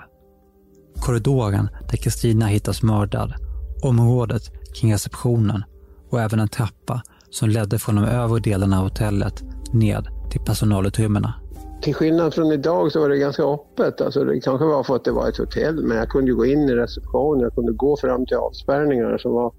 Korridoren 1.06 1.68
där 1.90 1.96
Kristina 1.96 2.46
hittas 2.46 2.82
mördad, 2.82 3.45
området 3.82 4.42
kring 4.74 4.92
receptionen 4.92 5.64
och 6.10 6.20
även 6.20 6.40
en 6.40 6.48
trappa 6.48 7.02
som 7.30 7.48
ledde 7.48 7.78
från 7.78 7.94
de 7.94 8.04
övre 8.04 8.40
delarna 8.40 8.78
av 8.78 8.84
hotellet 8.84 9.44
ned 9.72 10.08
till 10.30 10.40
personalutrymmena. 10.40 11.34
Till 11.82 11.94
skillnad 11.94 12.34
från 12.34 12.52
idag 12.52 12.92
så 12.92 13.00
var 13.00 13.08
det 13.08 13.18
ganska 13.18 13.42
öppet. 13.42 14.00
Alltså 14.00 14.24
det 14.24 14.40
kanske 14.40 14.66
var 14.66 14.82
för 14.82 14.96
att 14.96 15.04
det 15.04 15.12
var 15.12 15.28
ett 15.28 15.36
hotell, 15.36 15.82
men 15.82 15.96
jag 15.96 16.08
kunde 16.08 16.32
gå 16.32 16.46
in 16.46 16.68
i 16.68 16.74
receptionen, 16.74 17.40
jag 17.40 17.54
kunde 17.54 17.72
gå 17.72 17.96
fram 17.96 18.26
till 18.26 18.36
avspärrningarna 18.36 19.18
som 19.18 19.32
var 19.32 19.52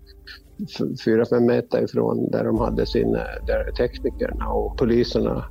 fyra, 1.05 1.25
fem 1.25 1.45
meter 1.45 1.83
ifrån 1.83 2.31
där 2.31 2.43
de 2.43 2.59
hade 2.59 2.85
sina 2.85 3.17
eh, 3.17 3.45
där 3.45 3.71
teknikerna 3.71 4.47
och 4.47 4.77
poliserna. 4.77 5.45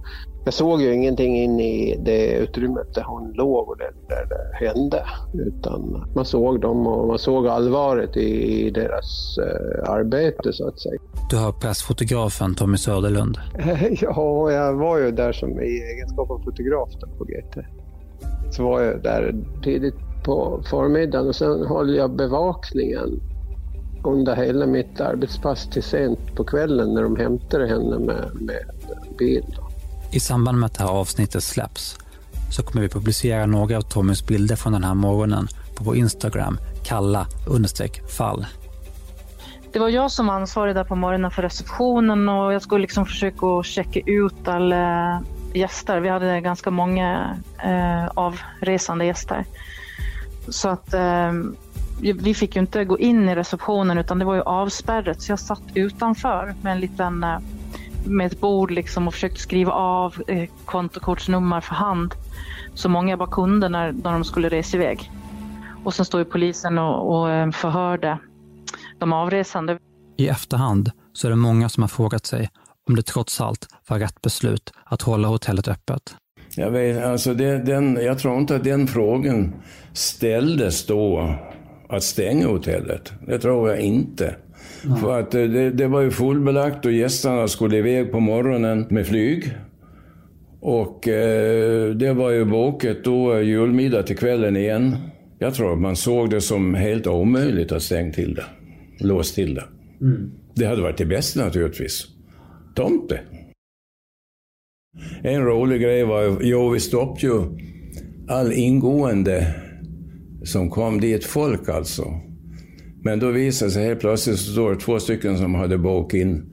Jag 0.47 0.55
såg 0.55 0.83
ju 0.83 0.95
ingenting 0.95 1.37
in 1.37 1.61
i 1.61 1.97
det 2.05 2.37
utrymmet 2.37 2.95
där 2.95 3.03
hon 3.03 3.33
låg 3.33 3.69
och 3.69 3.79
där, 3.79 3.93
där 4.09 4.27
det 4.29 4.67
hände. 4.67 5.05
Utan 5.35 6.05
man 6.15 6.25
såg 6.25 6.61
dem 6.61 6.87
och 6.87 7.09
man 7.09 7.19
såg 7.19 7.47
allvaret 7.47 8.17
i, 8.17 8.71
deras 8.71 9.39
uh, 9.39 9.91
arbete 9.91 10.53
så 10.53 10.69
att 10.69 10.81
säga. 10.81 11.01
Du 11.31 11.37
hör 11.37 11.53
pressfotografen 11.53 12.55
Tommy 12.55 12.77
Söderlund. 12.77 13.39
ja, 14.01 14.51
jag 14.51 14.75
var 14.75 14.99
ju 14.99 15.11
där 15.11 15.33
som 15.33 15.61
i 15.61 15.83
egenskap 15.83 16.31
av 16.31 16.39
fotograf 16.45 16.89
på 17.19 17.25
GT. 17.25 17.59
Så 18.51 18.63
var 18.63 18.81
jag 18.81 19.03
där 19.03 19.35
tidigt 19.63 19.95
på 20.25 20.63
förmiddagen 20.71 21.29
och 21.29 21.37
sen 21.37 21.67
höll 21.67 21.95
jag 21.95 22.11
bevakningen 22.11 23.21
under 24.05 24.37
hela 24.37 24.67
mitt 24.67 25.01
arbetspass 25.01 25.71
till 25.71 25.83
sent 25.83 26.37
på 26.37 26.45
kvällen 26.45 26.95
när 26.95 27.03
de 27.03 27.17
hämtade 27.17 27.67
henne 27.67 27.99
med, 27.99 28.31
med 28.41 28.65
bil. 29.19 29.45
I 30.17 30.21
samband 30.21 30.59
med 30.59 30.67
att 30.67 30.75
det 30.75 30.85
här 30.85 30.91
avsnittet 30.91 31.43
släpps 31.45 31.99
så 32.51 32.63
kommer 32.63 32.83
vi 32.83 32.89
publicera 32.89 33.47
några 33.47 33.77
av 33.77 33.83
Tommys 33.83 34.27
bilder 34.27 34.57
från 34.57 34.73
den 34.73 34.85
här 34.85 34.95
morgonen 34.95 35.49
på 35.77 35.85
vår 35.85 35.97
Instagram, 35.97 36.59
kalla 36.85 37.27
fall. 38.17 38.47
Det 39.73 39.79
var 39.79 39.89
jag 39.89 40.11
som 40.11 40.27
var 40.27 40.35
ansvarig 40.35 40.75
där 40.75 40.85
på 40.85 40.97
morgonen 40.97 41.31
för 41.31 41.43
receptionen 41.43 42.29
och 42.29 42.53
jag 42.53 42.63
skulle 42.63 42.83
liksom 42.83 43.07
försöka 43.07 43.63
checka 43.63 44.01
ut 44.07 44.49
alla 44.49 45.23
gäster. 45.55 46.01
Vi 46.01 46.09
hade 46.09 46.41
ganska 46.41 46.71
många 46.71 47.37
eh, 47.65 48.07
avresande 48.07 49.05
gäster. 49.05 49.45
Så 50.49 50.69
att 50.69 50.95
eh, 50.95 51.33
vi 52.01 52.35
fick 52.35 52.57
ju 52.57 52.61
inte 52.61 52.85
gå 52.85 52.99
in 52.99 53.29
i 53.29 53.35
receptionen 53.35 53.99
utan 53.99 54.19
det 54.19 54.25
var 54.25 54.35
ju 54.35 54.43
avspärrat 54.43 55.23
så 55.23 55.33
jag 55.33 55.39
satt 55.39 55.63
utanför 55.75 56.55
med 56.63 56.73
en 56.73 56.81
liten 56.81 57.25
eh, 57.25 57.39
med 58.07 58.27
ett 58.27 58.41
bord 58.41 58.71
liksom 58.71 59.09
och 59.09 59.15
försökte 59.15 59.41
skriva 59.41 59.73
av 59.73 60.23
eh, 60.27 60.49
kontokortsnummer 60.65 61.61
för 61.61 61.75
hand 61.75 62.15
så 62.75 62.89
många 62.89 63.11
jag 63.11 63.19
bara 63.19 63.31
kunde 63.31 63.69
när, 63.69 63.93
när 63.93 64.13
de 64.13 64.25
skulle 64.25 64.49
resa 64.49 64.77
iväg. 64.77 65.11
Och 65.85 65.95
sen 65.95 66.05
står 66.05 66.21
ju 66.21 66.25
polisen 66.25 66.79
och, 66.79 67.19
och 67.19 67.31
eh, 67.31 67.51
förhörde 67.51 68.19
de 68.99 69.13
avresande. 69.13 69.79
I 70.17 70.29
efterhand 70.29 70.91
så 71.13 71.27
är 71.27 71.31
det 71.31 71.37
många 71.37 71.69
som 71.69 71.83
har 71.83 71.89
frågat 71.89 72.27
sig 72.27 72.51
om 72.89 72.97
det 72.97 73.03
trots 73.03 73.41
allt 73.41 73.69
var 73.89 73.99
rätt 73.99 74.23
beslut 74.23 74.73
att 74.85 75.03
hålla 75.03 75.29
hotellet 75.29 75.69
öppet. 75.69 76.17
Jag, 76.57 76.71
vet, 76.71 77.05
alltså 77.05 77.35
det, 77.35 77.59
den, 77.59 77.99
jag 78.03 78.19
tror 78.19 78.39
inte 78.39 78.57
att 78.57 78.65
den 78.65 78.87
frågan 78.87 79.55
ställdes 79.93 80.87
då, 80.87 81.35
att 81.89 82.03
stänga 82.03 82.47
hotellet. 82.47 83.13
Det 83.27 83.39
tror 83.39 83.71
jag 83.71 83.81
inte. 83.81 84.37
Mm. 84.85 84.97
För 84.97 85.21
att 85.21 85.31
det, 85.31 85.71
det, 85.71 85.89
var 85.89 86.01
ju 86.01 86.11
fullbelagt 86.11 86.87
och 86.87 86.93
gästerna 86.93 87.49
skulle 87.49 87.77
iväg 87.77 88.13
på 88.13 88.21
morgonen 88.21 88.87
med 88.91 89.07
flyg. 89.07 89.53
Och 90.61 91.09
eh, 91.09 91.91
det 91.91 92.13
var 92.13 92.31
ju 92.31 92.45
bokat 92.45 93.05
då 93.05 93.41
julmiddag 93.41 94.03
till 94.03 94.17
kvällen 94.17 94.57
igen. 94.57 94.97
Jag 95.39 95.55
tror 95.55 95.77
man 95.77 95.97
såg 95.97 96.31
det 96.31 96.41
som 96.41 96.75
helt 96.75 97.07
omöjligt 97.07 97.73
att 97.73 97.83
stänga 97.83 98.13
till 98.13 98.35
det. 98.35 98.45
Låst 99.01 99.35
till 99.35 99.55
det. 99.55 99.65
Mm. 100.01 100.31
Det 100.55 100.67
hade 100.67 100.83
varit 100.83 100.99
det 100.99 101.07
bästa 101.07 101.45
naturligtvis. 101.45 102.07
Tomte. 102.75 103.21
En 105.23 105.45
rolig 105.45 105.81
grej 105.81 106.05
var 106.05 106.23
ju, 106.23 106.37
jo 106.41 106.69
vi 106.69 106.81
stoppade 106.81 107.27
ju 107.27 107.43
all 108.29 108.53
ingående 108.53 109.55
som 110.45 110.71
kom 110.71 111.01
dit, 111.01 111.25
folk 111.25 111.69
alltså. 111.69 112.21
Men 113.07 113.19
då 113.19 113.31
visade 113.31 113.69
det 113.69 113.75
sig 113.75 113.85
helt 113.85 114.01
plötsligt 114.01 114.39
så 114.39 114.53
står 114.53 114.71
det 114.71 114.81
två 114.81 115.01
stycken 115.01 115.39
som 115.39 115.55
hade 115.55 115.79
bokat 115.79 116.15
in 116.15 116.47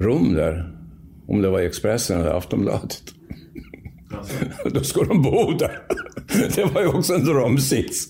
rum 0.00 0.34
där. 0.34 0.72
Om 1.28 1.42
det 1.42 1.50
var 1.50 1.60
Expressen 1.60 2.20
eller 2.20 2.30
Aftonbladet. 2.30 3.02
Alltså. 4.10 4.34
då 4.74 4.80
ska 4.80 5.04
de 5.04 5.22
bo 5.22 5.52
där. 5.52 5.78
det 6.56 6.64
var 6.64 6.80
ju 6.80 6.88
också 6.88 7.14
en 7.14 7.24
drömsits. 7.24 8.08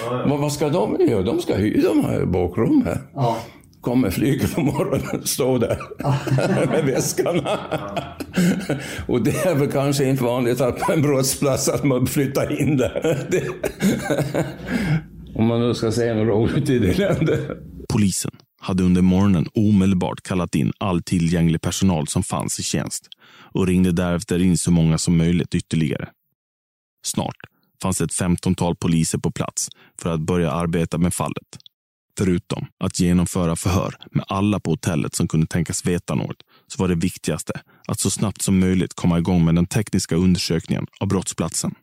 Ja, 0.00 0.24
ja. 0.28 0.36
vad 0.36 0.52
ska 0.52 0.68
de 0.68 0.96
göra? 1.08 1.22
De 1.22 1.40
ska 1.40 1.54
hyra 1.54 1.88
de 1.88 2.04
här 2.04 2.24
bakrum 2.24 2.82
här. 2.84 2.98
Ja. 3.14 3.38
Kommer 3.80 4.10
flyget 4.10 4.54
på 4.54 4.60
morgonen 4.60 5.06
och 5.22 5.28
står 5.28 5.58
där 5.58 5.78
med 6.66 6.84
väskorna. 6.84 7.58
och 9.08 9.22
det 9.22 9.46
är 9.46 9.54
väl 9.54 9.72
kanske 9.72 10.04
inte 10.04 10.24
vanligt 10.24 10.60
att 10.60 10.78
på 10.78 10.92
en 10.92 11.02
brottsplats 11.02 11.68
att 11.68 11.84
man 11.84 12.06
flyttar 12.06 12.60
in 12.60 12.76
där. 12.76 13.18
Om 15.34 15.46
man 15.46 15.60
nu 15.60 15.74
ska 15.74 15.92
säga 15.92 16.14
något 16.14 16.26
roligt 16.26 16.70
i 16.70 16.78
det 16.78 16.98
landet. 16.98 17.50
Polisen 17.88 18.30
hade 18.60 18.82
under 18.82 19.02
morgonen 19.02 19.46
omedelbart 19.54 20.20
kallat 20.22 20.54
in 20.54 20.72
all 20.78 21.02
tillgänglig 21.02 21.60
personal 21.60 22.08
som 22.08 22.22
fanns 22.22 22.60
i 22.60 22.62
tjänst 22.62 23.08
och 23.52 23.66
ringde 23.66 23.92
därefter 23.92 24.38
in 24.38 24.58
så 24.58 24.70
många 24.70 24.98
som 24.98 25.16
möjligt 25.16 25.54
ytterligare. 25.54 26.08
Snart 27.06 27.36
fanns 27.82 28.00
ett 28.00 28.14
femtontal 28.14 28.76
poliser 28.76 29.18
på 29.18 29.30
plats 29.30 29.68
för 29.98 30.14
att 30.14 30.20
börja 30.20 30.50
arbeta 30.50 30.98
med 30.98 31.14
fallet. 31.14 31.58
Förutom 32.18 32.66
att 32.78 33.00
genomföra 33.00 33.56
förhör 33.56 33.94
med 34.10 34.24
alla 34.28 34.60
på 34.60 34.70
hotellet 34.70 35.14
som 35.14 35.28
kunde 35.28 35.46
tänkas 35.46 35.86
veta 35.86 36.14
något 36.14 36.36
så 36.66 36.82
var 36.82 36.88
det 36.88 36.94
viktigaste 36.94 37.60
att 37.88 38.00
så 38.00 38.10
snabbt 38.10 38.42
som 38.42 38.58
möjligt 38.58 38.94
komma 38.94 39.18
igång 39.18 39.44
med 39.44 39.54
den 39.54 39.66
tekniska 39.66 40.16
undersökningen 40.16 40.86
av 41.00 41.08
brottsplatsen. 41.08 41.74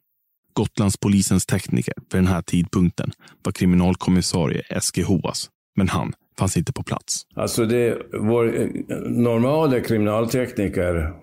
Gotlandspolisens 0.53 1.45
tekniker 1.45 1.93
vid 1.97 2.21
den 2.21 2.27
här 2.27 2.41
tidpunkten 2.41 3.11
var 3.43 3.51
kriminalkommissarie 3.51 4.61
Eske 4.69 5.03
Hoas, 5.03 5.49
men 5.75 5.89
han 5.89 6.13
fanns 6.39 6.57
inte 6.57 6.73
på 6.73 6.83
plats. 6.83 7.21
Alltså 7.35 7.65
det, 7.65 7.97
vår 8.13 8.69
normala 9.09 9.79
kriminaltekniker 9.79 11.13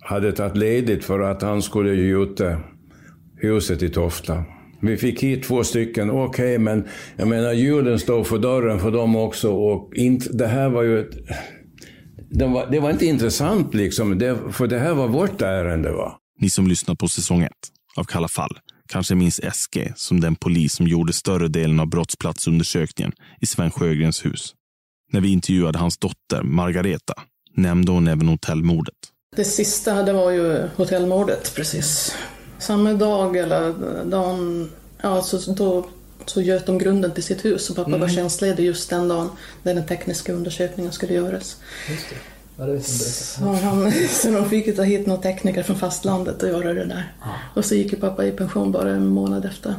hade 0.00 0.32
tagit 0.32 0.56
ledigt 0.56 1.04
för 1.04 1.20
att 1.20 1.42
han 1.42 1.62
skulle 1.62 1.94
gjuta 1.94 2.58
huset 3.36 3.82
i 3.82 3.88
Tofta. 3.88 4.44
Vi 4.80 4.96
fick 4.96 5.22
hit 5.22 5.44
två 5.44 5.64
stycken, 5.64 6.10
okej, 6.10 6.26
okay, 6.26 6.58
men 6.58 6.88
jag 7.16 7.28
menar 7.28 7.52
julen 7.52 7.98
står 7.98 8.24
för 8.24 8.38
dörren 8.38 8.78
för 8.78 8.90
dem 8.90 9.16
också 9.16 9.52
och 9.52 9.94
inte, 9.94 10.32
det 10.32 10.46
här 10.46 10.68
var 10.68 10.82
ju 10.82 11.00
ett, 11.00 11.14
det 12.30 12.46
var, 12.46 12.70
det 12.70 12.80
var 12.80 12.90
inte 12.90 13.06
intressant 13.06 13.74
liksom, 13.74 14.18
det, 14.18 14.38
för 14.50 14.66
det 14.66 14.78
här 14.78 14.94
var 14.94 15.08
vårt 15.08 15.42
ärende. 15.42 15.92
Va? 15.92 16.18
Ni 16.40 16.50
som 16.50 16.66
lyssnat 16.66 16.98
på 16.98 17.08
säsong 17.08 17.42
ett 17.42 17.50
av 17.96 18.04
Kalla 18.04 18.28
fall 18.28 18.58
kanske 18.88 19.14
minns 19.14 19.40
SG 19.52 19.92
som 19.96 20.20
den 20.20 20.36
polis 20.36 20.74
som 20.74 20.86
gjorde 20.86 21.12
större 21.12 21.48
delen 21.48 21.80
av 21.80 21.86
brottsplatsundersökningen 21.86 23.12
i 23.40 23.46
Sven 23.46 23.70
Sjögrens 23.70 24.24
hus. 24.24 24.54
När 25.12 25.20
vi 25.20 25.32
intervjuade 25.32 25.78
hans 25.78 25.98
dotter 25.98 26.42
Margareta 26.42 27.14
nämnde 27.56 27.92
hon 27.92 28.08
även 28.08 28.28
hotellmordet. 28.28 28.94
Det 29.36 29.44
sista 29.44 30.02
det 30.02 30.12
var 30.12 30.30
ju 30.30 30.68
hotellmordet 30.76 31.54
precis. 31.54 32.16
Samma 32.58 32.92
dag 32.92 33.36
eller 33.36 33.74
dagen, 34.04 34.70
ja 35.02 35.22
så 35.22 35.52
då 35.52 35.86
så 36.26 36.40
göt 36.40 36.66
de 36.66 36.78
grunden 36.78 37.14
till 37.14 37.22
sitt 37.22 37.44
hus 37.44 37.70
och 37.70 37.76
pappa 37.76 37.88
mm. 37.88 38.00
var 38.00 38.08
tjänstledig 38.08 38.64
just 38.64 38.90
den 38.90 39.08
dagen 39.08 39.30
när 39.62 39.74
den 39.74 39.86
tekniska 39.86 40.32
undersökningen 40.32 40.92
skulle 40.92 41.14
göras. 41.14 41.56
Det. 42.66 42.72
Ja, 42.72 42.76
det 42.76 42.82
så, 42.82 43.44
han, 43.44 43.92
så 44.08 44.30
de 44.30 44.48
fick 44.48 44.66
ju 44.66 44.72
ta 44.72 44.82
hit 44.82 45.06
några 45.06 45.22
tekniker 45.22 45.62
från 45.62 45.76
fastlandet 45.76 46.42
och 46.42 46.48
göra 46.48 46.74
det 46.74 46.84
där. 46.84 47.12
Ja. 47.20 47.34
Och 47.54 47.64
så 47.64 47.74
gick 47.74 47.92
ju 47.92 47.98
pappa 47.98 48.26
i 48.26 48.30
pension 48.32 48.72
bara 48.72 48.90
en 48.90 49.06
månad 49.06 49.44
efter. 49.44 49.74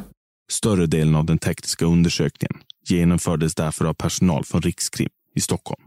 Större 0.52 0.86
delen 0.86 1.14
av 1.14 1.24
den 1.24 1.38
tekniska 1.38 1.84
undersökningen 1.84 2.62
genomfördes 2.88 3.54
därför 3.54 3.84
av 3.84 3.94
personal 3.94 4.44
från 4.44 4.62
Rikskrim 4.62 5.08
i 5.34 5.40
Stockholm. 5.40 5.82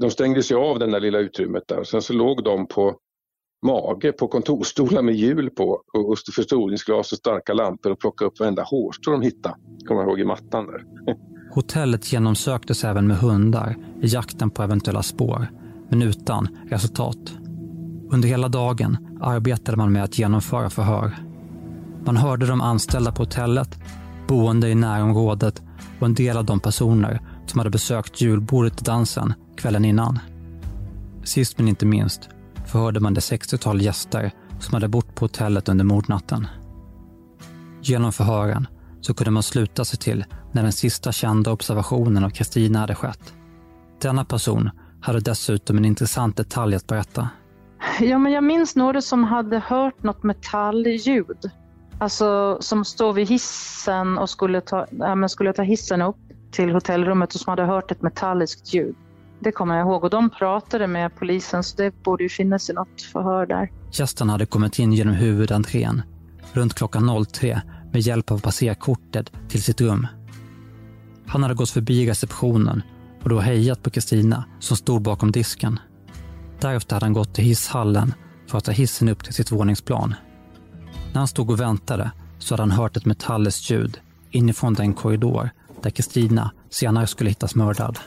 De 0.00 0.10
stängde 0.10 0.42
sig 0.42 0.56
av 0.56 0.78
det 0.78 0.90
där 0.90 1.00
lilla 1.00 1.18
utrymmet 1.18 1.62
där. 1.68 1.84
Sen 1.84 2.02
så 2.02 2.12
låg 2.12 2.44
de 2.44 2.66
på 2.66 2.96
mage 3.66 4.12
på 4.12 4.28
kontorsstolar 4.28 5.02
med 5.02 5.14
hjul 5.14 5.50
på 5.50 5.82
och 5.92 6.18
förstoringsglas 6.34 7.12
och 7.12 7.18
starka 7.18 7.54
lampor 7.54 7.92
och 7.92 7.98
plockade 7.98 8.28
upp 8.28 8.40
varenda 8.40 8.62
hårstrå 8.62 9.12
de 9.12 9.22
hittade. 9.22 9.54
Kommer 9.88 10.00
jag 10.00 10.08
ihåg 10.08 10.20
i 10.20 10.24
mattan 10.24 10.66
där. 10.66 10.84
Hotellet 11.54 12.12
genomsöktes 12.12 12.84
även 12.84 13.06
med 13.06 13.16
hundar 13.16 13.76
i 14.02 14.06
jakten 14.06 14.50
på 14.50 14.62
eventuella 14.62 15.02
spår, 15.02 15.46
men 15.92 16.02
utan 16.02 16.48
resultat. 16.70 17.34
Under 18.10 18.28
hela 18.28 18.48
dagen 18.48 19.18
arbetade 19.20 19.76
man 19.76 19.92
med 19.92 20.04
att 20.04 20.18
genomföra 20.18 20.70
förhör. 20.70 21.16
Man 22.04 22.16
hörde 22.16 22.46
de 22.46 22.60
anställda 22.60 23.12
på 23.12 23.22
hotellet, 23.22 23.78
boende 24.28 24.68
i 24.68 24.74
närområdet 24.74 25.62
och 26.00 26.06
en 26.06 26.14
del 26.14 26.36
av 26.36 26.44
de 26.44 26.60
personer 26.60 27.20
som 27.46 27.58
hade 27.58 27.70
besökt 27.70 28.20
julbordet 28.20 28.80
i 28.80 28.84
dansen 28.84 29.34
kvällen 29.56 29.84
innan. 29.84 30.18
Sist 31.24 31.58
men 31.58 31.68
inte 31.68 31.86
minst 31.86 32.28
förhörde 32.66 33.00
man 33.00 33.14
det 33.14 33.20
60-tal 33.20 33.82
gäster 33.82 34.30
som 34.60 34.74
hade 34.74 34.88
bott 34.88 35.14
på 35.14 35.24
hotellet 35.24 35.68
under 35.68 35.84
mordnatten. 35.84 36.46
Genom 37.82 38.12
förhören 38.12 38.66
så 39.00 39.14
kunde 39.14 39.30
man 39.30 39.42
sluta 39.42 39.84
sig 39.84 39.98
till 39.98 40.24
när 40.52 40.62
den 40.62 40.72
sista 40.72 41.12
kända 41.12 41.52
observationen 41.52 42.24
av 42.24 42.30
Kristina 42.30 42.78
hade 42.78 42.94
skett. 42.94 43.34
Denna 44.00 44.24
person 44.24 44.70
hade 45.02 45.20
dessutom 45.20 45.78
en 45.78 45.84
intressant 45.84 46.36
detalj 46.36 46.76
att 46.76 46.86
berätta. 46.86 47.28
Ja, 48.00 48.18
men 48.18 48.32
jag 48.32 48.44
minns 48.44 48.76
några 48.76 49.00
som 49.00 49.24
hade 49.24 49.58
hört 49.58 50.02
något 50.02 50.22
metallljud. 50.22 51.50
Alltså 51.98 52.58
som 52.60 52.84
stod 52.84 53.14
vid 53.14 53.28
hissen 53.28 54.18
och 54.18 54.30
skulle 54.30 54.60
ta, 54.60 54.86
ja, 54.90 55.28
skulle 55.28 55.52
ta 55.52 55.62
hissen 55.62 56.02
upp 56.02 56.16
till 56.50 56.70
hotellrummet 56.70 57.34
och 57.34 57.40
som 57.40 57.50
hade 57.50 57.64
hört 57.64 57.90
ett 57.90 58.02
metalliskt 58.02 58.74
ljud. 58.74 58.94
Det 59.40 59.52
kommer 59.52 59.76
jag 59.76 59.86
ihåg 59.86 60.04
och 60.04 60.10
de 60.10 60.30
pratade 60.30 60.86
med 60.86 61.16
polisen 61.16 61.62
så 61.62 61.76
det 61.76 62.02
borde 62.02 62.22
ju 62.22 62.28
finnas 62.28 62.70
i 62.70 62.72
något 62.72 63.02
förhör 63.12 63.46
där. 63.46 63.70
Gästen 63.92 64.28
hade 64.30 64.46
kommit 64.46 64.78
in 64.78 64.92
genom 64.92 65.14
huvudentrén 65.14 66.02
runt 66.52 66.74
klockan 66.74 67.24
03 67.24 67.62
med 67.92 68.00
hjälp 68.00 68.30
av 68.30 68.40
passerkortet 68.40 69.32
till 69.48 69.62
sitt 69.62 69.80
rum. 69.80 70.06
Han 71.26 71.42
hade 71.42 71.54
gått 71.54 71.70
förbi 71.70 72.10
receptionen 72.10 72.82
och 73.22 73.28
då 73.28 73.40
hejat 73.40 73.82
på 73.82 73.90
Kristina 73.90 74.44
som 74.60 74.76
stod 74.76 75.02
bakom 75.02 75.32
disken. 75.32 75.78
Därefter 76.60 76.96
hade 76.96 77.06
han 77.06 77.12
gått 77.12 77.34
till 77.34 77.44
hisshallen 77.44 78.14
för 78.46 78.58
att 78.58 78.64
ta 78.64 78.72
hissen 78.72 79.08
upp 79.08 79.24
till 79.24 79.34
sitt 79.34 79.52
våningsplan. 79.52 80.14
När 81.12 81.18
han 81.18 81.28
stod 81.28 81.50
och 81.50 81.60
väntade 81.60 82.10
så 82.38 82.54
hade 82.54 82.62
han 82.62 82.70
hört 82.70 82.96
ett 82.96 83.04
metalliskt 83.04 83.70
ljud 83.70 84.00
inifrån 84.30 84.74
den 84.74 84.94
korridor 84.94 85.50
där 85.82 85.90
Kristina 85.90 86.50
senare 86.70 87.06
skulle 87.06 87.30
hittas 87.30 87.54
mördad. 87.54 87.98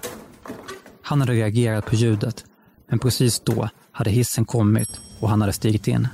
Han 1.01 1.19
hade 1.19 1.33
reagerat 1.33 1.85
på 1.85 1.95
ljudet, 1.95 2.45
men 2.89 2.99
precis 2.99 3.39
då 3.39 3.69
hade 3.91 4.09
hissen 4.09 4.45
kommit 4.45 4.99
och 5.19 5.29
han 5.29 5.41
hade 5.41 5.53
stigit 5.53 5.87
in. 5.87 6.07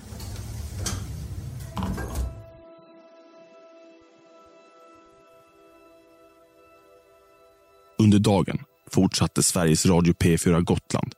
Under 7.99 8.19
dagen 8.19 8.57
fortsatte 8.93 9.43
Sveriges 9.43 9.85
Radio 9.85 10.13
P4 10.13 10.61
Gotland 10.61 11.13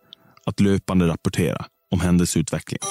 att 0.45 0.59
löpande 0.59 1.07
rapportera 1.07 1.65
om 1.91 2.01
händelseutvecklingen. 2.01 2.81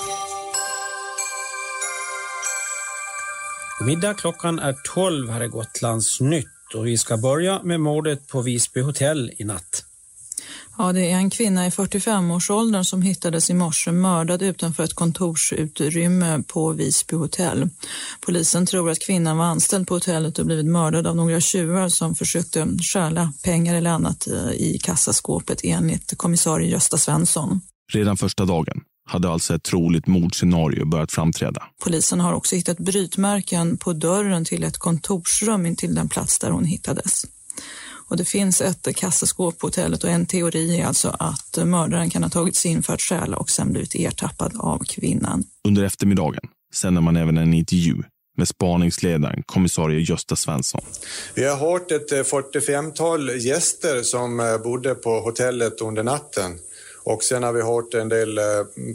God 3.79 3.89
middag, 3.89 4.15
klockan 4.15 4.59
är 4.59 4.75
12 4.95 5.31
här 5.31 5.43
i 5.45 5.49
Gotlands 5.49 6.21
nytt 6.21 6.75
och 6.75 6.87
vi 6.87 6.99
ska 6.99 7.17
börja 7.17 7.63
med 7.63 7.81
mordet 7.81 8.29
på 8.29 8.43
Visby 8.43 8.81
hotell 8.81 9.33
i 9.39 9.45
natt. 9.45 9.92
Ja, 10.79 10.93
det 10.93 11.11
är 11.11 11.17
en 11.17 11.31
kvinna 11.31 11.67
i 11.67 11.71
45-årsåldern 11.71 12.85
som 12.85 13.03
hittades 13.03 13.51
i 13.51 13.55
morse 13.55 13.93
mördad 13.93 14.43
utanför 14.43 14.83
ett 14.83 14.95
kontorsutrymme 14.95 16.43
på 16.47 16.73
Visby 16.73 17.17
hotell. 17.17 17.69
Polisen 18.21 18.67
tror 18.67 18.91
att 18.91 19.01
kvinnan 19.01 19.37
var 19.37 19.45
anställd 19.45 19.89
på 19.89 19.95
hotellet 19.95 20.39
och 20.39 20.47
blivit 20.47 20.67
mördad 20.67 21.07
av 21.07 21.17
några 21.17 21.41
tjuvar 21.41 21.89
som 21.89 22.15
försökte 22.15 22.69
stjäla 22.93 23.33
pengar 23.45 23.75
eller 23.75 23.91
annat 23.91 24.27
eh, 24.27 24.53
i 24.53 24.79
kassaskåpet 24.83 25.61
enligt 25.65 26.19
kommissarie 26.19 26.71
Gösta 26.71 26.99
Svensson. 26.99 27.61
Redan 27.93 28.17
första 28.17 28.45
dagen 28.45 28.81
hade 29.05 29.29
alltså 29.29 29.55
ett 29.55 29.63
troligt 29.63 30.07
mordscenario 30.07 30.85
börjat 30.85 31.13
framträda. 31.13 31.63
Polisen 31.85 32.21
har 32.21 32.33
också 32.33 32.57
hittat 32.57 32.79
brytmärken 32.79 33.77
på 33.77 33.93
dörren 33.93 34.45
till 34.45 34.65
ett 34.65 34.79
kontorsrum 34.79 35.77
till 35.77 35.95
den 35.95 36.09
plats 36.09 36.39
där 36.39 36.51
hon 36.51 36.65
hittades. 36.65 37.27
Och 38.13 38.19
det 38.19 38.25
finns 38.25 38.61
ett 38.61 38.97
kassaskåp 38.97 39.59
på 39.59 39.67
hotellet 39.67 40.05
och 40.05 40.11
en 40.11 40.27
teori 40.27 40.81
är 40.81 40.87
alltså 40.87 41.17
att 41.19 41.59
mördaren 41.65 42.11
kan 42.11 42.23
ha 42.23 42.31
tagit 42.31 42.57
sig 42.57 42.71
in 42.71 42.83
för 42.83 42.95
att 42.95 43.01
stjäla 43.01 43.37
och 43.37 43.51
sen 43.51 43.73
blivit 43.73 43.95
ertappad 43.95 44.53
av 44.59 44.79
kvinnan. 44.79 45.45
Under 45.69 45.85
eftermiddagen 45.85 46.41
sänder 46.75 47.01
man 47.01 47.17
även 47.17 47.39
en 47.39 47.55
intervju 47.55 48.03
med 48.37 48.49
spaningsledaren 48.49 49.43
kommissarie 49.47 50.01
Gösta 50.01 50.37
Svensson. 50.37 50.81
Vi 51.35 51.45
har 51.45 51.57
hört 51.57 51.91
ett 51.91 52.13
45-tal 52.13 53.29
eh, 53.29 53.47
gäster 53.47 54.03
som 54.03 54.41
eh, 54.41 54.59
bodde 54.59 54.95
på 54.95 55.21
hotellet 55.21 55.81
under 55.81 56.03
natten. 56.03 56.59
Och 57.05 57.23
sen 57.23 57.43
har 57.43 57.53
vi 57.53 57.63
hört 57.63 57.95
en 57.95 58.09
del 58.09 58.39
eh, 58.39 58.45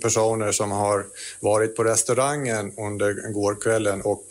personer 0.02 0.52
som 0.52 0.72
har 0.72 1.06
varit 1.40 1.76
på 1.76 1.84
restaurangen 1.84 2.72
under 2.78 3.34
gårkvällen 3.34 4.02
och 4.02 4.26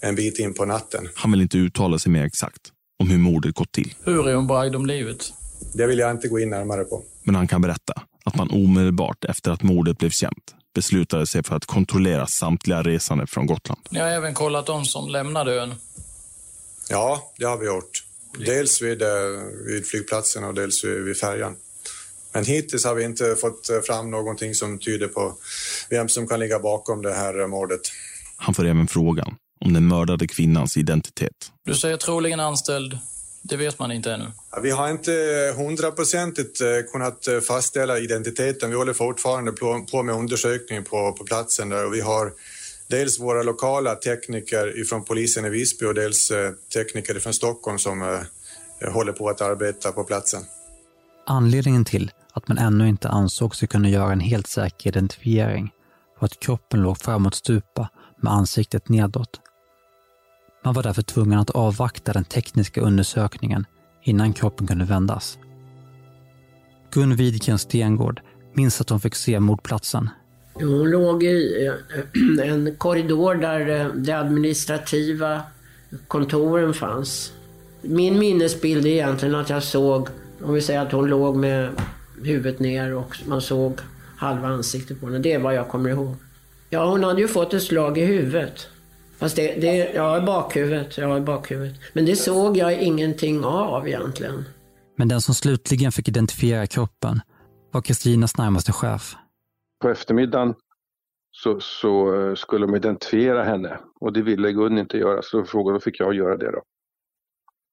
en 0.00 0.14
bit 0.14 0.38
in 0.38 0.54
på 0.54 0.64
natten. 0.64 1.08
Han 1.14 1.30
vill 1.30 1.40
inte 1.40 1.58
uttala 1.58 1.98
sig 1.98 2.12
mer 2.12 2.24
exakt 2.24 2.72
om 2.98 3.10
hur 3.10 3.18
mordet 3.18 3.54
gått 3.54 3.72
till. 3.72 3.94
Hur 4.04 4.28
är 4.28 4.34
hon 4.34 4.46
bragd 4.46 4.76
om 4.76 4.86
livet? 4.86 5.32
Det 5.74 5.86
vill 5.86 5.98
jag 5.98 6.10
inte 6.10 6.28
gå 6.28 6.40
in 6.40 6.50
närmare 6.50 6.84
på. 6.84 7.02
Men 7.22 7.34
han 7.34 7.48
kan 7.48 7.62
berätta 7.62 8.02
att 8.24 8.36
man 8.36 8.50
omedelbart 8.50 9.24
efter 9.24 9.50
att 9.50 9.62
mordet 9.62 9.98
blev 9.98 10.10
känt 10.10 10.54
beslutade 10.78 11.26
sig 11.26 11.42
för 11.42 11.56
att 11.56 11.66
kontrollera 11.66 12.26
samtliga 12.26 12.82
resande 12.82 13.26
från 13.26 13.46
Gotland. 13.46 13.80
Ni 13.90 13.98
har 13.98 14.08
även 14.08 14.34
kollat 14.34 14.66
de 14.66 14.84
som 14.84 15.08
lämnade 15.08 15.54
ön? 15.54 15.74
Ja, 16.88 17.32
det 17.38 17.44
har 17.44 17.58
vi 17.58 17.66
gjort. 17.66 18.04
Dels 18.46 18.82
vid, 18.82 19.02
eh, 19.02 19.08
vid 19.66 19.86
flygplatsen 19.86 20.44
och 20.44 20.54
dels 20.54 20.84
vid, 20.84 21.04
vid 21.04 21.16
färjan. 21.16 21.56
Men 22.32 22.44
hittills 22.44 22.84
har 22.84 22.94
vi 22.94 23.04
inte 23.04 23.36
fått 23.40 23.70
eh, 23.70 23.80
fram 23.80 24.10
någonting 24.10 24.54
som 24.54 24.78
tyder 24.78 25.08
på 25.08 25.34
vem 25.90 26.08
som 26.08 26.26
kan 26.26 26.40
ligga 26.40 26.58
bakom 26.58 27.02
det 27.02 27.14
här 27.14 27.46
mordet. 27.46 27.80
Han 28.36 28.54
får 28.54 28.66
även 28.66 28.88
frågan 28.88 29.36
om 29.60 29.72
den 29.72 29.88
mördade 29.88 30.26
kvinnans 30.26 30.76
identitet. 30.76 31.52
Du 31.64 31.74
säger 31.74 31.96
troligen 31.96 32.40
anställd. 32.40 32.98
Det 33.42 33.56
vet 33.56 33.78
man 33.78 33.92
inte 33.92 34.12
ännu. 34.12 34.32
Vi 34.62 34.70
har 34.70 34.90
inte 34.90 35.12
hundraprocentigt 35.56 36.60
eh, 36.60 36.66
kunnat 36.92 37.28
eh, 37.28 37.40
fastställa 37.40 37.98
identiteten. 37.98 38.70
Vi 38.70 38.76
håller 38.76 38.92
fortfarande 38.92 39.52
på 39.52 40.02
med 40.02 40.14
undersökning 40.14 40.84
på, 40.84 41.12
på 41.12 41.24
platsen 41.24 41.68
där 41.68 41.86
och 41.86 41.94
vi 41.94 42.00
har 42.00 42.32
dels 42.88 43.20
våra 43.20 43.42
lokala 43.42 43.94
tekniker 43.94 44.84
från 44.84 45.04
polisen 45.04 45.44
i 45.44 45.48
Visby 45.48 45.86
och 45.86 45.94
dels 45.94 46.30
eh, 46.30 46.52
tekniker 46.74 47.20
från 47.20 47.34
Stockholm 47.34 47.78
som 47.78 48.24
håller 48.92 49.12
på 49.12 49.28
att 49.28 49.40
arbeta 49.40 49.92
på 49.92 50.04
platsen. 50.04 50.42
Anledningen 51.26 51.84
till 51.84 52.10
att 52.32 52.48
man 52.48 52.58
ännu 52.58 52.88
inte 52.88 53.08
ansåg 53.08 53.56
sig 53.56 53.68
kunna 53.68 53.88
göra 53.88 54.12
en 54.12 54.20
helt 54.20 54.46
säker 54.46 54.90
identifiering 54.90 55.70
var 56.20 56.26
att 56.26 56.40
kroppen 56.40 56.82
låg 56.82 56.98
framåt 56.98 57.34
stupa 57.34 57.88
med 58.22 58.32
ansiktet 58.32 58.88
nedåt 58.88 59.40
man 60.68 60.74
var 60.74 60.82
därför 60.82 61.02
tvungen 61.02 61.38
att 61.38 61.50
avvakta 61.50 62.12
den 62.12 62.24
tekniska 62.24 62.80
undersökningen 62.80 63.66
innan 64.02 64.32
kroppen 64.32 64.66
kunde 64.66 64.84
vändas. 64.84 65.38
Gun 66.92 67.16
Widgren 67.16 67.58
Stengård 67.58 68.20
minns 68.54 68.80
att 68.80 68.90
hon 68.90 69.00
fick 69.00 69.14
se 69.14 69.40
mordplatsen. 69.40 70.10
Hon 70.54 70.90
låg 70.90 71.22
i 71.22 71.66
eh, 71.66 72.50
en 72.52 72.76
korridor 72.76 73.34
där 73.34 73.80
eh, 73.80 73.86
de 73.94 74.12
administrativa 74.12 75.42
kontoren 76.08 76.74
fanns. 76.74 77.32
Min 77.82 78.18
minnesbild 78.18 78.86
är 78.86 78.90
egentligen 78.90 79.34
att 79.34 79.50
jag 79.50 79.62
såg, 79.62 80.08
om 80.42 80.54
vi 80.54 80.60
säger 80.60 80.80
att 80.80 80.92
hon 80.92 81.06
låg 81.06 81.36
med 81.36 81.70
huvudet 82.22 82.60
ner 82.60 82.94
och 82.94 83.16
man 83.26 83.40
såg 83.40 83.78
halva 84.16 84.48
ansiktet 84.48 85.00
på 85.00 85.06
henne. 85.06 85.18
Det 85.18 85.32
är 85.32 85.38
vad 85.38 85.54
jag 85.54 85.68
kommer 85.68 85.90
ihåg. 85.90 86.14
Ja, 86.70 86.90
hon 86.90 87.04
hade 87.04 87.20
ju 87.20 87.28
fått 87.28 87.54
ett 87.54 87.62
slag 87.62 87.98
i 87.98 88.04
huvudet. 88.04 88.68
Fast 89.18 89.36
det, 89.36 89.60
det 89.60 89.92
ja, 89.94 90.18
i 90.18 90.20
bakhuvudet, 90.20 90.98
ja, 90.98 91.18
i 91.18 91.20
bakhuvudet. 91.20 91.76
Men 91.92 92.06
det 92.06 92.16
såg 92.16 92.56
jag 92.56 92.82
ingenting 92.82 93.44
av 93.44 93.88
egentligen. 93.88 94.44
Men 94.96 95.08
den 95.08 95.20
som 95.20 95.34
slutligen 95.34 95.92
fick 95.92 96.08
identifiera 96.08 96.66
kroppen 96.66 97.20
var 97.72 97.82
Kristinas 97.82 98.38
närmaste 98.38 98.72
chef. 98.72 99.14
På 99.82 99.88
eftermiddagen 99.88 100.54
så, 101.30 101.60
så 101.60 102.14
eh, 102.14 102.34
skulle 102.34 102.66
de 102.66 102.76
identifiera 102.76 103.44
henne 103.44 103.80
och 104.00 104.12
det 104.12 104.22
ville 104.22 104.52
Gun 104.52 104.78
inte 104.78 104.98
göra 104.98 105.22
så 105.22 105.44
frågade 105.44 105.76
då 105.76 105.80
fick 105.80 106.00
jag 106.00 106.14
göra 106.14 106.36
det 106.36 106.52
då. 106.52 106.62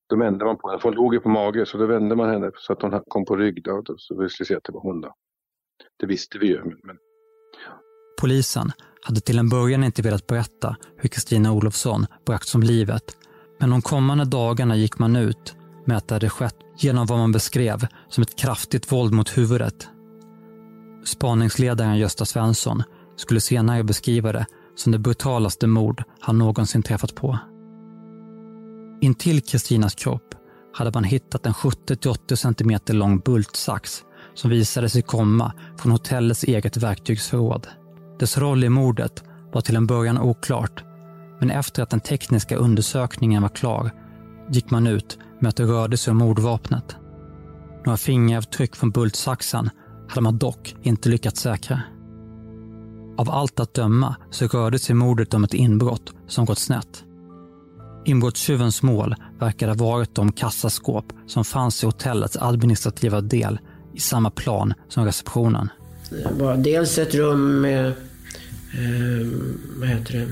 Då 0.10 0.18
vände 0.18 0.46
man 0.46 0.58
på 0.58 0.70
henne, 0.70 0.82
för 0.82 0.90
hon 0.90 0.96
låg 0.96 1.14
ju 1.14 1.20
på 1.20 1.30
mage 1.30 1.66
så 1.66 1.78
då 1.78 1.86
vände 1.86 2.16
man 2.16 2.30
henne 2.30 2.52
så 2.56 2.74
att 2.74 2.82
hon 2.82 3.02
kom 3.08 3.26
på 3.26 3.36
rygg 3.36 3.64
då, 3.64 3.84
så 3.98 4.22
vi 4.22 4.30
skulle 4.30 4.48
se 4.48 4.56
att 4.56 4.64
det 4.64 4.72
var 4.72 4.82
hon 4.82 5.02
då. 5.02 5.14
Det 6.00 6.06
visste 6.06 6.38
vi 6.38 6.48
ju. 6.48 6.64
Men... 6.64 6.98
Polisen 8.26 8.72
hade 9.02 9.22
till 9.22 9.40
en 9.40 9.50
början 9.50 9.84
inte 9.84 10.02
velat 10.02 10.28
berätta 10.28 10.76
hur 10.98 11.10
Kristina 11.10 11.52
Olofsson 11.52 12.06
bragts 12.26 12.56
om 12.56 12.64
livet. 12.64 13.04
Men 13.60 13.70
de 13.70 13.82
kommande 13.82 14.26
dagarna 14.26 14.76
gick 14.76 15.00
man 15.00 15.16
ut 15.16 15.56
med 15.86 15.98
att 15.98 16.08
det 16.08 16.16
hade 16.16 16.30
skett 16.30 16.56
genom 16.78 17.06
vad 17.06 17.18
man 17.18 17.32
beskrev 17.32 17.88
som 18.10 18.22
ett 18.22 18.36
kraftigt 18.36 18.92
våld 18.92 19.14
mot 19.14 19.38
huvudet. 19.38 19.88
Spaningsledaren 21.04 21.98
Gösta 21.98 22.26
Svensson 22.26 22.84
skulle 23.16 23.42
senare 23.42 23.84
beskriva 23.84 24.32
det 24.32 24.46
som 24.76 24.92
det 24.92 25.00
brutalaste 25.00 25.68
mord 25.68 26.04
han 26.20 26.38
någonsin 26.38 26.84
träffat 26.84 27.16
på. 27.16 27.40
Intill 29.02 29.42
Kristinas 29.42 29.96
kropp 29.96 30.36
hade 30.74 30.92
man 30.94 31.04
hittat 31.04 31.46
en 31.46 31.54
70-80 31.54 32.36
cm 32.36 32.98
lång 32.98 33.20
bultsax 33.20 34.04
som 34.34 34.50
visade 34.50 34.90
sig 34.90 35.02
komma 35.02 35.54
från 35.78 35.92
hotellets 35.92 36.44
eget 36.44 36.78
verktygsförråd. 36.78 37.68
Dess 38.20 38.38
roll 38.38 38.64
i 38.64 38.70
mordet 38.70 39.24
var 39.52 39.62
till 39.62 39.76
en 39.76 39.88
början 39.88 40.18
oklart, 40.18 40.84
men 41.40 41.52
efter 41.52 41.84
att 41.84 41.90
den 41.90 42.00
tekniska 42.00 42.56
undersökningen 42.56 43.42
var 43.42 43.50
klar 43.50 43.92
gick 44.50 44.72
man 44.72 44.88
ut 44.88 45.18
med 45.40 45.50
att 45.50 45.56
det 45.56 45.64
rörde 45.64 45.98
sig 45.98 46.12
om 46.12 46.18
mordvapnet. 46.18 46.96
Några 47.86 47.98
fingeravtryck 47.98 48.76
från 48.76 48.92
bultsaxen 48.92 49.70
hade 50.10 50.22
man 50.22 50.38
dock 50.38 50.76
inte 50.82 51.10
lyckats 51.10 51.42
säkra. 51.42 51.82
Av 53.18 53.30
allt 53.30 53.60
att 53.60 53.74
döma 53.74 54.16
så 54.32 54.48
rörde 54.48 54.80
sig 54.80 54.96
mordet 54.96 55.34
om 55.34 55.44
ett 55.44 55.54
inbrott 55.54 56.14
som 56.28 56.46
gått 56.46 56.58
snett. 56.58 57.04
Inbrottstjuvens 58.06 58.84
mål 58.84 59.16
verkade 59.40 59.72
ha 59.72 59.86
varit 59.86 60.16
de 60.16 60.32
kassaskåp 60.32 61.14
som 61.28 61.46
fanns 61.46 61.84
i 61.84 61.86
hotellets 61.86 62.38
administrativa 62.38 63.22
del 63.22 63.60
i 63.94 64.00
samma 64.00 64.30
plan 64.30 64.74
som 64.90 65.06
receptionen. 65.06 65.70
Var 66.32 66.58
dels 66.58 66.98
ett 66.98 67.16
rum 67.16 67.62
med 67.62 67.88
eh, 67.88 69.28
vad 69.80 69.90
heter 69.90 70.14
det? 70.14 70.28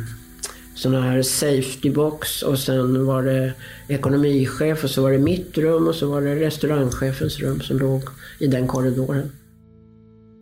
sån 0.76 0.96
här 0.96 1.22
safety 1.22 1.90
box 1.90 2.44
och 2.44 2.60
sen 2.60 3.06
var 3.06 3.24
det 3.24 3.54
ekonomichef 3.88 4.84
och 4.84 4.90
så 4.90 5.02
var 5.02 5.12
det 5.12 5.18
mitt 5.18 5.58
rum 5.58 5.88
och 5.88 5.96
så 5.96 6.12
var 6.12 6.22
det 6.22 6.36
restaurangchefens 6.36 7.40
rum 7.40 7.62
som 7.62 7.78
låg 7.78 8.02
i 8.40 8.48
den 8.48 8.68
korridoren. 8.68 9.32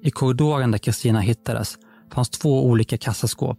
I 0.04 0.12
korridoren 0.12 0.72
där 0.72 0.78
Kristina 0.78 1.20
hittades 1.20 1.78
fanns 2.14 2.30
två 2.30 2.66
olika 2.66 2.98
kassaskåp. 2.98 3.58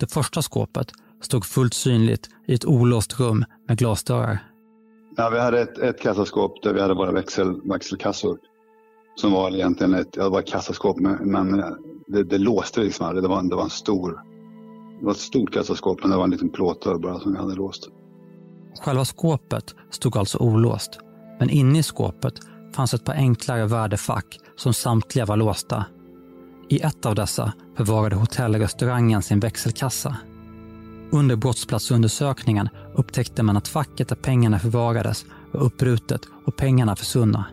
Det 0.00 0.12
första 0.12 0.42
skåpet 0.42 0.92
stod 1.22 1.44
fullt 1.44 1.74
synligt 1.74 2.28
i 2.46 2.54
ett 2.54 2.64
olåst 2.64 3.20
rum 3.20 3.44
med 3.68 3.78
glasdörrar. 3.78 4.38
Ja, 5.16 5.30
vi 5.30 5.38
hade 5.38 5.60
ett, 5.60 5.78
ett 5.78 6.00
kassaskåp 6.00 6.62
där 6.62 6.74
vi 6.74 6.80
hade 6.80 6.94
våra 6.94 7.12
växel, 7.12 7.60
växelkassor. 7.64 8.38
Som 9.18 9.32
var 9.32 9.50
egentligen 9.50 9.94
ett, 9.94 10.08
ja, 10.16 10.24
det 10.24 10.30
var 10.30 10.40
ett 10.40 10.48
kassaskåp 10.48 11.00
men, 11.00 11.30
men 11.30 11.60
eh, 11.60 11.70
det, 12.06 12.22
det 12.22 12.38
låste 12.38 12.80
liksom 12.80 13.06
aldrig. 13.06 13.24
Det 13.24 13.28
var, 13.28 13.42
det 13.42 13.56
var 13.56 13.62
en 13.62 13.70
stor 13.70 14.20
det 14.98 15.04
var 15.04 15.12
ett 15.12 15.18
stort 15.18 15.52
kassaskåp 15.52 15.98
men 16.02 16.10
det 16.10 16.16
var 16.16 16.24
en 16.24 16.30
liten 16.30 16.48
plåtdörr 16.48 16.98
bara 16.98 17.20
som 17.20 17.32
vi 17.32 17.38
hade 17.38 17.54
låst. 17.54 17.88
Själva 18.80 19.04
skåpet 19.04 19.74
stod 19.90 20.16
alltså 20.16 20.38
olåst. 20.38 20.98
Men 21.40 21.50
inne 21.50 21.78
i 21.78 21.82
skåpet 21.82 22.34
fanns 22.74 22.94
ett 22.94 23.04
par 23.04 23.14
enklare 23.14 23.66
värdefack 23.66 24.38
som 24.56 24.74
samtliga 24.74 25.26
var 25.26 25.36
låsta. 25.36 25.84
I 26.68 26.80
ett 26.80 27.06
av 27.06 27.14
dessa 27.14 27.52
förvarade 27.76 28.16
hotellrestaurangen 28.16 29.22
sin 29.22 29.40
växelkassa. 29.40 30.16
Under 31.12 31.36
brottsplatsundersökningen 31.36 32.68
upptäckte 32.94 33.42
man 33.42 33.56
att 33.56 33.68
facket 33.68 34.08
där 34.08 34.16
pengarna 34.16 34.58
förvarades 34.58 35.26
var 35.52 35.60
uppbrutet 35.60 36.20
och 36.46 36.56
pengarna 36.56 36.96
försvunna. 36.96 37.44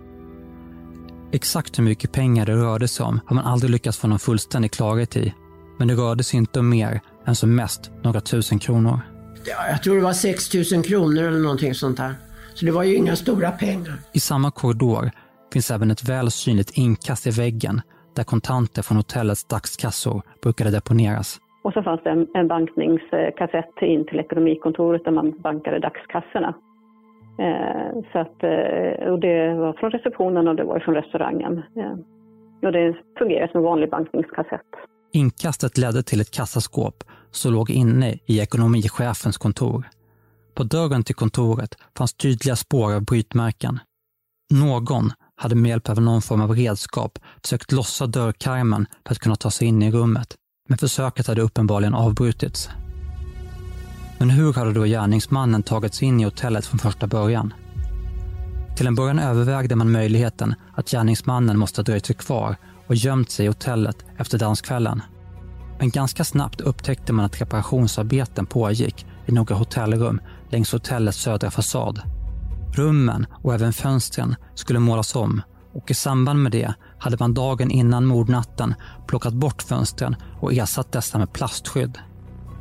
Exakt 1.36 1.80
hur 1.80 1.84
mycket 1.84 2.12
pengar 2.12 2.46
det 2.46 2.56
rörde 2.56 2.88
sig 2.88 3.06
om 3.06 3.20
har 3.26 3.36
man 3.36 3.46
aldrig 3.46 3.72
lyckats 3.72 3.98
få 3.98 4.08
någon 4.08 4.20
fullständig 4.20 4.72
klarhet 4.72 5.18
i. 5.18 5.34
Men 5.78 5.88
det 5.88 5.94
rörde 5.94 6.24
sig 6.24 6.38
inte 6.38 6.60
om 6.60 6.70
mer 6.70 7.02
än 7.26 7.36
som 7.36 7.56
mest 7.56 7.92
några 8.04 8.22
tusen 8.22 8.60
kronor. 8.60 9.00
Ja, 9.46 9.70
jag 9.70 9.84
tror 9.84 9.96
det 9.96 10.02
var 10.02 10.14
6 10.14 10.74
000 10.74 10.84
kronor 10.84 11.24
eller 11.24 11.40
någonting 11.40 11.74
sånt 11.74 11.98
där. 11.98 12.16
Så 12.54 12.66
det 12.66 12.72
var 12.72 12.84
ju 12.84 12.96
inga 12.96 13.16
stora 13.16 13.52
pengar. 13.52 13.94
I 14.14 14.20
samma 14.20 14.52
korridor 14.52 15.12
finns 15.54 15.72
även 15.72 15.92
ett 15.92 16.10
väl 16.10 16.32
synligt 16.32 16.72
inkast 16.78 17.28
i 17.28 17.30
väggen 17.30 17.82
där 18.16 18.24
kontanter 18.24 18.82
från 18.82 18.98
hotellets 18.98 19.44
dagskassor 19.46 20.22
brukade 20.42 20.72
deponeras. 20.72 21.40
Och 21.64 21.74
så 21.74 21.84
fanns 21.84 22.02
det 22.04 22.10
en, 22.10 22.28
en 22.34 22.48
bankningskassett 22.48 23.82
in 23.82 24.06
till 24.06 24.20
ekonomikontoret 24.20 25.04
där 25.04 25.12
man 25.12 25.42
bankade 25.42 25.80
dagskassorna. 25.80 26.54
Eh, 27.40 28.02
så 28.12 28.20
att, 28.20 28.44
eh, 28.44 29.12
och 29.12 29.20
det 29.20 29.54
var 29.54 29.74
från 29.74 29.92
receptionen 29.92 30.48
och 30.48 30.56
det 30.56 30.64
var 30.64 30.80
från 30.80 30.96
restaurangen. 30.96 31.58
Eh, 31.58 31.96
och 32.68 32.72
det 32.72 32.96
fungerade 33.20 33.52
som 33.52 33.58
en 33.58 33.64
vanlig 33.64 33.90
bankningskassett. 33.90 34.72
Inkastet 35.14 35.78
ledde 35.78 36.04
till 36.04 36.22
ett 36.22 36.32
kassaskåp 36.32 37.04
som 37.32 37.54
låg 37.54 37.70
inne 37.70 38.14
i 38.26 38.40
ekonomichefens 38.40 39.38
kontor. 39.38 39.84
På 40.56 40.64
dörren 40.64 41.04
till 41.04 41.16
kontoret 41.16 41.76
fanns 41.98 42.14
tydliga 42.14 42.56
spår 42.56 42.94
av 42.96 43.06
brytmärken. 43.06 43.80
Någon 44.54 45.12
hade 45.36 45.56
med 45.56 45.70
hjälp 45.70 45.90
av 45.90 46.02
någon 46.02 46.22
form 46.22 46.42
av 46.42 46.56
redskap 46.56 47.20
försökt 47.44 47.72
lossa 47.72 48.08
dörrkarmen 48.08 48.86
för 49.06 49.12
att 49.12 49.20
kunna 49.20 49.36
ta 49.36 49.52
sig 49.52 49.68
in 49.68 49.84
i 49.84 49.92
rummet, 49.92 50.36
men 50.70 50.78
försöket 50.78 51.28
hade 51.28 51.42
uppenbarligen 51.42 51.94
avbrutits. 51.94 52.70
Men 54.18 54.30
hur 54.30 54.53
hade 54.53 54.74
då 54.74 54.84
gärningsmannen 54.84 55.63
tagit 55.63 55.93
sig 55.93 56.07
in 56.07 56.20
i 56.20 56.24
hotellet 56.24 56.66
från 56.66 56.80
första 56.80 57.07
början? 57.07 57.53
Till 58.76 58.88
en 58.88 58.95
början 58.95 59.20
övervägde 59.20 59.76
man 59.76 59.91
möjligheten 59.91 60.55
att 60.76 60.89
gärningsmannen 60.89 61.59
måste 61.59 61.82
ha 61.82 61.84
dröjt 61.84 62.05
sig 62.05 62.16
kvar 62.16 62.55
och 62.88 62.95
gömt 62.95 63.32
sig 63.32 63.45
i 63.45 63.47
hotellet 63.47 64.05
efter 64.18 64.38
danskvällen. 64.38 65.01
Men 65.80 65.89
ganska 65.89 66.24
snabbt 66.24 66.61
upptäckte 66.61 67.13
man 67.13 67.26
att 67.26 67.41
reparationsarbeten 67.41 68.45
pågick 68.45 69.05
i 69.26 69.32
några 69.32 69.55
hotellrum 69.55 70.22
längs 70.49 70.72
hotellets 70.72 71.18
södra 71.18 71.51
fasad. 71.51 72.01
Rummen 72.74 73.26
och 73.43 73.53
även 73.53 73.74
fönstren 73.74 74.36
skulle 74.55 74.80
målas 74.80 75.16
om 75.16 75.41
och 75.74 75.91
i 75.91 75.93
samband 75.93 76.43
med 76.43 76.51
det 76.51 76.74
hade 76.99 77.18
man 77.20 77.34
dagen 77.34 77.72
innan 77.72 78.05
mordnatten 78.05 78.76
plockat 79.07 79.34
bort 79.34 79.61
fönstren 79.61 80.16
och 80.41 80.53
ersatt 80.53 80.91
dessa 80.91 81.18
med 81.18 81.34
plastskydd. 81.34 81.97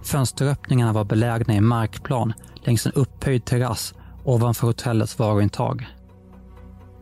Fönsteröppningarna 0.04 0.92
var 0.92 1.04
belägna 1.04 1.54
i 1.54 1.60
markplan 1.60 2.32
längs 2.54 2.86
en 2.86 2.92
upphöjd 2.92 3.44
terrass 3.44 3.94
ovanför 4.24 4.66
hotellets 4.66 5.18
varuintag. 5.18 5.86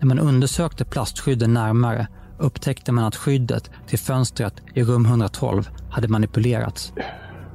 När 0.01 0.07
man 0.07 0.19
undersökte 0.19 0.85
plastskydden 0.85 1.55
närmare 1.55 2.07
upptäckte 2.39 2.93
man 2.93 3.05
att 3.05 3.17
skyddet 3.17 3.71
till 3.87 3.99
fönstret 3.99 4.55
i 4.75 4.83
rum 4.83 5.07
112 5.07 5.69
hade 5.91 6.09
manipulerats. 6.09 6.93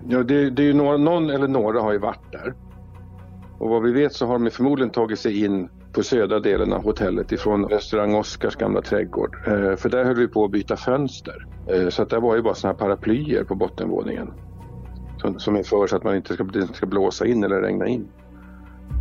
Ja, 0.10 0.24
det, 0.24 0.50
det 0.50 0.62
är 0.62 0.66
ju 0.68 0.74
några, 0.74 0.98
någon 0.98 1.30
eller 1.30 1.48
några 1.48 1.82
har 1.82 1.92
ju 1.92 2.00
varit 2.00 2.32
där. 2.32 2.54
Och 3.60 3.70
vad 3.70 3.84
vi 3.84 3.92
vet 3.92 4.14
så 4.14 4.28
har 4.28 4.40
de 4.40 4.50
förmodligen 4.50 4.92
tagit 4.92 5.20
sig 5.20 5.46
in 5.46 5.70
på 5.94 6.04
södra 6.04 6.40
delen 6.40 6.74
av 6.74 6.84
hotellet 6.84 7.32
ifrån 7.32 7.66
restaurang 7.66 8.16
Oskars 8.16 8.56
gamla 8.56 8.82
trädgård. 8.82 9.36
Eh, 9.48 9.76
för 9.76 9.90
där 9.90 10.06
höll 10.06 10.16
vi 10.16 10.28
på 10.28 10.46
att 10.46 10.52
byta 10.52 10.78
fönster. 10.78 11.46
Eh, 11.68 11.90
så 11.90 12.02
att 12.02 12.10
det 12.10 12.20
var 12.20 12.36
ju 12.36 12.42
bara 12.42 12.56
sådana 12.56 12.74
här 12.74 12.80
paraplyer 12.80 13.44
på 13.44 13.56
bottenvåningen. 13.56 14.32
Som, 15.28 15.40
som 15.40 15.56
är 15.56 15.64
för 15.64 15.88
så 15.88 15.96
att 15.96 16.04
man 16.04 16.16
inte 16.16 16.34
ska, 16.34 16.44
inte 16.44 16.74
ska 16.74 16.86
blåsa 16.86 17.26
in 17.26 17.44
eller 17.44 17.62
regna 17.62 17.88
in. 17.88 18.08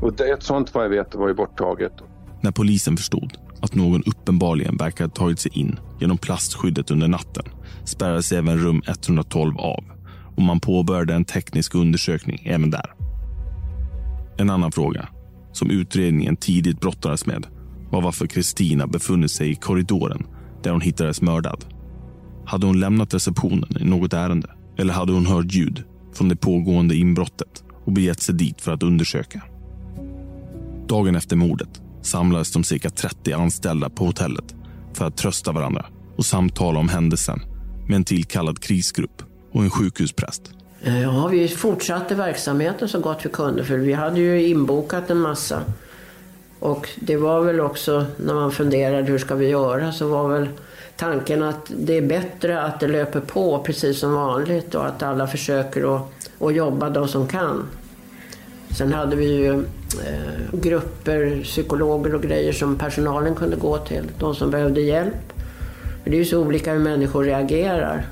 Och 0.03 0.13
det, 0.13 0.31
ett 0.31 0.43
sånt 0.43 0.75
vad 0.75 0.85
jag 0.85 0.91
vet 0.91 1.15
var 1.15 1.29
ju 1.29 1.35
borttaget. 1.35 1.93
När 2.41 2.51
polisen 2.51 2.97
förstod 2.97 3.33
att 3.61 3.75
någon 3.75 4.03
uppenbarligen 4.03 4.77
verkar 4.77 5.05
ha 5.05 5.11
tagit 5.11 5.41
sig 5.41 5.59
in 5.59 5.79
genom 6.01 6.19
plastskyddet 6.19 6.91
under 6.91 7.09
natten 7.09 7.45
spärrades 7.85 8.33
även 8.33 8.59
rum 8.59 8.83
112 8.87 9.59
av 9.59 9.85
och 10.37 10.43
man 10.43 10.61
påbörjade 10.61 11.15
en 11.15 11.25
teknisk 11.25 11.75
undersökning 11.75 12.43
även 12.45 12.71
där. 12.71 12.95
En 14.39 14.51
annan 14.51 14.73
fråga 14.73 15.09
som 15.53 15.71
utredningen 15.71 16.37
tidigt 16.37 16.81
brottades 16.81 17.27
med 17.27 17.47
var 17.91 18.03
varför 18.03 18.27
Kristina 18.27 18.87
befunnit 18.87 19.31
sig 19.31 19.51
i 19.51 19.55
korridoren 19.55 20.27
där 20.63 20.71
hon 20.71 20.81
hittades 20.81 21.23
mördad. 21.23 21.65
Hade 22.47 22.67
hon 22.67 22.81
lämnat 22.81 23.15
receptionen 23.15 23.77
i 23.81 23.85
något 23.85 24.13
ärende? 24.13 24.51
Eller 24.79 24.95
hade 24.95 25.13
hon 25.13 25.27
hört 25.27 25.53
ljud 25.53 25.85
från 26.17 26.29
det 26.29 26.37
pågående 26.37 26.95
inbrottet 26.95 27.65
och 27.85 27.93
begett 27.93 28.23
sig 28.23 28.35
dit 28.35 28.61
för 28.61 28.73
att 28.73 28.83
undersöka? 28.83 29.43
Dagen 30.89 31.17
efter 31.17 31.37
mordet 31.37 31.81
samlades 32.03 32.53
de 32.53 32.65
cirka 32.65 32.91
30 32.91 33.33
anställda 33.33 33.91
på 33.91 34.05
hotellet 34.05 34.55
för 34.93 35.05
att 35.05 35.17
trösta 35.17 35.53
varandra 35.53 35.87
och 36.17 36.27
samtala 36.27 36.79
om 36.79 36.89
händelsen 36.89 37.41
med 37.89 37.97
en 37.97 38.05
tillkallad 38.05 38.61
krisgrupp 38.61 39.23
och 39.53 39.63
en 39.63 39.71
sjukhuspräst. 39.71 40.43
Eh, 40.83 41.03
ja, 41.03 41.27
vi 41.27 41.49
fortsatte 41.49 42.15
verksamheten 42.15 42.89
så 42.89 43.01
gott 43.01 43.21
vi 43.25 43.29
kunde 43.29 43.65
för 43.65 43.79
vi 43.79 43.93
hade 43.93 44.21
ju 44.21 44.47
inbokat 44.47 45.11
en 45.11 45.19
massa. 45.19 45.63
Och 46.59 46.89
det 46.97 47.17
var 47.17 47.41
väl 47.41 47.61
också 47.61 48.05
när 48.17 48.35
man 48.35 48.53
funderade 48.53 49.03
hur 49.03 49.19
ska 49.19 49.35
vi 49.35 49.49
göra 49.49 49.93
så 49.93 50.09
var 50.09 50.29
väl 50.29 50.49
tanken 50.97 51.43
att 51.43 51.73
det 51.77 51.97
är 51.97 52.03
bättre 52.03 52.63
att 52.63 52.81
det 52.81 52.89
löper 52.89 53.21
på 53.21 53.59
precis 53.59 53.99
som 53.99 54.13
vanligt 54.13 54.75
och 54.75 54.87
att 54.87 55.03
alla 55.03 55.27
försöker 55.27 55.97
att, 55.97 56.31
att 56.41 56.55
jobba 56.55 56.91
de 56.91 57.09
som 57.09 57.29
kan. 57.29 57.65
Sen 58.71 58.93
hade 58.93 59.17
vi 59.17 59.27
ju 59.27 59.53
eh, 59.53 60.61
grupper, 60.61 61.41
psykologer 61.43 62.15
och 62.15 62.23
grejer 62.23 62.53
som 62.53 62.79
personalen 62.79 63.35
kunde 63.35 63.57
gå 63.57 63.79
till, 63.79 64.05
de 64.19 64.35
som 64.35 64.51
behövde 64.51 64.81
hjälp. 64.81 65.33
För 66.03 66.11
det 66.11 66.17
är 66.17 66.19
ju 66.19 66.25
så 66.25 66.39
olika 66.39 66.73
hur 66.73 66.81
människor 66.81 67.25
reagerar. 67.25 68.07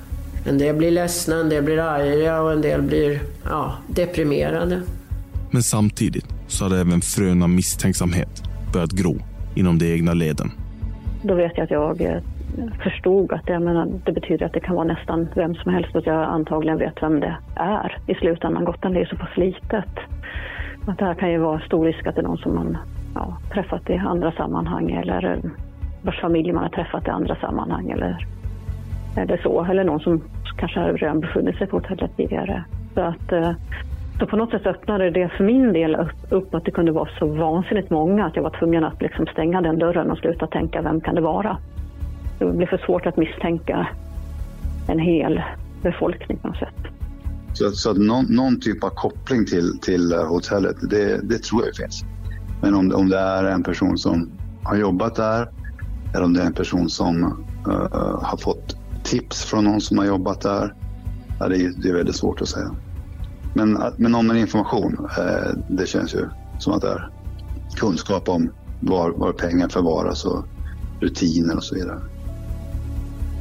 En 0.46 0.58
del 0.58 0.76
blir 0.76 0.90
ledsna, 0.90 1.36
en 1.36 1.48
del 1.48 1.62
blir 1.62 1.78
arga 1.78 2.40
och 2.40 2.52
en 2.52 2.60
del 2.60 2.82
blir 2.82 3.20
ja, 3.44 3.74
deprimerade. 3.88 4.82
Men 5.50 5.62
samtidigt 5.62 6.33
så 6.54 6.64
hade 6.64 6.80
även 6.80 7.00
frön 7.00 7.42
av 7.42 7.48
misstänksamhet 7.48 8.42
börjat 8.72 8.90
gro 8.90 9.14
inom 9.54 9.78
de 9.78 9.94
egna 9.94 10.12
leden. 10.12 10.50
Då 11.22 11.34
vet 11.34 11.52
jag 11.56 11.64
att 11.64 11.70
jag 11.70 12.00
eh, 12.00 12.22
förstod 12.82 13.32
att 13.32 13.48
jag 13.48 13.62
menar, 13.62 13.88
det 14.04 14.12
betyder 14.12 14.46
att 14.46 14.52
det 14.52 14.60
kan 14.60 14.74
vara 14.74 14.86
nästan 14.86 15.28
vem 15.34 15.54
som 15.54 15.72
helst 15.72 15.90
och 15.94 15.98
att 15.98 16.06
jag 16.06 16.24
antagligen 16.24 16.78
vet 16.78 17.02
vem 17.02 17.20
det 17.20 17.36
är 17.56 17.98
i 18.06 18.14
slutändan. 18.14 18.64
Gotland 18.64 18.96
är 18.96 19.00
ju 19.00 19.06
så 19.06 19.16
pass 19.16 19.36
litet. 19.36 19.94
Att 20.86 20.98
det 20.98 21.04
här 21.04 21.14
kan 21.14 21.30
ju 21.30 21.38
vara 21.38 21.60
stor 21.60 21.86
risk 21.86 22.06
att 22.06 22.14
det 22.14 22.20
är 22.20 22.22
någon 22.22 22.38
som 22.38 22.54
man 22.54 22.78
ja, 23.14 23.38
träffat 23.52 23.90
i 23.90 23.94
andra 23.94 24.32
sammanhang 24.32 24.90
eller 24.90 25.32
eh, 25.32 25.50
vars 26.02 26.20
familj 26.20 26.52
man 26.52 26.62
har 26.62 26.70
träffat 26.70 27.06
i 27.06 27.10
andra 27.10 27.36
sammanhang 27.36 27.90
eller, 27.90 28.26
eller 29.16 29.36
så. 29.42 29.64
Eller 29.64 29.84
någon 29.84 30.00
som 30.00 30.22
kanske 30.56 30.80
har 30.80 30.92
redan 30.92 31.20
befunnit 31.20 31.56
sig 31.56 31.66
på 31.66 31.76
hotellet 31.76 32.16
tidigare. 32.16 32.64
Så 32.94 33.00
att 33.00 33.32
eh, 33.32 33.52
så 34.18 34.26
på 34.26 34.36
något 34.36 34.50
sätt 34.50 34.66
öppnade 34.66 35.10
det 35.10 35.28
för 35.28 35.44
min 35.44 35.72
del 35.72 35.94
upp, 35.94 36.32
upp 36.32 36.54
att 36.54 36.64
det 36.64 36.70
kunde 36.70 36.92
vara 36.92 37.08
så 37.18 37.26
vansinnigt 37.26 37.90
många 37.90 38.26
att 38.26 38.36
jag 38.36 38.42
var 38.42 38.56
tvungen 38.58 38.84
att 38.84 39.02
liksom 39.02 39.26
stänga 39.26 39.60
den 39.60 39.78
dörren 39.78 40.10
och 40.10 40.18
sluta 40.18 40.46
tänka 40.46 40.82
vem 40.82 41.00
kan 41.00 41.14
det 41.14 41.20
vara. 41.20 41.58
Det 42.38 42.44
blev 42.44 42.66
för 42.66 42.78
svårt 42.86 43.06
att 43.06 43.16
misstänka 43.16 43.88
en 44.88 44.98
hel 44.98 45.42
befolkning 45.82 46.38
på 46.38 46.48
något 46.48 46.56
sätt. 46.56 46.74
Så, 47.52 47.70
så 47.70 47.90
att 47.90 47.96
någon, 47.96 48.24
någon 48.24 48.60
typ 48.60 48.84
av 48.84 48.88
koppling 48.88 49.46
till, 49.46 49.80
till 49.80 50.12
hotellet, 50.12 50.76
det, 50.90 51.28
det 51.28 51.42
tror 51.42 51.64
jag 51.64 51.76
finns. 51.76 52.04
Men 52.62 52.74
om, 52.74 52.92
om 52.94 53.08
det 53.08 53.18
är 53.18 53.44
en 53.44 53.62
person 53.62 53.98
som 53.98 54.30
har 54.62 54.76
jobbat 54.76 55.14
där 55.14 55.48
eller 56.14 56.24
om 56.24 56.32
det 56.32 56.42
är 56.42 56.46
en 56.46 56.52
person 56.52 56.88
som 56.88 57.24
uh, 57.68 58.22
har 58.22 58.36
fått 58.36 58.76
tips 59.04 59.44
från 59.44 59.64
någon 59.64 59.80
som 59.80 59.98
har 59.98 60.04
jobbat 60.04 60.40
där, 60.40 60.74
ja, 61.40 61.48
det, 61.48 61.56
är, 61.56 61.72
det 61.82 61.88
är 61.88 61.94
väldigt 61.94 62.16
svårt 62.16 62.40
att 62.40 62.48
säga. 62.48 62.70
Men, 63.54 63.78
men 63.96 64.14
om 64.14 64.26
med 64.26 64.36
information, 64.36 65.08
eh, 65.18 65.58
det 65.68 65.86
känns 65.86 66.14
ju 66.14 66.28
som 66.58 66.72
att 66.72 66.80
det 66.80 66.88
är 66.88 67.10
kunskap 67.76 68.28
om 68.28 68.50
var, 68.80 69.10
var 69.10 69.32
pengar 69.32 69.68
förvaras 69.68 70.24
och 70.24 70.44
rutiner 71.00 71.56
och 71.56 71.64
så 71.64 71.74
vidare. 71.74 72.00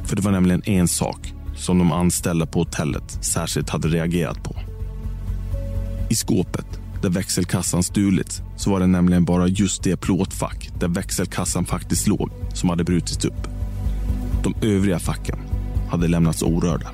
För 0.04 0.16
det 0.16 0.22
var 0.22 0.32
nämligen 0.32 0.62
en 0.64 0.88
sak 0.88 1.34
som 1.56 1.78
de 1.78 1.92
anställda 1.92 2.46
på 2.46 2.58
hotellet 2.58 3.24
särskilt 3.24 3.70
hade 3.70 3.88
reagerat 3.88 4.42
på. 4.42 4.56
I 6.10 6.14
skåpet 6.14 6.66
där 7.02 7.10
växelkassan 7.10 7.82
stulits 7.82 8.42
så 8.56 8.70
var 8.70 8.80
det 8.80 8.86
nämligen 8.86 9.24
bara 9.24 9.46
just 9.46 9.82
det 9.82 9.96
plåtfack 9.96 10.70
där 10.80 10.88
växelkassan 10.88 11.64
faktiskt 11.64 12.06
låg 12.06 12.30
som 12.54 12.68
hade 12.68 12.84
brutits 12.84 13.24
upp. 13.24 13.48
De 14.42 14.54
övriga 14.62 14.98
facken 14.98 15.38
hade 15.90 16.08
lämnats 16.08 16.42
orörda. 16.42 16.86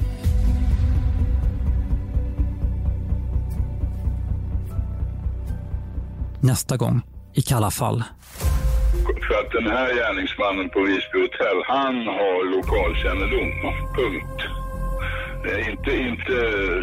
Nästa 6.42 6.76
gång, 6.76 7.02
i 7.34 7.42
Kalla 7.42 7.70
fall, 7.70 8.04
För 9.28 9.34
att 9.40 9.50
den 9.52 9.66
här 9.66 9.94
gärningsmannen 9.94 10.68
på 10.70 10.80
Visby 10.80 11.18
hotell, 11.22 11.60
han 11.66 11.94
har 12.18 12.38
lokalkännedom. 12.56 13.50
Punkt. 13.96 14.40
Det 15.42 15.50
är 15.50 15.70
inte, 15.70 15.90
inte 16.10 16.36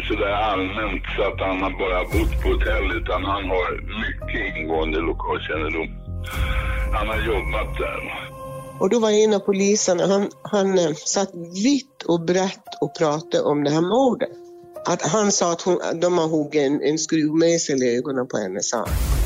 sådär 0.08 0.34
allmänt 0.52 1.02
så 1.16 1.22
att 1.22 1.40
han 1.40 1.62
har 1.62 1.70
bara 1.70 2.00
bott 2.04 2.42
på 2.42 2.48
hotell 2.48 2.86
utan 3.00 3.24
han 3.24 3.44
har 3.54 3.66
mycket 4.04 4.56
ingående 4.56 4.98
lokalkännedom. 4.98 5.88
Han 6.92 7.08
har 7.08 7.20
jobbat 7.32 7.78
där. 7.78 8.00
Och 8.80 8.90
då 8.90 8.98
var 8.98 9.10
en 9.10 9.34
av 9.34 9.38
poliserna, 9.38 10.06
han, 10.06 10.30
han 10.42 10.78
eh, 10.78 10.94
satt 10.94 11.30
vitt 11.64 12.02
och 12.02 12.20
brett 12.20 12.68
och 12.80 12.98
pratade 12.98 13.44
om 13.44 13.64
det 13.64 13.70
här 13.70 13.80
mordet. 13.80 14.30
Att 14.86 15.02
han 15.02 15.32
sa 15.32 15.52
att 15.52 15.62
hon, 15.62 15.78
de 16.00 16.18
har 16.18 16.28
huggit 16.28 16.62
en, 16.62 16.82
en 16.82 16.98
skruvmejsel 16.98 17.82
i 17.82 17.96
ögonen 17.96 18.26
på 18.28 18.36
henne, 18.36 18.62
sa 18.62 18.78
han. 18.78 19.17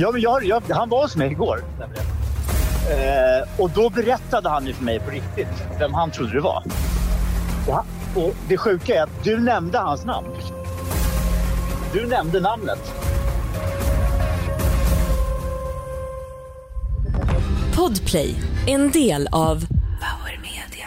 Ja, 0.00 0.10
men 0.12 0.20
jag, 0.20 0.44
jag, 0.44 0.62
han 0.68 0.88
var 0.88 1.02
hos 1.02 1.16
mig 1.16 1.30
igår. 1.30 1.64
Eh, 2.90 3.60
och 3.60 3.70
då 3.70 3.90
berättade 3.90 4.48
han 4.48 4.66
ju 4.66 4.72
för 4.72 4.84
mig 4.84 5.00
på 5.00 5.10
riktigt 5.10 5.62
vem 5.78 5.94
han 5.94 6.10
trodde 6.10 6.32
det 6.32 6.40
var. 6.40 6.62
Och, 7.68 7.74
han, 7.74 7.84
och 8.14 8.34
det 8.48 8.56
sjuka 8.56 8.94
är 8.94 9.02
att 9.02 9.24
du 9.24 9.40
nämnde 9.40 9.78
hans 9.78 10.04
namn. 10.04 10.26
Du 11.92 12.06
nämnde 12.06 12.40
namnet. 12.40 12.94
Podplay, 17.76 18.34
en 18.66 18.90
del 18.90 19.28
av 19.32 19.66
Power 20.00 20.40
Media. 20.42 20.86